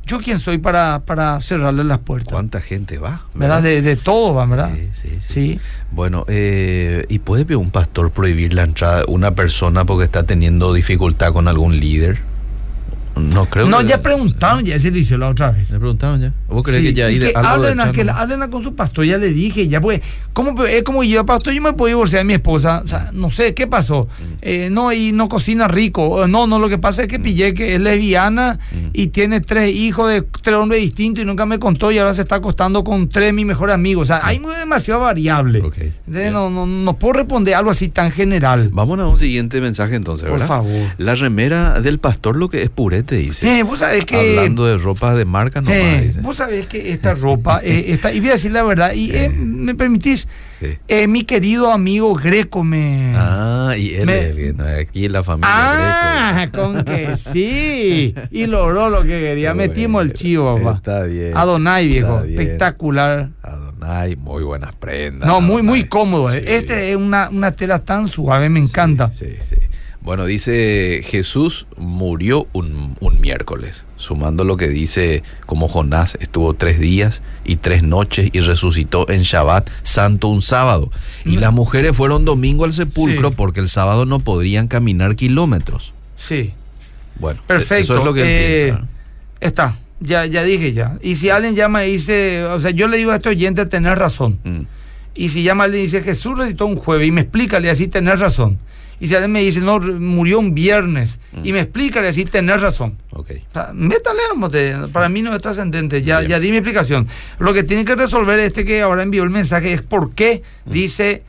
¿yo 0.07 0.19
quién 0.21 0.39
soy 0.41 0.59
para, 0.59 1.03
para 1.05 1.41
cerrarle 1.41 1.85
las 1.85 1.99
puertas? 1.99 2.33
¿Cuánta 2.33 2.61
gente 2.61 2.99
va? 2.99 3.23
¿Verdad? 3.35 3.63
De, 3.63 3.83
de 3.83 3.97
todo 3.97 4.35
van, 4.35 4.51
¿verdad? 4.51 4.71
Sí, 4.75 4.89
sí, 5.01 5.09
sí. 5.09 5.33
Sí. 5.33 5.61
Bueno, 5.91 6.25
eh, 6.29 7.05
¿y 7.09 7.19
puede 7.21 7.55
un 7.57 7.71
pastor 7.71 8.11
prohibir 8.11 8.53
la 8.55 8.63
entrada 8.63 8.99
de 9.01 9.05
una 9.09 9.35
persona 9.35 9.85
porque 9.85 10.05
está 10.05 10.23
teniendo 10.25 10.73
dificultad 10.73 11.33
con 11.33 11.49
algún 11.49 11.79
líder? 11.79 12.21
No 13.15 13.45
creo 13.45 13.69
No, 13.69 13.81
que... 13.81 13.87
ya 13.89 14.01
preguntaron, 14.01 14.65
ya 14.65 14.79
se 14.79 14.91
lo 14.91 14.97
hizo 14.99 15.19
la 15.19 15.29
otra 15.29 15.51
vez. 15.51 15.71
¿Me 15.71 15.79
preguntaron 15.79 16.21
ya? 16.21 16.33
¿Vos 16.53 16.63
crees 16.63 16.81
Sí, 16.81 16.87
que 16.89 16.93
ya 16.93 17.07
hay 17.07 17.19
de- 17.19 17.27
que 17.29 17.33
de 17.33 17.39
hablen, 18.13 18.43
a 18.43 18.49
con 18.51 18.63
su 18.63 18.75
pastor, 18.75 19.05
ya 19.05 19.19
le 19.19 19.31
dije, 19.33 19.69
ya 19.69 19.81
pues, 19.81 20.01
¿cómo, 20.33 20.65
es 20.65 20.83
como 20.83 21.03
yo, 21.05 21.25
pastor, 21.27 21.53
yo 21.53 21.63
me 21.63 21.73
puedo 21.73 21.89
divorciar 21.89 22.21
de 22.21 22.25
mi 22.25 22.35
esposa, 22.35 22.83
o 22.85 22.89
sea, 22.89 23.11
no 23.13 23.31
sé, 23.31 23.55
¿qué 23.55 23.67
pasó? 23.67 24.07
Mm. 24.19 24.25
Eh, 24.43 24.69
no, 24.71 24.93
y 24.93 25.13
no 25.13 25.29
cocina 25.29 25.69
rico, 25.69 26.27
no, 26.29 26.47
no, 26.47 26.59
lo 26.59 26.69
que 26.69 26.79
pasa 26.79 27.03
es 27.03 27.09
que 27.09 27.19
pillé 27.19 27.55
que 27.55 27.75
es 27.75 27.81
lesbiana 27.81 28.59
Mm. 28.73 28.89
y 28.93 29.07
tiene 29.09 29.41
tres 29.41 29.75
hijos 29.75 30.11
de 30.11 30.23
tres 30.43 30.57
hombres 30.57 30.81
distintos 30.81 31.23
y 31.23 31.27
nunca 31.27 31.47
me 31.47 31.59
contó 31.59 31.91
y 31.93 31.99
ahora 31.99 32.15
se 32.15 32.23
está 32.23 32.37
acostando 32.37 32.85
con 32.85 33.09
tres 33.09 33.27
de 33.27 33.33
mis 33.33 33.47
mejores 33.47 33.75
amigos, 33.75 34.05
o 34.05 34.07
sea, 34.07 34.21
hay 34.27 34.39
muy 34.39 34.55
demasiado 34.57 35.01
variable. 35.01 35.61
Ok, 35.61 35.77
Entonces, 35.79 35.93
bien. 36.07 36.33
no, 36.33 36.51
no, 36.51 36.67
no 36.67 36.93
puedo 36.99 37.15
responder 37.15 37.55
algo 37.55 37.71
así 37.71 37.89
tan 37.89 38.11
general. 38.11 38.71
Vamos 38.73 38.99
a 38.99 39.07
un 39.07 39.19
siguiente 39.19 39.61
mensaje 39.61 39.95
entonces, 39.97 40.25
Por 40.29 40.35
¿verdad? 40.41 40.49
favor. 40.49 40.89
La 40.99 41.15
remera 41.15 41.81
del 41.81 41.99
pastor 41.99 42.37
lo 42.37 42.49
que 42.49 42.63
es 42.63 42.71
purete, 42.71 43.17
dice. 43.17 43.59
Eh, 43.59 43.63
vos 43.63 43.79
sabés 43.81 44.05
que... 44.05 44.39
Hablando 44.39 44.67
de 44.67 44.77
ropa 44.77 45.15
de 45.15 45.25
marca 45.25 45.61
nomás, 45.61 45.77
Eh, 45.77 46.13
sabés 46.45 46.67
que 46.67 46.93
esta 46.93 47.15
ropa, 47.15 47.61
eh, 47.63 47.87
esta, 47.89 48.13
y 48.13 48.21
voy 48.21 48.31
a 48.31 48.33
decir 48.33 48.53
la 48.53 48.63
verdad, 48.63 48.93
y 48.95 49.11
eh, 49.15 49.29
me 49.29 49.75
permitís, 49.75 50.27
Sí. 50.61 50.79
eh, 50.87 51.09
mi 51.09 51.25
querido 51.25 51.73
amigo 51.73 52.15
Greco 52.15 52.63
me... 52.63 53.13
Ah, 53.17 53.75
y 53.77 53.95
él 53.95 54.07
Me- 54.07 54.29
es 54.29 54.37
bien, 54.37 54.61
aquí 54.61 55.07
en 55.07 55.13
la 55.13 55.25
familia 55.25 55.49
Ah, 55.53 56.33
Greco. 56.47 56.63
con 56.73 56.85
que 56.85 57.17
sí. 57.33 58.15
Y 58.31 58.47
logró 58.47 58.89
lo 58.89 59.03
que 59.03 59.09
quería. 59.09 59.55
Bueno, 59.55 59.69
Metimos 59.69 60.03
el 60.05 60.13
chivo, 60.13 60.57
papá. 60.59 60.77
Está 60.77 61.03
bien. 61.03 61.37
Adonai, 61.37 61.89
viejo. 61.89 62.23
bien. 62.23 62.39
Espectacular. 62.41 63.31
Adonai, 63.43 64.15
muy 64.15 64.45
buenas 64.45 64.73
prendas. 64.77 65.27
No, 65.29 65.41
muy, 65.41 65.63
muy 65.63 65.81
Adonai. 65.81 65.89
cómodo. 65.89 66.33
eh. 66.33 66.41
Sí. 66.47 66.53
Este 66.53 66.91
es 66.93 66.97
una, 66.97 67.29
una 67.31 67.51
tela 67.53 67.81
tan 67.81 68.07
suave, 68.07 68.49
me 68.49 68.61
encanta. 68.61 69.11
Sí, 69.13 69.35
sí. 69.49 69.57
Bueno, 70.03 70.25
dice 70.25 71.03
Jesús 71.05 71.67
murió 71.77 72.49
un, 72.53 72.97
un 72.99 73.21
miércoles, 73.21 73.85
sumando 73.97 74.43
lo 74.43 74.57
que 74.57 74.69
dice 74.69 75.23
como 75.47 75.69
Jonás 75.69 76.19
estuvo 76.21 76.55
tres 76.55 76.81
días 76.81 77.23
y 77.45 77.57
tres 77.57 77.85
noches 77.85 78.29
y 78.33 78.41
resucitó 78.41 79.09
en 79.09 79.23
Shabbat 79.23 79.71
santo 79.85 80.27
un 80.27 80.43
sábado. 80.43 80.91
Y 81.25 81.37
las 81.37 81.53
mujeres 81.53 81.97
fueron 81.97 82.25
domingo 82.25 82.65
al 82.65 82.73
sepulcro 82.73 83.29
Sí. 83.29 83.35
porque 83.37 83.61
el 83.61 83.69
sábado 83.69 84.05
no 84.05 84.19
podrían 84.19 84.67
caminar 84.67 85.15
kilómetros. 85.15 85.93
Sí. 86.17 86.53
Bueno, 87.21 87.41
Perfecto. 87.47 87.95
eso 87.95 87.99
es 87.99 88.05
lo 88.05 88.13
que 88.13 88.21
él 88.23 88.27
Eh, 88.29 88.65
piensa. 88.73 88.89
Está. 89.41 89.77
Ya, 90.01 90.27
ya 90.27 90.43
dije 90.43 90.73
ya. 90.73 90.99
Y 91.01 91.15
si 91.15 91.31
alguien 91.31 91.55
llama 91.55 91.85
y 91.85 91.93
dice, 91.93 92.45
o 92.47 92.59
sea, 92.59 92.73
yo 92.73 92.89
le 92.89 92.97
digo 92.97 93.13
a 93.13 93.17
este 93.17 93.29
oyente 93.29 93.67
tener 93.67 93.97
razón. 94.01 94.41
Mm. 94.43 94.63
Y 95.15 95.29
si 95.29 95.45
llama 95.45 95.63
alguien 95.65 95.83
y 95.83 95.85
dice 95.85 96.03
Jesús 96.03 96.37
resucitó 96.37 96.67
un 96.67 96.75
jueves 96.75 97.07
y 97.07 97.13
me 97.13 97.21
explícale 97.21 97.71
así 97.71 97.87
tener 97.87 98.19
razón. 98.19 98.59
Y 99.01 99.09
si 99.09 99.15
alguien 99.15 99.33
me 99.33 99.41
dice, 99.41 99.61
no, 99.61 99.81
murió 99.81 100.39
un 100.39 100.55
viernes 100.55 101.19
Mm. 101.33 101.47
y 101.47 101.53
me 101.53 101.61
explícale 101.61 102.09
así 102.09 102.25
tener 102.25 102.61
razón. 102.61 102.97
Ok. 103.11 103.31
O 103.51 103.53
sea, 103.53 103.71
métale 103.75 104.21
para 104.93 105.09
mí 105.09 105.23
no 105.23 105.35
es 105.35 105.43
trascendente, 105.43 106.03
ya, 106.03 106.19
Bien. 106.19 106.31
ya 106.31 106.41
di 106.41 106.51
mi 106.51 106.59
explicación. 106.59 107.09
Lo 107.39 107.53
que 107.55 107.63
tiene 107.65 107.85
que 107.85 107.97
resolver 107.97 108.39
este 108.39 108.65
que 108.65 108.83
ahora 108.83 109.03
envió 109.03 109.23
el 109.25 109.31
mensaje 109.31 109.73
es 109.73 109.83
por 109.83 110.13
qué 110.13 110.43
dice 110.67 111.23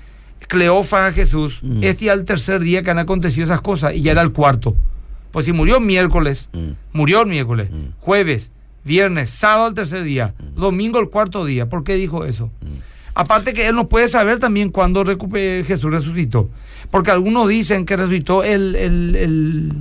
Cleófas 0.47 1.09
a 1.11 1.13
Jesús, 1.13 1.59
Mm. 1.63 1.83
este 1.83 2.05
ya 2.05 2.13
el 2.13 2.25
tercer 2.25 2.61
día 2.61 2.83
que 2.83 2.91
han 2.91 2.99
acontecido 2.99 3.45
esas 3.45 3.61
cosas 3.61 3.95
y 3.95 4.01
ya 4.01 4.11
era 4.11 4.21
el 4.21 4.31
cuarto. 4.33 4.75
Pues 5.31 5.45
si 5.45 5.51
murió 5.53 5.79
miércoles, 5.79 6.49
Mm. 6.53 6.71
murió 6.91 7.21
el 7.21 7.27
miércoles, 7.29 7.69
Mm. 7.71 7.93
jueves, 7.99 8.51
viernes, 8.83 9.29
sábado 9.29 9.69
el 9.69 9.73
tercer 9.73 10.03
día, 10.03 10.35
domingo 10.55 10.99
el 10.99 11.09
cuarto 11.09 11.45
día. 11.45 11.69
¿Por 11.69 11.83
qué 11.85 11.95
dijo 11.95 12.25
eso? 12.25 12.51
Mm. 13.15 13.19
Aparte 13.19 13.53
que 13.53 13.67
él 13.67 13.75
no 13.75 13.87
puede 13.87 14.07
saber 14.09 14.39
también 14.39 14.69
cuándo 14.69 15.03
Jesús 15.05 15.91
resucitó. 15.91 16.49
Porque 16.91 17.11
algunos 17.11 17.47
dicen 17.47 17.85
que 17.85 17.95
resucitó 17.97 18.43
el, 18.43 18.75
el, 18.75 19.15
el- 19.15 19.73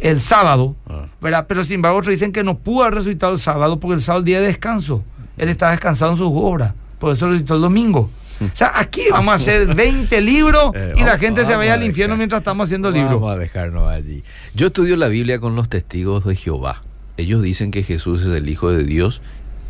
el 0.00 0.20
sábado, 0.20 0.76
Ah. 0.88 1.06
¿verdad? 1.20 1.46
Pero 1.48 1.64
sin 1.64 1.76
embargo 1.76 1.98
otros 1.98 2.12
dicen 2.12 2.30
que 2.32 2.44
no 2.44 2.58
pudo 2.58 2.82
haber 2.82 2.94
resucitado 2.94 3.32
el 3.32 3.40
sábado 3.40 3.80
porque 3.80 3.94
el 3.94 4.00
sábado 4.02 4.20
es 4.20 4.22
el 4.22 4.26
día 4.26 4.40
de 4.40 4.46
descanso. 4.46 5.02
Él 5.36 5.48
está 5.48 5.70
descansando 5.72 6.12
en 6.12 6.18
sus 6.18 6.30
obras. 6.32 6.72
Por 7.00 7.14
eso 7.14 7.26
resucitó 7.28 7.56
el 7.56 7.62
domingo. 7.62 8.10
O 8.40 8.56
sea, 8.56 8.70
aquí 8.78 9.02
vamos 9.10 9.32
a 9.32 9.34
hacer 9.34 9.66
20 9.74 10.20
libros 10.20 10.70
Eh, 10.74 10.94
y 10.96 11.02
la 11.02 11.18
gente 11.18 11.44
se 11.44 11.56
vaya 11.56 11.74
al 11.74 11.82
infierno 11.82 12.12
dejar. 12.14 12.18
mientras 12.18 12.40
estamos 12.42 12.66
haciendo 12.66 12.90
libros. 12.92 13.14
Vamos 13.14 13.32
a 13.34 13.38
dejarnos 13.38 13.90
allí. 13.90 14.22
Yo 14.54 14.68
estudio 14.68 14.94
la 14.94 15.08
Biblia 15.08 15.40
con 15.40 15.56
los 15.56 15.68
testigos 15.68 16.24
de 16.24 16.36
Jehová. 16.36 16.82
Ellos 17.16 17.42
dicen 17.42 17.72
que 17.72 17.82
Jesús 17.82 18.20
es 18.22 18.28
el 18.28 18.48
Hijo 18.48 18.70
de 18.70 18.84
Dios, 18.84 19.20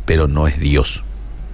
pero 0.05 0.27
no 0.27 0.47
es 0.47 0.59
Dios. 0.59 1.03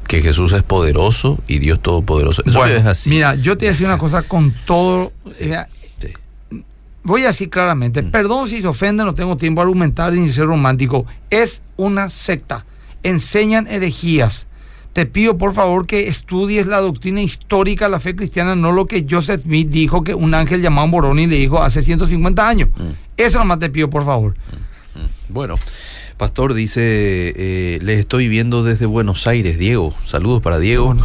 Que 0.07 0.21
Jesús 0.21 0.53
es 0.53 0.63
poderoso 0.63 1.39
y 1.47 1.59
Dios 1.59 1.79
todopoderoso. 1.81 2.43
Eso 2.45 2.59
Bueno, 2.59 2.75
es 2.75 2.85
así. 2.85 3.09
Mira, 3.09 3.35
yo 3.35 3.57
te 3.57 3.67
a 3.67 3.71
decir 3.71 3.87
una 3.87 3.97
cosa 3.97 4.21
con 4.23 4.53
todo. 4.65 5.11
Sí, 5.31 5.51
eh, 5.51 5.65
sí. 5.99 6.13
voy 7.03 7.23
a 7.23 7.27
decir 7.27 7.49
claramente, 7.49 8.01
Mm. 8.03 8.11
perdón 8.11 8.47
si 8.47 8.61
se 8.61 8.67
ofende, 8.67 9.03
no 9.03 9.13
tengo 9.13 9.35
tiempo 9.37 9.61
de 9.61 9.63
argumentar 9.63 10.13
ni 10.13 10.29
ser 10.29 10.45
romántico. 10.45 11.05
Es 11.29 11.61
una 11.77 12.09
secta. 12.09 12.65
Enseñan 13.03 13.67
herejías. 13.67 14.45
Te 14.93 15.05
pido 15.05 15.37
por 15.37 15.53
favor 15.53 15.85
que 15.87 16.07
estudies 16.07 16.67
la 16.67 16.79
doctrina 16.79 17.21
histórica 17.21 17.85
de 17.85 17.91
la 17.91 17.99
fe 17.99 18.15
cristiana, 18.15 18.55
no 18.55 18.71
lo 18.71 18.85
que 18.85 19.05
Joseph 19.09 19.41
Smith 19.41 19.67
dijo 19.69 20.03
que 20.03 20.13
un 20.15 20.33
ángel 20.33 20.61
llamado 20.61 20.87
Moroni 20.87 21.27
le 21.27 21.35
dijo 21.35 21.61
hace 21.61 21.81
150 21.83 22.47
años. 22.47 22.69
Mm. 22.77 22.91
Eso 23.17 23.37
nomás 23.39 23.59
te 23.59 23.69
pido 23.69 23.89
por 23.89 24.05
favor. 24.05 24.35
Bueno, 25.27 25.55
Pastor 26.17 26.53
dice, 26.53 26.81
eh, 27.35 27.79
les 27.81 27.99
estoy 27.99 28.29
viendo 28.29 28.63
desde 28.63 28.85
Buenos 28.85 29.27
Aires, 29.27 29.57
Diego. 29.59 29.93
Saludos 30.05 30.41
para 30.41 30.59
Diego. 30.59 30.85
Bueno, 30.93 31.03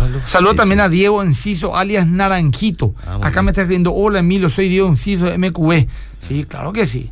Sí, 0.52 0.56
también 0.56 0.78
sí. 0.78 0.84
a 0.84 0.88
Diego 0.88 1.22
Enciso, 1.22 1.76
alias 1.76 2.06
Naranjito. 2.06 2.94
Ah, 3.04 3.16
Acá 3.16 3.30
bien. 3.40 3.44
me 3.46 3.50
está 3.50 3.62
escribiendo, 3.62 3.92
hola 3.92 4.20
Emilio, 4.20 4.48
soy 4.48 4.68
Diego 4.68 4.88
Enciso 4.88 5.24
de 5.24 5.36
MQB. 5.36 5.88
Sí, 6.20 6.44
claro 6.48 6.72
que 6.72 6.86
sí. 6.86 7.10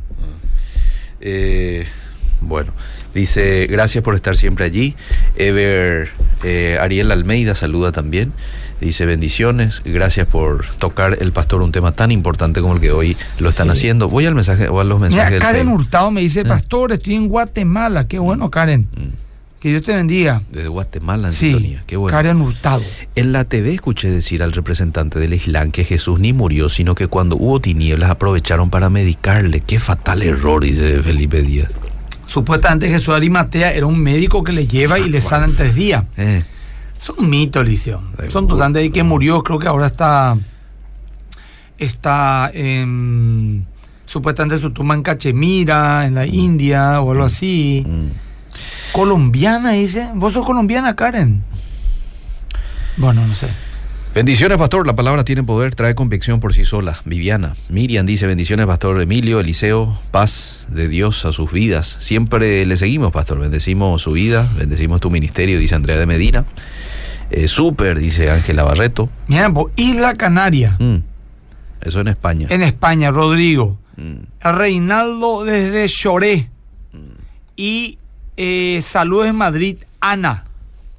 Eh, 1.19 1.85
bueno, 2.39 2.71
dice, 3.13 3.67
gracias 3.67 4.01
por 4.01 4.15
estar 4.15 4.37
siempre 4.37 4.63
allí. 4.63 4.95
Ever 5.35 6.09
eh, 6.43 6.77
Ariel 6.79 7.11
Almeida 7.11 7.53
saluda 7.53 7.91
también. 7.91 8.31
Dice, 8.81 9.05
bendiciones, 9.05 9.81
gracias 9.83 10.25
por 10.27 10.65
tocar 10.77 11.17
el 11.19 11.31
pastor 11.33 11.61
un 11.61 11.71
tema 11.73 11.91
tan 11.91 12.11
importante 12.11 12.61
como 12.61 12.75
el 12.75 12.79
que 12.79 12.91
hoy 12.91 13.17
lo 13.39 13.49
están 13.49 13.67
Sí. 13.67 13.71
haciendo. 13.73 14.07
Voy 14.07 14.25
al 14.25 14.35
mensaje 14.35 14.69
o 14.69 14.79
a 14.79 14.83
los 14.85 14.99
Mira, 14.99 15.09
mensajes 15.09 15.33
del 15.33 15.41
Karen. 15.41 15.67
Hurtado 15.67 16.11
me 16.11 16.21
dice, 16.21 16.41
Ah. 16.45 16.49
pastor, 16.49 16.93
estoy 16.93 17.15
en 17.15 17.27
Guatemala. 17.27 18.07
Qué 18.07 18.19
bueno, 18.19 18.49
Karen. 18.49 18.87
Mm, 18.95 19.09
Que 19.59 19.67
Dios 19.71 19.81
te 19.83 19.93
bendiga. 19.93 20.41
Desde 20.53 20.69
Guatemala 20.69 21.27
en 21.27 21.33
Sí, 21.33 21.47
sintonía. 21.47 21.83
Qué 21.85 21.97
bueno. 21.97 22.15
Karen 22.17 22.39
Hurtado. 22.39 22.81
En 23.15 23.33
la 23.33 23.43
TV 23.43 23.73
escuché 23.73 24.09
decir 24.09 24.41
al 24.41 24.53
representante 24.53 25.19
del 25.19 25.33
Islam 25.33 25.71
que 25.71 25.83
Jesús 25.83 26.17
ni 26.21 26.31
murió, 26.31 26.69
sino 26.69 26.95
que 26.95 27.07
cuando 27.07 27.35
hubo 27.35 27.59
tinieblas 27.59 28.09
aprovecharon 28.09 28.69
para 28.69 28.89
medicarle. 28.89 29.59
Qué 29.59 29.81
fatal 29.81 30.21
error, 30.23 30.63
dice 30.63 31.03
Felipe 31.03 31.41
Díaz. 31.41 31.67
Supuestamente 32.25 32.87
Jesús 32.89 33.07
de 33.07 33.15
Arimatea 33.15 33.73
era 33.73 33.85
un 33.85 33.99
médico 33.99 34.45
que 34.45 34.53
le 34.53 34.65
lleva 34.65 34.97
y 34.97 35.09
le 35.09 35.19
sana 35.19 35.43
en 35.43 35.55
tres 35.57 35.75
días. 35.75 36.05
Eh, 36.15 36.43
Son 36.99 37.29
mitos, 37.29 37.65
Liceo. 37.65 38.01
Seguro. 38.01 38.29
Son 38.31 38.47
totalmente 38.47 38.79
ahí 38.79 38.91
que 38.91 39.03
murió, 39.03 39.41
creo 39.41 39.57
que 39.57 39.67
ahora 39.67 39.87
está. 39.87 40.37
Está 41.77 42.51
en. 42.53 43.65
Supuestamente 44.05 44.59
su 44.59 44.71
tumba 44.71 44.95
en 44.95 45.01
Cachemira, 45.03 46.05
en 46.05 46.15
la 46.15 46.25
India 46.25 46.99
o 47.01 47.11
algo 47.11 47.23
así. 47.23 47.83
mm. 47.87 48.07
Colombiana, 48.91 49.71
dice. 49.71 50.09
¿Vos 50.13 50.33
sos 50.33 50.45
colombiana, 50.45 50.95
Karen? 50.95 51.41
Bueno, 52.97 53.25
no 53.25 53.33
sé. 53.33 53.47
Bendiciones, 54.13 54.57
pastor. 54.57 54.87
La 54.87 54.95
palabra 54.95 55.23
tiene 55.23 55.43
poder, 55.43 55.75
trae 55.75 55.93
convicción 55.93 56.39
por 56.39 56.53
sí 56.53 56.65
sola. 56.65 56.99
Viviana. 57.05 57.55
Miriam 57.69 58.05
dice, 58.05 58.25
bendiciones, 58.25 58.65
pastor 58.65 58.99
Emilio, 59.01 59.39
Eliseo, 59.39 59.97
paz 60.11 60.65
de 60.67 60.87
Dios 60.87 61.25
a 61.25 61.31
sus 61.31 61.51
vidas. 61.51 61.97
Siempre 61.99 62.65
le 62.65 62.75
seguimos, 62.75 63.11
pastor. 63.11 63.39
Bendecimos 63.39 64.01
su 64.01 64.11
vida, 64.13 64.47
bendecimos 64.57 64.99
tu 64.99 65.11
ministerio, 65.11 65.59
dice 65.59 65.75
Andrea 65.75 65.97
de 65.97 66.07
Medina. 66.07 66.45
Eh, 67.29 67.47
Súper, 67.47 67.99
dice 67.99 68.31
Ángela 68.31 68.63
Barreto. 68.63 69.09
Mira, 69.27 69.51
Isla 69.75 70.15
Canaria, 70.15 70.75
Mm. 70.79 71.03
Eso 71.81 72.01
en 72.01 72.07
España. 72.09 72.47
en 72.49 72.61
España, 72.63 73.11
Rodrigo. 73.11 73.77
Mm. 73.95 74.23
Reinaldo 74.41 75.45
desde 75.45 75.87
Choré. 75.87 76.49
Y 77.55 77.99
eh, 78.37 78.81
saludos 78.83 79.27
en 79.27 79.35
Madrid, 79.35 79.77
Ana. 80.01 80.45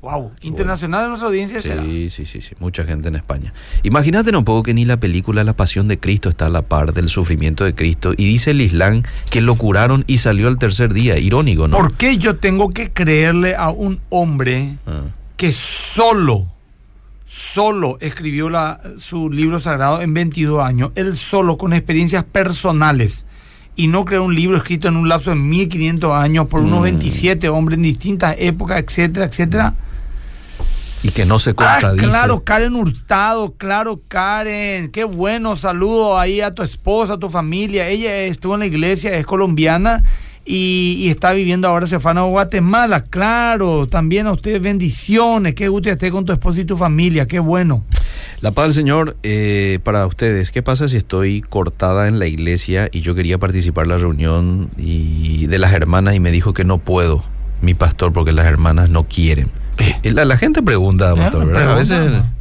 Wow, 0.02 0.32
internacional 0.40 1.02
en 1.02 1.08
nuestra 1.10 1.28
audiencia 1.28 1.60
será. 1.60 1.82
Sí, 1.84 2.08
sí, 2.08 2.24
sí, 2.24 2.40
sí, 2.40 2.54
mucha 2.58 2.84
gente 2.84 3.08
en 3.08 3.16
España. 3.16 3.52
Imagínate 3.82 4.34
un 4.34 4.44
poco 4.46 4.62
que 4.62 4.72
ni 4.72 4.86
la 4.86 4.96
película 4.98 5.44
La 5.44 5.52
Pasión 5.52 5.88
de 5.88 5.98
Cristo 5.98 6.30
está 6.30 6.46
a 6.46 6.48
la 6.48 6.62
par 6.62 6.94
del 6.94 7.10
sufrimiento 7.10 7.64
de 7.64 7.74
Cristo 7.74 8.12
y 8.16 8.24
dice 8.24 8.52
el 8.52 8.62
Islam 8.62 9.02
que 9.28 9.42
lo 9.42 9.56
curaron 9.56 10.04
y 10.06 10.16
salió 10.18 10.48
al 10.48 10.56
tercer 10.56 10.94
día. 10.94 11.18
Irónico, 11.18 11.68
¿no? 11.68 11.76
¿Por 11.76 11.94
qué 11.98 12.16
yo 12.16 12.36
tengo 12.36 12.70
que 12.70 12.90
creerle 12.92 13.54
a 13.56 13.68
un 13.68 14.00
hombre 14.08 14.78
Ah, 14.86 15.02
que 15.36 15.52
solo, 15.52 16.46
solo 17.26 17.98
escribió 18.00 18.48
la- 18.48 18.80
su 18.96 19.28
libro 19.30 19.60
sagrado 19.60 20.00
en 20.00 20.14
22 20.14 20.64
años? 20.64 20.92
Él 20.94 21.14
solo, 21.16 21.58
con 21.58 21.74
experiencias 21.74 22.24
personales. 22.24 23.26
Y 23.76 23.86
no 23.88 24.04
creó 24.06 24.24
un 24.24 24.34
libro 24.34 24.56
escrito 24.56 24.88
en 24.88 24.96
un 24.96 25.08
lapso 25.08 25.30
de 25.30 25.36
1500 25.36 26.12
años 26.14 26.46
por 26.48 26.60
unos 26.60 26.80
Mm. 26.80 26.84
27 26.84 27.48
hombres 27.50 27.76
en 27.76 27.82
distintas 27.82 28.34
épocas, 28.38 28.78
etcétera, 28.80 29.26
etcétera. 29.26 29.74
Y 31.02 31.10
que 31.10 31.24
no 31.24 31.38
se 31.38 31.50
Ah, 31.50 31.54
contradice. 31.54 32.06
claro, 32.06 32.44
Karen 32.44 32.74
Hurtado, 32.74 33.52
claro, 33.56 34.00
Karen. 34.08 34.90
Qué 34.90 35.04
bueno, 35.04 35.56
saludo 35.56 36.18
ahí 36.18 36.40
a 36.40 36.54
tu 36.54 36.62
esposa, 36.62 37.14
a 37.14 37.18
tu 37.18 37.30
familia. 37.30 37.88
Ella 37.88 38.16
estuvo 38.22 38.54
en 38.54 38.60
la 38.60 38.66
iglesia, 38.66 39.14
es 39.16 39.24
colombiana 39.26 40.04
y, 40.44 40.96
y 40.98 41.08
está 41.10 41.32
viviendo 41.32 41.68
ahora, 41.68 41.86
a 41.86 42.22
Guatemala. 42.22 43.04
Claro, 43.04 43.86
también 43.86 44.26
a 44.26 44.32
ustedes 44.32 44.60
bendiciones. 44.60 45.54
Qué 45.54 45.68
gusto 45.68 45.88
que 45.88 45.92
esté 45.92 46.10
con 46.10 46.24
tu 46.24 46.32
esposa 46.32 46.60
y 46.60 46.64
tu 46.64 46.76
familia, 46.76 47.26
qué 47.26 47.38
bueno. 47.38 47.84
La 48.40 48.52
paz 48.52 48.66
del 48.66 48.74
Señor 48.74 49.16
eh, 49.22 49.78
para 49.82 50.06
ustedes. 50.06 50.50
¿Qué 50.50 50.62
pasa 50.62 50.88
si 50.88 50.96
estoy 50.96 51.40
cortada 51.42 52.08
en 52.08 52.18
la 52.18 52.26
iglesia 52.26 52.88
y 52.92 53.00
yo 53.00 53.14
quería 53.14 53.38
participar 53.38 53.84
en 53.84 53.90
la 53.90 53.98
reunión 53.98 54.68
y 54.78 55.46
de 55.46 55.58
las 55.58 55.72
hermanas 55.72 56.14
y 56.14 56.20
me 56.20 56.30
dijo 56.30 56.52
que 56.52 56.64
no 56.64 56.78
puedo, 56.78 57.22
mi 57.62 57.74
pastor, 57.74 58.12
porque 58.12 58.32
las 58.32 58.46
hermanas 58.46 58.88
no 58.90 59.04
quieren? 59.04 59.48
Eh, 59.78 60.10
La, 60.12 60.24
la 60.24 60.36
gente 60.36 60.62
pregunta, 60.62 61.14
pastor, 61.14 61.46
¿verdad? 61.46 61.72
A 61.72 61.74
veces 61.74 61.96
pregunta. 61.98 62.32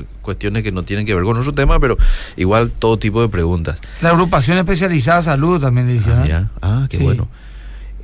eh, 0.00 0.04
cuestiones 0.22 0.62
que 0.62 0.72
no 0.72 0.82
tienen 0.82 1.06
que 1.06 1.14
ver 1.14 1.24
con 1.24 1.34
nuestro 1.34 1.52
tema, 1.54 1.78
pero 1.80 1.96
igual 2.36 2.70
todo 2.70 2.98
tipo 2.98 3.22
de 3.22 3.28
preguntas. 3.28 3.78
La 4.00 4.10
agrupación 4.10 4.58
especializada 4.58 5.22
Salud 5.22 5.60
también 5.60 5.86
le 5.86 5.94
Ah. 6.10 6.48
Ah, 6.62 6.86
qué 6.90 6.96
Sí. 6.98 7.02
bueno. 7.02 7.28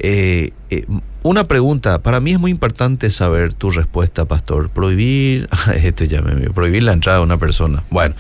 Eh, 0.03 0.53
eh, 0.71 0.87
una 1.23 1.45
pregunta, 1.45 1.99
para 1.99 2.21
mí 2.21 2.33
es 2.33 2.39
muy 2.41 2.51
importante 2.51 3.11
saber 3.11 3.53
tu 3.53 3.71
respuesta, 3.71 4.25
pastor. 4.25 4.71
Prohibir, 4.71 5.47
este 5.83 6.09
ya 6.09 6.23
me 6.23 6.49
prohibir 6.51 6.83
la 6.85 6.93
entrada 6.93 7.19
de 7.19 7.25
una 7.25 7.37
persona. 7.37 7.83
Bueno, 7.91 8.15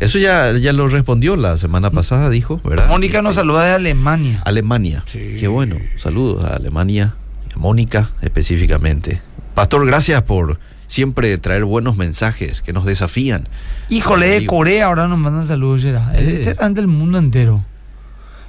eso 0.00 0.18
ya, 0.18 0.52
ya 0.56 0.72
lo 0.72 0.88
respondió 0.88 1.36
la 1.36 1.58
semana 1.58 1.90
pasada, 1.90 2.30
dijo, 2.30 2.60
¿verdad? 2.64 2.88
Mónica 2.88 3.20
nos 3.20 3.32
Eh, 3.34 3.36
saluda 3.40 3.64
de 3.66 3.72
Alemania. 3.72 4.40
Alemania. 4.46 5.04
Sí. 5.12 5.36
Qué 5.38 5.48
bueno. 5.48 5.76
Saludos 5.98 6.44
a 6.46 6.54
Alemania, 6.56 7.14
a 7.54 7.58
Mónica 7.58 8.08
específicamente. 8.22 9.20
Pastor, 9.58 9.84
gracias 9.86 10.22
por 10.22 10.60
siempre 10.86 11.36
traer 11.36 11.64
buenos 11.64 11.96
mensajes 11.96 12.62
que 12.62 12.72
nos 12.72 12.84
desafían. 12.84 13.48
Híjole, 13.88 14.28
de 14.28 14.36
Amigo. 14.36 14.54
Corea 14.54 14.86
ahora 14.86 15.08
nos 15.08 15.18
mandan 15.18 15.48
saludos, 15.48 15.82
Gerard. 15.82 16.14
Eh. 16.14 16.44
Este 16.44 16.64
es 16.64 16.74
del 16.74 16.86
mundo 16.86 17.18
entero. 17.18 17.64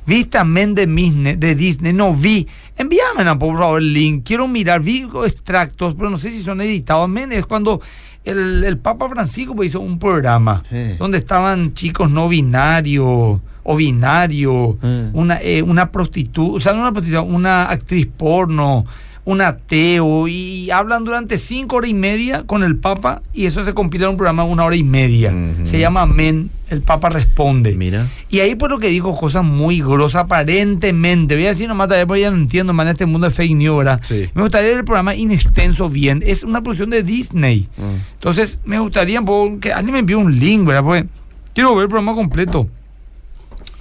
Vi 0.06 0.26
también 0.26 0.76
de, 0.76 0.86
Disney, 0.86 1.36
de 1.36 1.56
Disney, 1.56 1.94
no 1.94 2.14
vi. 2.14 2.48
Envíame 2.78 3.24
por 3.38 3.58
favor 3.58 3.82
el 3.82 3.92
link. 3.92 4.24
Quiero 4.24 4.48
mirar, 4.48 4.82
vi 4.82 5.10
extractos, 5.26 5.96
pero 5.96 6.12
no 6.12 6.20
sé 6.20 6.30
si 6.30 6.44
son 6.44 6.62
editados. 6.62 7.10
Men, 7.10 7.32
es 7.32 7.48
cuando 7.48 7.82
el, 8.24 8.64
el 8.64 8.78
Papa 8.78 9.10
Francisco 9.10 9.56
pues, 9.56 9.70
hizo 9.70 9.80
un 9.80 9.98
programa 9.98 10.62
Eh. 10.70 10.96
donde 11.00 11.18
estaban 11.18 11.74
chicos 11.74 12.12
no 12.12 12.30
binarios 12.30 13.40
o 13.64 13.76
binarios, 13.76 14.76
Eh. 14.84 15.10
una, 15.14 15.42
eh, 15.42 15.64
una 15.64 15.90
prostituta, 15.90 16.58
o 16.58 16.60
sea, 16.60 16.74
no 16.74 16.82
una 16.82 16.92
prostituta, 16.92 17.22
una 17.22 17.64
actriz 17.64 18.08
porno, 18.16 18.86
un 19.26 19.42
ateo, 19.42 20.28
y 20.28 20.72
hablan 20.72 21.04
durante 21.04 21.38
cinco 21.38 21.78
horas 21.78 21.92
y 21.92 21.94
media 21.94 22.44
con 22.44 22.64
el 22.64 22.78
Papa, 22.78 23.22
y 23.34 23.46
eso 23.46 23.64
se 23.64 23.74
compila 23.74 24.06
en 24.06 24.12
un 24.12 24.18
programa 24.18 24.46
de 24.46 24.52
una 24.52 24.66
hora 24.66 24.76
y 24.76 24.84
media. 24.84 25.32
Ujú. 25.32 25.68
Se 25.68 25.80
llama 25.80 26.06
Men, 26.06 26.50
el 26.70 26.82
Papa 26.82 27.10
responde. 27.10 27.74
Mira. 27.76 28.08
Y 28.30 28.40
ahí 28.40 28.56
por 28.56 28.70
lo 28.70 28.80
que 28.80 28.88
dijo 28.88 29.18
cosas 29.18 29.44
muy 29.44 29.82
grosas, 29.82 30.24
aparentemente. 30.24 31.36
Voy 31.36 31.46
a 31.46 31.50
decir 31.50 31.68
nomás 31.68 31.88
todavía 31.88 32.08
porque 32.08 32.22
ya 32.22 32.32
no 32.32 32.38
entiendo 32.38 32.74
más 32.74 32.86
en 32.86 32.92
este 32.92 33.06
mundo 33.06 33.28
de 33.28 33.36
fake 33.36 33.56
news, 33.56 33.78
¿verdad? 33.78 34.00
Sí. 34.04 34.30
Me 34.34 34.42
gustaría 34.42 34.70
ver 34.70 34.80
el 34.80 34.86
programa 34.86 35.16
in 35.16 35.32
extenso 35.32 35.90
bien. 35.90 36.24
Es 36.26 36.44
una 36.44 36.62
producción 36.62 36.90
de 36.90 37.04
Disney. 37.04 37.68
Mm. 37.78 38.14
Entonces, 38.14 38.60
me 38.66 38.80
gustaría 38.80 39.20
que 39.60 39.74
alguien 39.74 39.94
me 39.94 40.00
envíe 40.00 40.16
un 40.16 40.40
link, 40.40 40.66
¿verdad? 40.66 40.84
Porque 40.84 41.06
quiero 41.54 41.76
ver 41.76 41.84
el 41.84 41.90
programa 41.90 42.16
completo. 42.16 42.68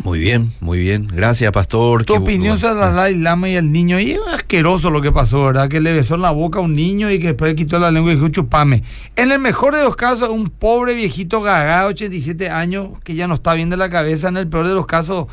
Muy 0.04 0.20
bien, 0.20 0.52
muy 0.60 0.78
bien. 0.78 1.08
Gracias, 1.12 1.50
pastor. 1.52 2.04
Tu 2.04 2.14
Qué 2.14 2.18
opinión 2.18 2.58
sobre 2.58 2.74
Dalai 2.76 3.16
Lama 3.16 3.48
y 3.48 3.56
el 3.56 3.72
niño. 3.72 3.98
Y 3.98 4.12
es 4.12 4.20
asqueroso 4.32 4.90
lo 4.90 5.02
que 5.02 5.10
pasó, 5.10 5.44
¿verdad? 5.44 5.68
Que 5.68 5.80
le 5.80 5.92
besó 5.92 6.14
en 6.14 6.22
la 6.22 6.30
boca 6.30 6.60
a 6.60 6.62
un 6.62 6.74
niño 6.74 7.10
y 7.10 7.18
que 7.18 7.28
después 7.28 7.50
le 7.50 7.56
quitó 7.56 7.78
la 7.78 7.90
lengua 7.90 8.12
y 8.12 8.14
dijo 8.14 8.28
chupame. 8.28 8.82
En 9.16 9.32
el 9.32 9.40
mejor 9.40 9.74
de 9.74 9.82
los 9.82 9.96
casos, 9.96 10.28
un 10.28 10.50
pobre 10.50 10.94
viejito 10.94 11.40
gaga, 11.40 11.86
87 11.86 12.48
años, 12.48 12.90
que 13.02 13.14
ya 13.16 13.26
no 13.26 13.34
está 13.34 13.54
bien 13.54 13.70
de 13.70 13.76
la 13.76 13.90
cabeza. 13.90 14.28
En 14.28 14.36
el 14.36 14.46
peor 14.48 14.68
de 14.68 14.74
los 14.74 14.86
casos, 14.86 15.26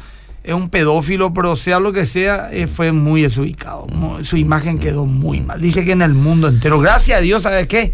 es 0.43 0.53
un 0.53 0.70
pedófilo, 0.70 1.34
pero 1.34 1.55
sea 1.55 1.80
lo 1.80 1.91
que 1.91 2.05
sea, 2.05 2.49
eh, 2.51 2.68
fue 2.68 2.91
muy 2.91 3.22
desubicado. 3.22 3.88
Su 4.24 4.38
imagen 4.38 4.80
quedó 4.80 5.05
muy 5.05 5.41
mal. 5.41 5.61
Dice 5.61 5.86
que 5.86 5.91
en 5.91 6.01
el 6.01 6.13
mundo 6.13 6.47
entero. 6.47 6.80
Gracias 6.80 7.20
a 7.20 7.22
Dios, 7.22 7.43
¿sabes 7.43 7.68
qué? 7.68 7.91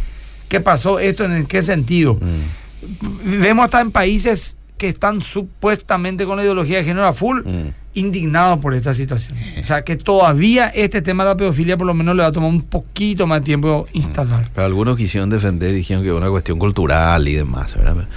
¿Qué 0.48 0.60
pasó 0.60 1.00
esto? 1.00 1.24
¿En 1.26 1.46
qué 1.46 1.62
sentido? 1.62 2.16
Mm, 2.16 3.40
Vemos 3.42 3.66
hasta 3.66 3.80
en 3.80 3.92
países 3.92 4.58
que 4.82 4.88
están 4.88 5.22
supuestamente 5.22 6.26
con 6.26 6.38
la 6.38 6.42
ideología 6.44 6.80
de 6.80 6.84
género 6.86 7.06
a 7.06 7.14
full, 7.14 7.42
mm. 7.46 7.68
indignados 7.94 8.58
por 8.60 8.74
esta 8.74 8.96
situación. 8.96 9.38
O 9.62 9.64
sea, 9.64 9.84
que 9.84 9.96
todavía 9.96 10.70
este 10.70 11.04
tema 11.04 11.24
de 11.24 11.30
la 11.30 11.38
pedofilia 11.38 11.78
por 11.78 11.86
lo 11.86 11.94
menos 11.94 12.16
le 12.16 12.24
va 12.24 12.30
a 12.30 12.32
tomar 12.32 12.50
un 12.50 12.64
poquito 12.64 13.28
más 13.28 13.44
tiempo 13.44 13.86
instalar. 13.94 14.50
Pero 14.56 14.66
algunos 14.66 14.98
quisieron 14.98 15.30
defender 15.30 15.70
y 15.70 15.76
dijeron 15.76 16.02
que 16.02 16.10
es 16.10 16.16
una 16.16 16.32
cuestión 16.32 16.58
cultural 16.58 17.28
y 17.28 17.34
demás, 17.36 17.76
¿verdad? 17.76 18.08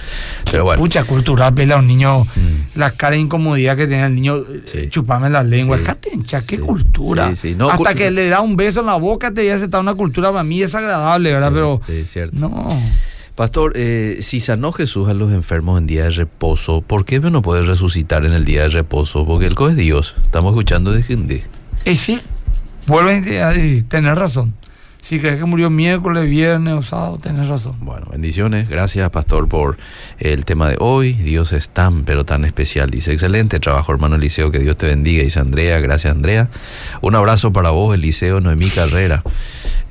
Pero- 0.49 0.63
bueno. 0.63 0.81
Pucha, 0.81 1.03
cultural, 1.03 1.53
pela 1.53 1.75
a 1.75 1.77
un 1.77 1.85
niño, 1.85 2.21
Mm. 2.23 2.79
la 2.79 2.89
cara 2.89 3.11
de 3.15 3.19
incomodidad 3.21 3.77
que 3.77 3.85
tiene 3.85 4.03
el 4.07 4.15
niño, 4.15 4.37
eh, 4.37 4.63
Sí. 4.65 4.89
chupame 4.89 5.29
la 5.29 5.43
lengua. 5.43 5.77
Sí. 5.77 5.83
Hinchar, 6.13 6.45
qué 6.45 6.55
Sí. 6.55 6.61
cultura. 6.63 7.29
Sí, 7.35 7.49
sí. 7.49 7.55
No, 7.55 7.69
Hasta 7.69 7.93
que 7.93 8.09
le 8.09 8.27
da 8.27 8.41
un 8.41 8.55
beso 8.55 8.79
en 8.79 8.87
la 8.87 8.95
boca 8.95 9.31
te 9.31 9.41
voy 9.41 9.51
a 9.51 9.55
aceptar 9.55 9.81
una 9.81 9.93
cultura 9.93 10.31
para 10.31 10.43
mí 10.43 10.61
desagradable, 10.61 11.31
¿verdad? 11.31 11.51
Pero 11.53 11.81
Sí, 11.85 12.05
cierto. 12.09 12.35
no. 12.39 12.69
Pastor, 13.35 13.73
eh, 13.75 14.19
si 14.21 14.39
sanó 14.39 14.71
Jesús 14.71 15.09
a 15.09 15.13
los 15.13 15.33
enfermos 15.33 15.77
en 15.77 15.87
día 15.87 16.03
de 16.03 16.11
reposo, 16.11 16.81
¿por 16.81 17.03
qué 17.03 17.19
no 17.19 17.41
puede 17.41 17.63
resucitar 17.63 18.25
en 18.25 18.31
el 18.31 18.45
día 18.45 18.61
de 18.61 18.69
reposo? 18.69 19.25
Porque 19.25 19.45
el 19.45 19.55
co 19.55 19.67
es 19.67 19.75
Dios. 19.75 20.15
Estamos 20.23 20.53
escuchando 20.53 20.93
de 20.93 21.03
gente. 21.03 21.43
Y 21.83 21.97
sí, 21.97 22.21
vuelven 22.87 23.27
a 23.41 23.49
decir, 23.49 23.83
tenés 23.89 24.17
razón. 24.17 24.53
Si 25.01 25.19
crees 25.19 25.37
que 25.37 25.45
murió 25.45 25.69
miércoles, 25.69 26.27
viernes 26.29 26.73
o 26.73 26.81
sábado, 26.81 27.19
tenés 27.21 27.49
razón. 27.49 27.75
Bueno, 27.81 28.07
bendiciones. 28.09 28.69
Gracias, 28.69 29.07
Pastor, 29.09 29.49
por 29.49 29.77
el 30.17 30.45
tema 30.45 30.69
de 30.69 30.77
hoy. 30.79 31.13
Dios 31.13 31.51
es 31.51 31.67
tan, 31.69 32.05
pero 32.05 32.25
tan 32.25 32.45
especial. 32.45 32.89
Dice, 32.89 33.11
excelente 33.11 33.59
trabajo, 33.59 33.91
hermano 33.91 34.15
Eliseo. 34.15 34.49
Que 34.49 34.59
Dios 34.59 34.77
te 34.77 34.87
bendiga. 34.87 35.23
Dice 35.23 35.39
Andrea. 35.41 35.79
Gracias, 35.81 36.11
Andrea. 36.11 36.49
Un 37.01 37.13
abrazo 37.13 37.53
para 37.53 37.69
vos, 37.69 37.93
Eliseo 37.93 38.39
Noemí 38.39 38.69
Carrera. 38.69 39.21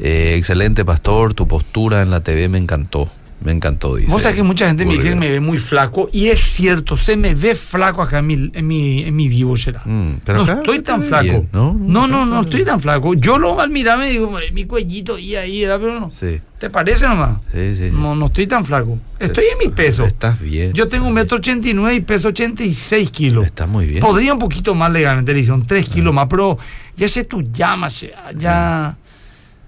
Eh, 0.01 0.35
excelente, 0.37 0.85
Pastor. 0.85 1.35
Tu 1.35 1.47
postura 1.47 2.03
en 2.03 2.11
la 2.11 2.21
TV 2.21 2.49
me 2.49 2.59
encantó. 2.59 3.09
Me 3.45 3.53
encantó, 3.53 3.97
dice. 3.97 4.11
Vos 4.11 4.23
sabés 4.23 4.37
que 4.37 4.43
mucha 4.43 4.67
gente 4.67 4.87
me 4.87 4.95
dice 4.95 5.11
que 5.11 5.15
me 5.15 5.29
ve 5.29 5.39
muy 5.39 5.59
flaco, 5.59 6.09
y 6.13 6.29
es 6.29 6.41
cierto, 6.41 6.97
se 6.97 7.15
me 7.15 7.35
ve 7.35 7.55
flaco 7.55 8.01
acá 8.01 8.21
en 8.21 8.27
mi, 8.27 8.51
en 8.55 8.67
mi, 8.67 9.03
en 9.03 9.15
mi 9.15 9.29
vivo, 9.29 9.55
será. 9.55 9.83
Mm, 9.85 10.21
pero 10.25 10.47
no 10.47 10.53
estoy 10.53 10.77
se 10.79 10.83
tan 10.83 11.03
flaco. 11.03 11.23
bien, 11.25 11.49
¿no? 11.53 11.75
no, 11.79 12.07
no, 12.07 12.25
no 12.25 12.41
estoy 12.41 12.65
tan 12.65 12.81
flaco. 12.81 13.13
Yo 13.13 13.39
lo 13.39 13.61
al 13.61 13.69
mirarme 13.69 14.09
digo, 14.09 14.35
mi 14.55 14.65
cuellito 14.65 15.19
y 15.19 15.37
ahí, 15.37 15.61
¿verdad? 15.61 15.79
pero 15.79 16.01
no. 16.01 16.11
Sí, 16.11 16.41
¿Te 16.59 16.71
parece 16.71 17.07
nomás? 17.07 17.41
sí, 17.53 17.77
sí. 17.77 17.91
No, 17.93 18.15
no 18.17 18.27
estoy 18.27 18.47
tan 18.47 18.65
flaco. 18.65 18.99
Estoy 19.19 19.45
en 19.53 19.59
mi 19.59 19.75
peso. 19.75 20.05
Estás 20.05 20.41
bien. 20.41 20.73
Yo 20.73 20.89
tengo 20.89 21.07
un 21.07 21.13
metro 21.13 21.37
ochenta 21.37 21.69
y 21.69 21.75
nueve 21.75 21.97
y 21.97 22.01
peso 22.01 22.29
86 22.29 23.11
kilos. 23.11 23.45
Está 23.45 23.67
muy 23.67 23.85
bien. 23.85 24.01
Podría 24.01 24.33
un 24.33 24.39
poquito 24.39 24.75
más 24.75 24.91
legalmente, 24.91 25.33
televisión, 25.33 25.65
3 25.67 25.87
kilos 25.87 26.15
más, 26.15 26.27
pero 26.31 26.57
ya 26.97 27.09
sé 27.09 27.25
tu 27.25 27.43
llama, 27.43 27.89
ya, 27.89 28.33
ya, 28.37 28.97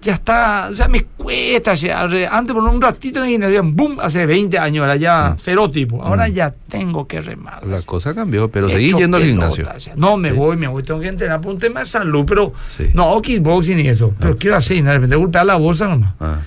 ya 0.01 0.13
está, 0.13 0.67
o 0.71 0.75
sea, 0.75 0.87
me 0.87 1.03
cuesta, 1.03 1.73
ya, 1.73 2.05
re- 2.07 2.27
antes 2.27 2.53
por 2.53 2.63
un 2.63 2.81
ratito 2.81 3.19
en 3.19 3.23
la 3.25 3.29
gimnasia, 3.31 3.61
boom, 3.63 3.97
hace 3.99 4.25
20 4.25 4.57
años, 4.59 4.83
era 4.83 4.95
ya 4.95 5.31
Mm. 5.35 5.37
ferotipo, 5.39 6.03
ahora 6.03 6.27
Mm. 6.27 6.31
ya 6.33 6.53
tengo 6.69 7.07
que 7.07 7.19
remar. 7.21 7.65
La 7.65 7.77
ya. 7.79 7.85
cosa 7.85 8.13
cambió, 8.13 8.49
pero 8.49 8.69
seguí 8.69 8.93
yendo 8.93 9.17
al 9.17 9.23
gimnasio. 9.23 9.63
ya. 9.77 9.95
No, 9.95 10.17
me 10.17 10.29
Sí. 10.29 10.35
voy, 10.35 10.55
me 10.57 10.67
voy, 10.67 10.83
tengo 10.83 10.99
que 10.99 11.07
entrenar 11.07 11.41
por 11.41 11.53
un 11.53 11.59
tema 11.59 11.81
de 11.81 11.85
salud, 11.87 12.25
pero 12.27 12.53
Sí. 12.69 12.87
no 12.93 13.21
kickboxing 13.21 13.79
y 13.79 13.87
eso, 13.87 14.13
pero 14.19 14.33
Ah. 14.33 14.37
quiero 14.39 14.55
hacer, 14.57 14.83
de 14.83 14.91
repente 14.93 15.15
golpear 15.15 15.45
la 15.45 15.55
bolsa 15.55 15.87
nomás. 15.87 16.13
Ah, 16.19 16.39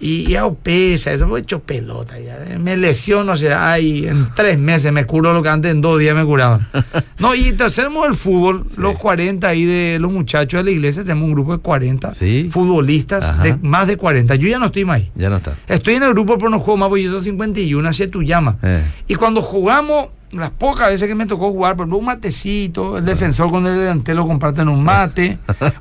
Y, 0.00 0.34
hago 0.36 0.54
pesa, 0.54 1.12
eso, 1.12 1.36
he 1.36 1.40
hecho 1.40 1.58
pelota 1.60 2.18
ya. 2.20 2.38
Me 2.58 2.76
lesiono, 2.76 3.32
o 3.32 3.36
sea, 3.36 3.72
ay, 3.72 4.06
en 4.06 4.28
tres 4.36 4.56
meses 4.58 4.92
me 4.92 5.04
curo 5.06 5.32
lo 5.32 5.42
que 5.42 5.48
antes 5.48 5.72
en 5.72 5.80
dos 5.80 5.98
días 5.98 6.14
me 6.14 6.24
curaban. 6.24 6.68
No, 7.18 7.34
y 7.34 7.52
tercero 7.52 7.90
el 8.06 8.14
fútbol, 8.14 8.64
Sí. 8.70 8.76
los 8.80 8.96
40 8.96 9.48
ahí 9.48 9.64
de 9.64 9.98
los 10.00 10.12
muchachos 10.12 10.58
de 10.60 10.64
la 10.64 10.70
iglesia, 10.70 11.02
tenemos 11.02 11.24
un 11.26 11.32
grupo 11.34 11.52
de 11.56 11.58
40 11.58 12.14
Sí. 12.14 12.48
futbolistas, 12.48 13.24
Ajá. 13.24 13.42
de 13.42 13.56
más 13.56 13.88
de 13.88 13.96
40. 13.96 14.36
Yo 14.36 14.46
ya 14.48 14.60
no 14.60 14.66
estoy 14.66 14.84
más 14.84 15.00
ahí. 15.00 15.10
ya 15.16 15.28
no 15.28 15.36
está. 15.36 15.56
Estoy 15.66 15.94
en 15.94 16.04
el 16.04 16.10
grupo, 16.10 16.38
pero 16.38 16.48
no 16.48 16.60
juego 16.60 16.76
más, 16.76 16.88
porque 16.88 17.02
yo 17.02 17.10
tengo 17.10 17.22
51, 17.24 17.88
así 17.88 18.06
tu 18.06 18.22
llama. 18.22 18.56
Eh. 18.62 18.82
Y 19.08 19.16
cuando 19.16 19.42
jugamos, 19.42 20.08
las 20.32 20.50
pocas 20.50 20.90
veces 20.90 21.08
que 21.08 21.14
me 21.14 21.26
tocó 21.26 21.50
jugar, 21.50 21.74
por 21.76 21.84
ejemplo, 21.84 21.98
un 21.98 22.04
matecito, 22.04 22.98
el 22.98 23.04
defensor 23.04 23.50
con 23.50 23.66
el 23.66 23.76
delantero 23.78 24.26
comparten 24.26 24.68
un 24.68 24.82
mate, 24.84 25.38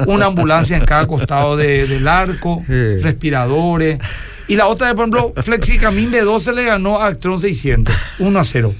una 0.07 0.27
ambulancia 0.27 0.77
en 0.77 0.85
cada 0.85 1.05
costado 1.07 1.57
de- 1.57 1.85
del 1.87 2.07
arco, 2.07 2.63
Sí. 2.67 2.97
respiradores. 3.01 3.99
Y 4.47 4.55
la 4.55 4.67
otra 4.67 4.93
por 4.95 5.01
ejemplo, 5.09 5.33
Flexicamín 5.41 6.11
B12 6.11 6.53
le 6.53 6.63
ganó 6.65 6.99
a 6.99 7.07
Actron 7.07 7.41
600, 7.41 7.93
1 8.19 8.39
a 8.39 8.43
0. 8.43 8.73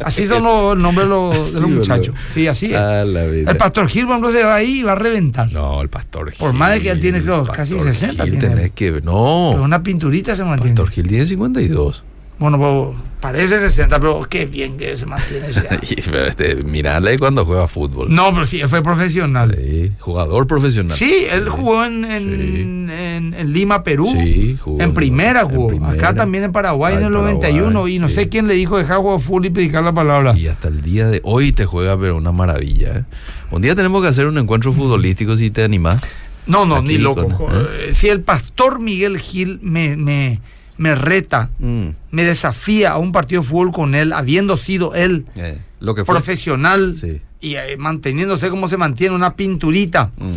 Así 0.00 0.28
son 0.28 0.44
los 0.44 0.78
nombres 0.78 1.08
de 1.08 1.10
los, 1.10 1.54
de 1.54 1.60
los 1.60 1.70
muchachos. 1.70 2.14
Sí, 2.28 2.46
así 2.46 2.66
es. 2.66 2.80
El 2.80 3.56
pastor 3.58 3.88
Gil, 3.88 4.04
por 4.06 4.12
ejemplo, 4.12 4.30
se 4.30 4.44
va 4.44 4.54
ahí 4.54 4.78
y 4.78 4.82
va 4.84 4.92
a 4.92 4.94
reventar. 4.94 5.50
No, 5.52 5.82
el 5.82 5.88
pastor 5.88 6.32
Por 6.38 6.52
más 6.52 6.70
de 6.72 6.78
que 6.78 6.84
ya 6.86 7.00
tiene, 7.00 7.20
creo, 7.20 7.44
casi 7.46 7.76
60 7.76 8.22
Gil 8.24 8.38
tiene. 8.38 8.54
tenés 8.54 8.70
que 8.72 8.92
ver. 8.92 9.02
Pero 9.02 9.12
No. 9.12 9.50
una 9.62 9.82
pinturita 9.82 10.36
se 10.36 10.44
mantiene. 10.44 10.76
Pastor 10.76 10.90
Gil 10.92 11.08
tiene 11.08 11.26
52. 11.26 12.04
Bueno, 12.38 12.56
pues, 12.56 12.96
parece 13.20 13.58
60, 13.58 13.98
pero 13.98 14.24
qué 14.30 14.46
bien 14.46 14.78
que 14.78 14.96
se 14.96 15.06
mantiene. 15.06 15.50
ya. 15.50 15.76
Y, 15.90 16.00
pero, 16.02 16.24
este, 16.26 16.54
mirale 16.64 17.18
cuando 17.18 17.44
juega 17.44 17.66
fútbol. 17.66 18.14
No, 18.14 18.32
pero 18.32 18.46
sí, 18.46 18.60
él 18.60 18.68
fue 18.68 18.80
profesional. 18.82 19.56
Sí, 19.60 19.90
jugador 19.98 20.46
profesional. 20.46 20.96
Sí, 20.96 21.26
él 21.28 21.48
jugó 21.48 21.84
en, 21.84 22.04
en, 22.04 22.90
en- 22.90 23.34
en 23.34 23.52
Lima, 23.52 23.82
Perú. 23.82 24.08
Sí, 24.12 24.56
jugó 24.60 24.80
en 24.82 24.94
primera 24.94 25.44
jugó. 25.44 25.66
primera. 25.68 25.92
Acá 25.92 26.14
también 26.14 26.44
en 26.44 26.52
Paraguay 26.52 26.94
Ah, 26.94 26.98
en 27.00 27.06
el 27.06 27.12
91. 27.12 27.64
Paraguay, 27.66 27.96
y 27.96 27.98
no 27.98 28.06
sé 28.08 28.28
quién 28.28 28.46
le 28.46 28.54
dijo 28.54 28.78
dejar 28.78 28.98
jugar 28.98 29.18
fútbol 29.20 29.46
y 29.46 29.50
predicar 29.50 29.82
la 29.82 29.92
palabra. 29.92 30.36
Y 30.38 30.46
hasta 30.46 30.68
el 30.68 30.80
día 30.82 31.08
de 31.08 31.20
hoy 31.24 31.50
te 31.52 31.64
juega, 31.64 31.98
pero 31.98 32.16
una 32.16 32.30
maravilla. 32.32 32.98
¿eh? 32.98 33.04
Un 33.50 33.62
día 33.62 33.74
tenemos 33.74 34.00
que 34.02 34.08
hacer 34.08 34.26
un 34.26 34.38
encuentro 34.38 34.72
futbolístico 34.72 35.34
si 35.36 35.50
te 35.50 35.64
animás. 35.64 36.00
No, 36.46 36.64
no, 36.64 36.76
Aquí 36.76 36.88
ni 36.88 36.98
loco. 36.98 37.28
con- 37.28 37.52
¿eh? 37.54 37.88
eh, 37.88 37.94
Si 37.94 38.08
el 38.08 38.22
pastor 38.22 38.78
Miguel 38.80 39.18
Gil 39.18 39.58
me, 39.62 39.96
me, 39.96 40.40
me 40.78 40.94
reta, 40.94 41.50
Mm, 41.58 41.88
me 42.12 42.24
desafía 42.24 42.92
a 42.92 42.98
un 42.98 43.12
partido 43.12 43.42
de 43.42 43.48
fútbol 43.48 43.72
con 43.72 43.94
él, 43.94 44.12
habiendo 44.12 44.56
sido 44.56 44.94
él 44.94 45.26
eh, 45.36 45.60
lo 45.80 45.94
que 45.94 46.04
fue. 46.04 46.14
profesional 46.14 46.96
Sí. 46.98 47.20
y 47.40 47.54
eh, 47.56 47.76
manteniéndose 47.76 48.48
como 48.50 48.66
se 48.68 48.76
mantiene 48.76 49.14
una 49.14 49.34
pinturita, 49.36 50.10
Mm. 50.16 50.32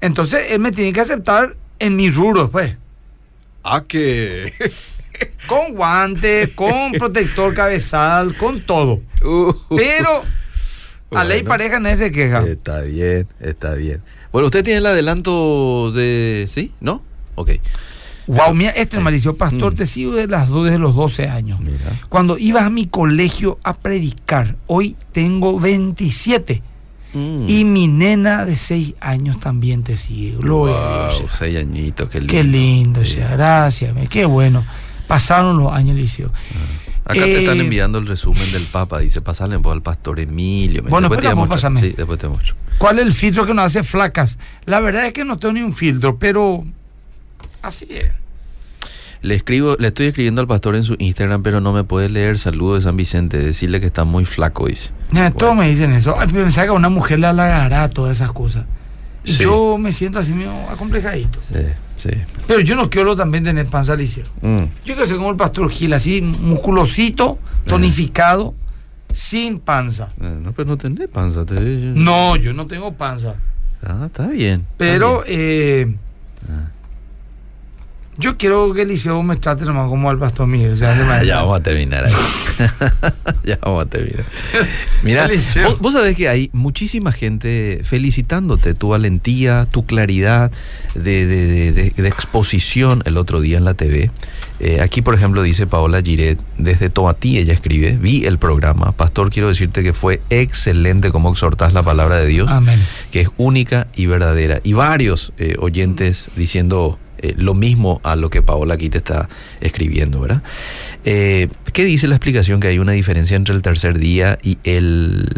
entonces 0.00 0.50
él 0.50 0.58
me 0.60 0.72
tiene 0.72 0.92
que 0.92 1.00
aceptar 1.00 1.54
en 1.78 1.94
mi 1.96 2.10
rubro, 2.10 2.50
pues. 2.50 2.76
Ah, 3.64 3.84
que. 3.86 4.52
Con 5.46 5.74
guante, 5.74 6.50
con 6.56 6.92
protector 6.98 7.54
cabezal, 7.54 8.34
con 8.36 8.60
todo. 8.62 9.02
Uh, 9.24 9.52
Pero 9.76 10.22
a 11.12 11.22
ley 11.22 11.40
Bueno. 11.42 11.48
pareja 11.48 11.78
nadie 11.78 11.96
se 11.98 12.10
queja. 12.12 12.42
Está 12.44 12.80
bien, 12.80 13.28
está 13.38 13.74
bien. 13.74 14.00
Bueno, 14.32 14.46
usted 14.46 14.64
tiene 14.64 14.78
el 14.78 14.86
adelanto 14.86 15.92
de. 15.92 16.46
¿Sí? 16.48 16.72
¿No? 16.80 17.02
Ok. 17.36 17.50
Wow, 18.26 18.54
mira, 18.54 18.70
este 18.70 19.00
malicio 19.00 19.36
pastor, 19.36 19.72
Mm. 19.72 19.76
te 19.76 19.86
sigo 19.86 20.12
de 20.14 20.26
las 20.28 20.48
dos 20.48 20.64
desde 20.64 20.78
los 20.78 20.94
12 20.94 21.28
años. 21.28 21.60
Mira. 21.60 22.00
Cuando 22.08 22.38
ibas 22.38 22.64
a 22.64 22.70
mi 22.70 22.86
colegio 22.86 23.58
a 23.64 23.74
predicar, 23.74 24.56
hoy 24.66 24.96
tengo 25.12 25.58
27. 25.58 26.62
Mm. 27.14 27.44
Y 27.48 27.64
mi 27.64 27.88
nena 27.88 28.44
de 28.46 28.56
6 28.56 28.94
años 29.00 29.38
también 29.40 29.82
te 29.82 29.96
sigue. 29.96 30.36
Gloria 30.36 30.76
a 30.76 30.78
Wow, 30.80 31.08
Dios. 31.08 31.12
Sheila. 31.18 31.30
seis 31.30 31.58
añitos, 31.58 32.08
qué 32.08 32.18
lindo. 32.20 32.32
Qué 32.32 32.44
lindo, 32.44 33.04
Sí. 33.04 33.12
Sheila. 33.16 33.28
gracias, 33.36 33.94
qué 34.08 34.24
bueno. 34.24 34.64
Pasaron 35.08 35.58
los 35.58 35.72
años, 35.72 35.94
Liceo. 35.96 36.32
Acá 37.04 37.24
te 37.24 37.40
están 37.40 37.58
Eh, 37.58 37.64
enviando 37.64 37.98
el 37.98 38.06
resumen 38.06 38.50
del 38.52 38.62
Papa. 38.62 39.00
Dice, 39.00 39.20
pasarle 39.20 39.58
por 39.58 39.72
al 39.74 39.82
pastor 39.82 40.20
Emilio. 40.20 40.82
Bueno, 40.88 41.08
después 41.10 41.28
te 41.28 41.48
pásame. 41.48 41.80
Sí, 41.82 41.94
después 41.96 42.18
te 42.18 42.28
muestro. 42.28 42.54
¿Cuál 42.78 43.00
es 43.00 43.06
el 43.06 43.12
filtro 43.12 43.44
que 43.44 43.52
nos 43.52 43.66
hace 43.66 43.82
flacas? 43.82 44.38
La 44.64 44.78
verdad 44.80 45.04
es 45.06 45.12
que 45.12 45.24
no 45.24 45.36
tengo 45.38 45.52
ni 45.54 45.62
un 45.62 45.74
filtro, 45.74 46.18
pero 46.18 46.64
así 47.62 47.86
es. 47.90 48.10
Le 49.22 49.36
escribo, 49.36 49.76
le 49.78 49.88
estoy 49.88 50.06
escribiendo 50.06 50.40
al 50.40 50.48
pastor 50.48 50.74
en 50.74 50.82
su 50.82 50.96
Instagram, 50.98 51.42
pero 51.44 51.60
no 51.60 51.72
me 51.72 51.84
puede 51.84 52.08
leer. 52.08 52.38
Saludo 52.40 52.74
de 52.74 52.82
San 52.82 52.96
Vicente. 52.96 53.38
Decirle 53.38 53.78
que 53.80 53.86
está 53.86 54.02
muy 54.04 54.24
flaco, 54.24 54.66
dice. 54.66 54.90
Todos 55.38 55.54
me 55.56 55.68
dicen 55.68 55.92
eso. 55.92 56.16
Pensaba 56.32 56.64
que 56.66 56.70
a 56.70 56.72
una 56.72 56.88
mujer 56.88 57.20
le 57.20 57.28
halagará 57.28 57.88
todas 57.88 58.16
esas 58.16 58.32
cosas. 58.32 58.64
Y 59.24 59.32
Sí. 59.34 59.44
Yo 59.44 59.78
me 59.78 59.92
siento 59.92 60.18
así 60.18 60.32
medio 60.32 60.50
acomplejadito. 60.70 61.38
Sí, 61.52 61.62
sí. 61.96 62.10
Pero 62.48 62.58
yo 62.62 62.74
no 62.74 62.90
quiero 62.90 63.14
también 63.14 63.44
tener 63.44 63.66
panza 63.66 63.94
liceo. 63.94 64.24
Mm. 64.40 64.64
Yo 64.84 64.94
quiero 64.94 65.06
ser 65.06 65.16
como 65.18 65.30
el 65.30 65.36
pastor 65.36 65.70
Gil, 65.70 65.92
así 65.92 66.20
musculosito, 66.40 67.38
tonificado, 67.64 68.54
sin 69.14 69.60
panza. 69.60 70.08
Eh, 70.20 70.38
No, 70.42 70.50
pero 70.50 70.66
no 70.68 70.76
tenés 70.76 71.08
panza. 71.08 71.46
te- 71.46 71.60
No, 71.60 72.34
yo 72.34 72.52
no 72.52 72.66
tengo 72.66 72.92
panza. 72.94 73.36
Ah, 73.84 74.06
está 74.06 74.26
bien. 74.26 74.62
está 74.62 74.74
Pero 74.78 75.22
bien. 75.22 75.38
eh, 75.38 75.96
Ah. 76.50 76.68
Yo 78.18 78.36
quiero 78.36 78.74
que 78.74 78.82
Eliseo 78.82 79.22
me 79.22 79.36
trate 79.36 79.64
nomás 79.64 79.88
como 79.88 80.10
al 80.10 80.18
pastor 80.18 80.46
Miguel. 80.46 80.72
o 80.72 80.76
sea, 80.76 80.94
le 80.94 81.02
Ah, 81.02 81.06
manda- 81.06 81.24
ya 81.24 81.36
vamos 81.42 81.60
a 81.60 81.62
terminar 81.62 82.04
ahí. 82.04 82.12
ya 83.44 83.58
vamos 83.62 83.82
a 83.82 83.86
terminar. 83.86 84.24
Mira, 85.02 85.28
vos, 85.64 85.78
vos 85.80 85.92
sabés 85.94 86.16
que 86.16 86.28
hay 86.28 86.50
muchísima 86.52 87.10
gente 87.12 87.80
felicitándote, 87.84 88.74
tu 88.74 88.88
valentía, 88.90 89.66
tu 89.70 89.86
claridad 89.86 90.50
de, 90.94 91.26
de- 91.26 91.46
de- 91.46 91.72
de- 91.72 91.90
de 92.02 92.08
exposición 92.08 93.02
el 93.06 93.16
otro 93.16 93.40
día 93.40 93.56
en 93.58 93.64
la 93.64 93.74
TV. 93.74 94.10
Eh, 94.60 94.80
aquí, 94.80 95.02
por 95.02 95.14
ejemplo, 95.14 95.42
dice 95.42 95.66
Paola 95.66 96.02
Giret, 96.02 96.38
desde 96.58 96.90
Tomatí 96.90 97.38
ella 97.38 97.54
escribe, 97.54 97.96
vi 98.00 98.26
el 98.26 98.38
programa. 98.38 98.92
Pastor, 98.92 99.30
quiero 99.30 99.48
decirte 99.48 99.82
que 99.82 99.92
fue 99.94 100.20
excelente 100.30 101.10
cómo 101.10 101.30
exhortás 101.30 101.72
la 101.72 101.82
palabra 101.82 102.16
de 102.18 102.26
Dios 102.26 102.50
Amén. 102.50 102.78
que 103.10 103.22
es 103.22 103.28
única 103.38 103.88
y 103.96 104.06
verdadera. 104.06 104.60
Y 104.62 104.74
varios 104.74 105.32
eh, 105.38 105.56
oyentes 105.58 106.28
diciendo 106.36 106.98
eh, 107.22 107.34
lo 107.36 107.54
mismo 107.54 108.00
a 108.02 108.16
lo 108.16 108.30
que 108.30 108.42
Paola 108.42 108.74
aquí 108.74 108.90
te 108.90 108.98
está 108.98 109.28
escribiendo, 109.60 110.20
¿verdad? 110.20 110.42
Eh, 111.04 111.48
¿Qué 111.72 111.84
dice 111.84 112.08
la 112.08 112.16
explicación 112.16 112.60
que 112.60 112.68
hay 112.68 112.78
una 112.78 112.92
diferencia 112.92 113.36
entre 113.36 113.54
el 113.54 113.62
tercer 113.62 113.98
día 113.98 114.38
y 114.42 114.58
el, 114.64 115.28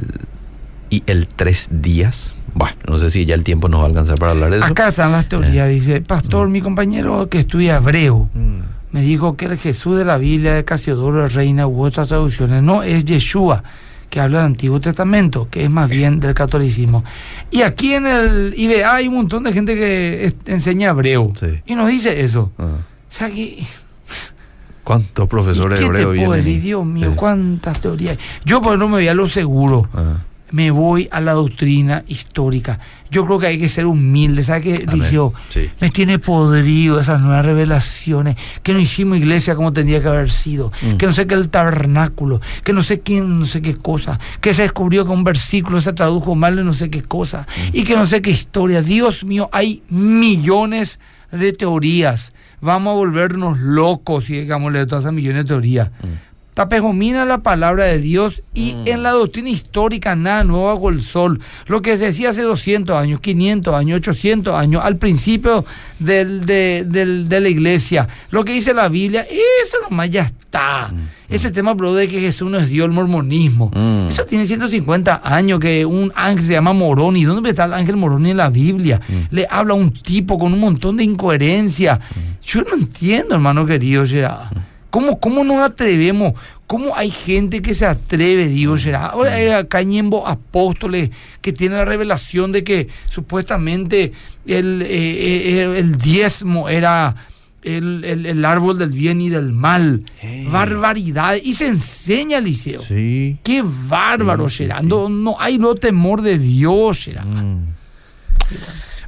y 0.91 1.03
el 1.07 1.29
tres 1.29 1.69
días? 1.71 2.35
Bueno, 2.55 2.77
no 2.89 2.99
sé 2.99 3.11
si 3.11 3.27
ya 3.27 3.35
el 3.35 3.43
tiempo 3.45 3.69
nos 3.69 3.81
va 3.81 3.85
a 3.85 3.89
alcanzar 3.89 4.17
para 4.17 4.33
hablar 4.33 4.51
de 4.51 4.59
eso. 4.59 4.67
Acá 4.67 4.89
están 4.89 5.13
las 5.13 5.29
teorías. 5.29 5.69
Dice, 5.69 6.01
pastor, 6.01 6.49
mi 6.49 6.61
compañero 6.61 7.29
que 7.29 7.41
estudia 7.41 7.77
hebreo 7.77 8.29
Mm, 8.33 8.61
me 8.93 9.03
dijo 9.03 9.37
que 9.37 9.47
el 9.47 9.59
Jesús 9.59 9.99
de 9.99 10.05
la 10.05 10.19
Biblia 10.19 10.55
de 10.55 10.65
Casiodoro 10.65 11.29
Reina 11.29 11.67
u 11.67 11.83
otras 11.83 12.09
traducciones 12.09 12.63
no 12.63 12.83
es 12.85 13.05
Yeshua, 13.05 13.65
que 14.11 14.21
habla 14.21 14.39
del 14.39 14.47
Antiguo 14.47 14.81
Testamento, 14.81 15.49
que 15.51 15.65
es 15.65 15.71
más 15.71 15.91
bien 15.91 16.21
del 16.21 16.35
catolicismo. 16.35 17.05
Y 17.51 17.63
aquí 17.63 17.95
en 17.95 18.07
el 18.07 18.55
IBA 18.57 18.95
hay 18.95 19.09
un 19.09 19.15
montón 19.15 19.43
de 19.45 19.53
gente 19.53 19.75
que 19.75 20.25
es- 20.25 20.37
enseña 20.47 20.91
hebreo 20.91 21.33
Sí. 21.39 21.61
y 21.67 21.75
nos 21.75 21.89
dice 21.91 22.21
eso. 22.23 22.53
ah. 22.59 22.65
O 22.65 23.17
sea 23.17 23.31
que... 23.31 23.65
¿Cuántos 24.83 25.29
profesores 25.29 25.79
¿Qué 25.81 25.87
te 25.87 26.03
hebreos 26.03 26.13
vienen? 26.13 26.63
Dios 26.63 26.85
mío, 26.85 27.11
Sí. 27.13 27.17
cuántas 27.17 27.81
teorías. 27.81 28.19
Yo 28.45 28.61
por 28.61 28.79
no 28.79 28.87
me 28.89 28.95
voy 28.97 29.09
a 29.09 29.15
lo 29.15 29.27
seguro. 29.27 29.89
Ah, 29.95 30.19
Me 30.55 30.71
voy 30.71 31.09
a 31.11 31.21
la 31.21 31.33
doctrina 31.33 32.05
histórica. 32.07 32.79
Yo 33.11 33.27
creo 33.27 33.41
que 33.41 33.49
hay 33.49 33.59
que 33.59 33.69
ser 33.69 33.87
humilde. 33.87 34.45
¿Sabes 34.45 34.63
qué. 34.63 34.87
Liceo? 34.87 35.35
Sí. 35.49 35.69
Me 35.81 35.91
tiene 35.91 36.21
podrido 36.21 37.01
esas 37.01 37.21
nuevas 37.21 37.45
revelaciones. 37.45 38.37
Que 38.63 38.73
no 38.73 38.79
hicimos 38.79 39.19
iglesia 39.19 39.57
como 39.57 39.73
tendría 39.73 40.01
que 40.01 40.07
haber 40.07 40.31
sido. 40.31 40.71
Mm. 40.81 40.97
Que 40.97 41.07
no 41.07 41.13
sé 41.13 41.27
qué 41.27 41.35
el 41.35 41.49
tabernáculo. 41.49 42.41
Que 42.63 42.73
no 42.73 42.85
sé 42.85 43.01
quién, 43.01 43.41
no 43.41 43.47
sé 43.47 43.63
qué 43.63 43.75
cosa. 43.75 44.21
Que 44.41 44.55
se 44.55 44.63
descubrió 44.63 45.05
que 45.05 45.11
un 45.11 45.25
versículo 45.25 45.81
se 45.81 45.93
tradujo 45.93 46.37
mal 46.37 46.57
en 46.57 46.67
no 46.67 46.75
sé 46.75 46.89
qué 46.89 47.03
cosa. 47.03 47.49
Mm. 47.49 47.77
Y 47.77 47.83
que 47.83 47.97
no 47.97 48.07
sé 48.07 48.23
qué 48.23 48.31
historia. 48.31 48.81
Dios 48.81 49.25
mío, 49.25 49.51
hay 49.51 49.83
millones 49.89 51.01
de 51.33 51.53
teorías. 51.53 52.33
Vamos 52.61 52.93
a 52.93 52.95
volvernos 52.95 53.59
locos 53.59 54.27
si 54.27 54.35
digamos 54.35 54.73
leer 54.73 54.87
todas 54.87 55.03
esas 55.03 55.15
millones 55.15 55.43
de 55.43 55.49
teorías. 55.49 55.91
Mm. 56.01 56.34
Tapejomina 56.55 57.25
la 57.25 57.39
palabra 57.43 57.85
de 57.85 57.99
Dios 57.99 58.43
y 58.55 58.75
Mm. 58.75 58.87
en 58.89 59.03
la 59.03 59.11
doctrina 59.11 59.51
histórica 59.51 60.15
nada 60.15 60.45
nuevo 60.45 60.67
bajo 60.73 60.89
el 60.89 61.03
sol. 61.03 61.41
Lo 61.67 61.83
que 61.83 61.99
se 61.99 62.07
decía 62.07 62.31
hace 62.31 62.43
200 62.43 62.97
años, 62.97 63.21
500 63.21 63.75
años, 63.75 63.97
800 63.99 64.55
años, 64.55 64.83
al 64.85 64.97
principio 64.97 65.65
del- 65.99 66.47
de, 66.47 66.85
del- 66.87 67.29
de 67.29 67.41
la 67.41 67.49
iglesia. 67.49 68.07
Lo 68.31 68.45
que 68.45 68.53
dice 68.53 68.73
la 68.73 68.89
Biblia, 68.89 69.23
eso 69.23 69.79
nomás 69.91 70.11
ya 70.11 70.23
está. 70.23 70.93
Ese 71.29 71.51
tema, 71.51 71.75
bro, 71.75 71.93
de 71.95 72.07
que 72.07 72.21
Jesús 72.21 72.49
nos 72.49 72.69
dio 72.69 72.85
el 72.85 72.93
mormonismo. 72.93 73.73
Mm. 73.75 74.07
Eso 74.09 74.25
tiene 74.25 74.47
150 74.47 75.23
años 75.25 75.59
que 75.59 75.85
un 75.85 76.13
ángel 76.15 76.45
se 76.47 76.53
llama 76.53 76.73
Moroni. 76.73 77.25
¿Dónde 77.25 77.51
está 77.51 77.65
el 77.65 77.73
ángel 77.75 77.97
Moroni 77.97 78.31
en 78.31 78.37
la 78.37 78.51
Biblia? 78.51 79.01
Le 79.31 79.45
habla 79.51 79.73
a 79.75 79.77
un 79.77 79.91
tipo 79.93 80.39
con 80.39 80.53
un 80.53 80.61
montón 80.61 80.97
de 80.97 81.03
incoherencia. 81.03 81.99
Yo 82.47 82.63
no 82.63 82.75
entiendo, 82.75 83.35
hermano 83.35 83.67
querido, 83.67 84.07
será. 84.07 84.49
¿Cómo, 84.95 85.19
¿Cómo 85.19 85.43
nos 85.43 85.59
atrevemos? 85.59 86.35
¿Cómo 86.69 86.95
hay 86.95 87.11
gente 87.11 87.61
que 87.61 87.75
se 87.75 87.85
atreve, 87.85 88.47
digo, 88.47 88.79
será? 88.79 89.07
Ahora 89.07 89.35
hay 89.35 89.49
acá 89.49 89.83
Ñembo 89.83 90.25
apóstoles 90.25 91.11
que 91.41 91.53
tienen 91.53 91.79
la 91.79 91.85
revelación 91.85 92.53
de 92.53 92.63
que 92.63 92.87
supuestamente 93.07 94.13
el, 94.47 94.83
eh, 94.83 94.87
eh, 94.89 95.79
el 95.79 95.99
diezmo 95.99 96.69
era 96.69 97.17
el, 97.65 98.05
el- 98.05 98.27
el 98.27 98.45
árbol 98.45 98.79
del 98.79 98.91
bien 98.91 99.21
y 99.21 99.31
del 99.31 99.53
mal. 99.53 100.05
Hey. 100.21 100.47
Barbaridad. 100.49 101.39
Y 101.43 101.55
se 101.55 101.67
enseña, 101.67 102.39
Liceo. 102.39 102.79
Sí. 102.79 103.39
Qué 103.43 103.65
bárbaro 103.65 104.49
sí, 104.49 104.59
será. 104.59 104.79
sí. 104.81 104.87
No, 104.87 105.09
no 105.09 105.35
hay 105.41 105.59
lo 105.59 105.75
temor 105.75 106.23
de 106.23 106.39
Dios 106.39 107.03
será. 107.03 107.25
Mm. 107.25 107.75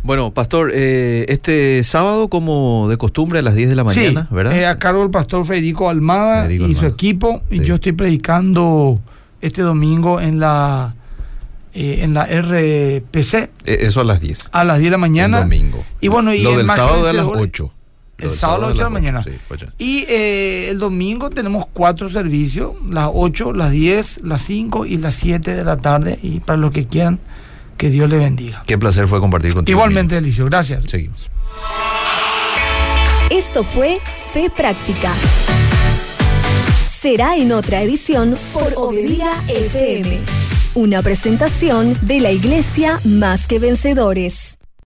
Bueno, 0.07 0.33
pastor, 0.33 0.71
eh, 0.73 1.27
este 1.29 1.83
sábado, 1.83 2.29
como 2.29 2.87
de 2.89 2.97
costumbre, 2.97 3.41
a 3.41 3.43
las 3.43 3.57
10 3.57 3.69
de 3.69 3.75
la 3.75 3.83
mañana, 3.85 4.27
sí, 4.29 4.35
¿verdad? 4.35 4.57
eh, 4.57 4.65
a 4.67 4.79
cargo 4.79 5.03
del 5.03 5.11
pastor 5.11 5.45
Federico 5.45 5.91
Almada 5.91 6.43
Federico 6.45 6.65
y 6.67 6.73
su 6.75 6.79
Almada. 6.81 6.95
equipo. 6.95 7.43
Y 7.51 7.59
Sí. 7.59 7.65
yo 7.65 7.75
estoy 7.75 7.93
predicando 7.93 9.01
este 9.41 9.63
domingo 9.63 10.21
en 10.21 10.39
la 10.41 10.95
eh, 11.75 11.99
en 12.05 12.15
la 12.15 12.25
RPC 12.25 13.51
Eh, 13.67 13.79
Eso 13.81 14.01
a 14.01 14.05
las 14.05 14.21
10. 14.21 14.45
a 14.53 14.65
las 14.65 14.79
10 14.79 14.87
de 14.87 14.91
la 14.93 14.99
mañana. 14.99 15.39
El 15.39 15.45
domingo. 15.45 15.85
Y 16.01 16.09
bueno, 16.09 16.33
y 16.33 16.41
Lo 16.43 16.53
el 16.53 16.59
del 16.59 16.67
sábado 16.69 17.05
de 17.05 17.13
las 17.13 17.27
vencedor- 17.27 17.43
8. 17.43 17.71
El 18.19 18.31
sábado 18.31 18.59
a 18.59 18.61
las 18.69 18.71
8 18.71 18.79
de 18.79 18.85
la 18.85 18.91
mañana. 18.91 19.23
Sí, 19.25 19.31
ocho. 19.51 19.67
Y 19.77 20.07
eh, 20.09 20.69
el 20.71 20.79
domingo 20.79 21.29
tenemos 21.29 21.67
cuatro 21.73 22.09
servicios, 22.09 22.73
las 22.89 23.11
8, 23.13 23.53
las 23.53 23.73
10, 23.73 24.21
las 24.23 24.41
5 24.41 24.87
y 24.87 24.97
las 24.97 25.15
7 25.17 25.55
de 25.55 25.65
la 25.65 25.77
tarde. 25.77 26.19
Y 26.23 26.41
para 26.41 26.57
los 26.57 26.71
que 26.71 26.87
quieran, 26.87 27.19
que 27.77 27.91
Dios 27.91 28.09
le 28.11 28.19
bendiga. 28.19 28.63
Qué 28.67 28.79
placer 28.79 29.07
fue 29.09 29.21
compartir 29.21 29.55
contigo. 29.55 29.77
Igualmente, 29.77 30.17
Eliseo, 30.17 30.47
gracias. 30.47 30.85
Seguimos. 30.85 31.31
Esto 33.31 33.65
fue 33.65 34.01
Fe 34.33 34.51
Práctica. 34.51 35.13
Será 36.89 37.37
en 37.37 37.53
otra 37.53 37.83
edición 37.83 38.37
por 38.53 38.73
Obedía 38.77 39.31
FM. 39.49 40.19
Una 40.75 41.03
presentación 41.03 41.97
de 42.03 42.21
la 42.21 42.33
Iglesia 42.33 43.01
Más 43.05 43.47
que 43.47 43.59
Vencedores. 43.59 44.59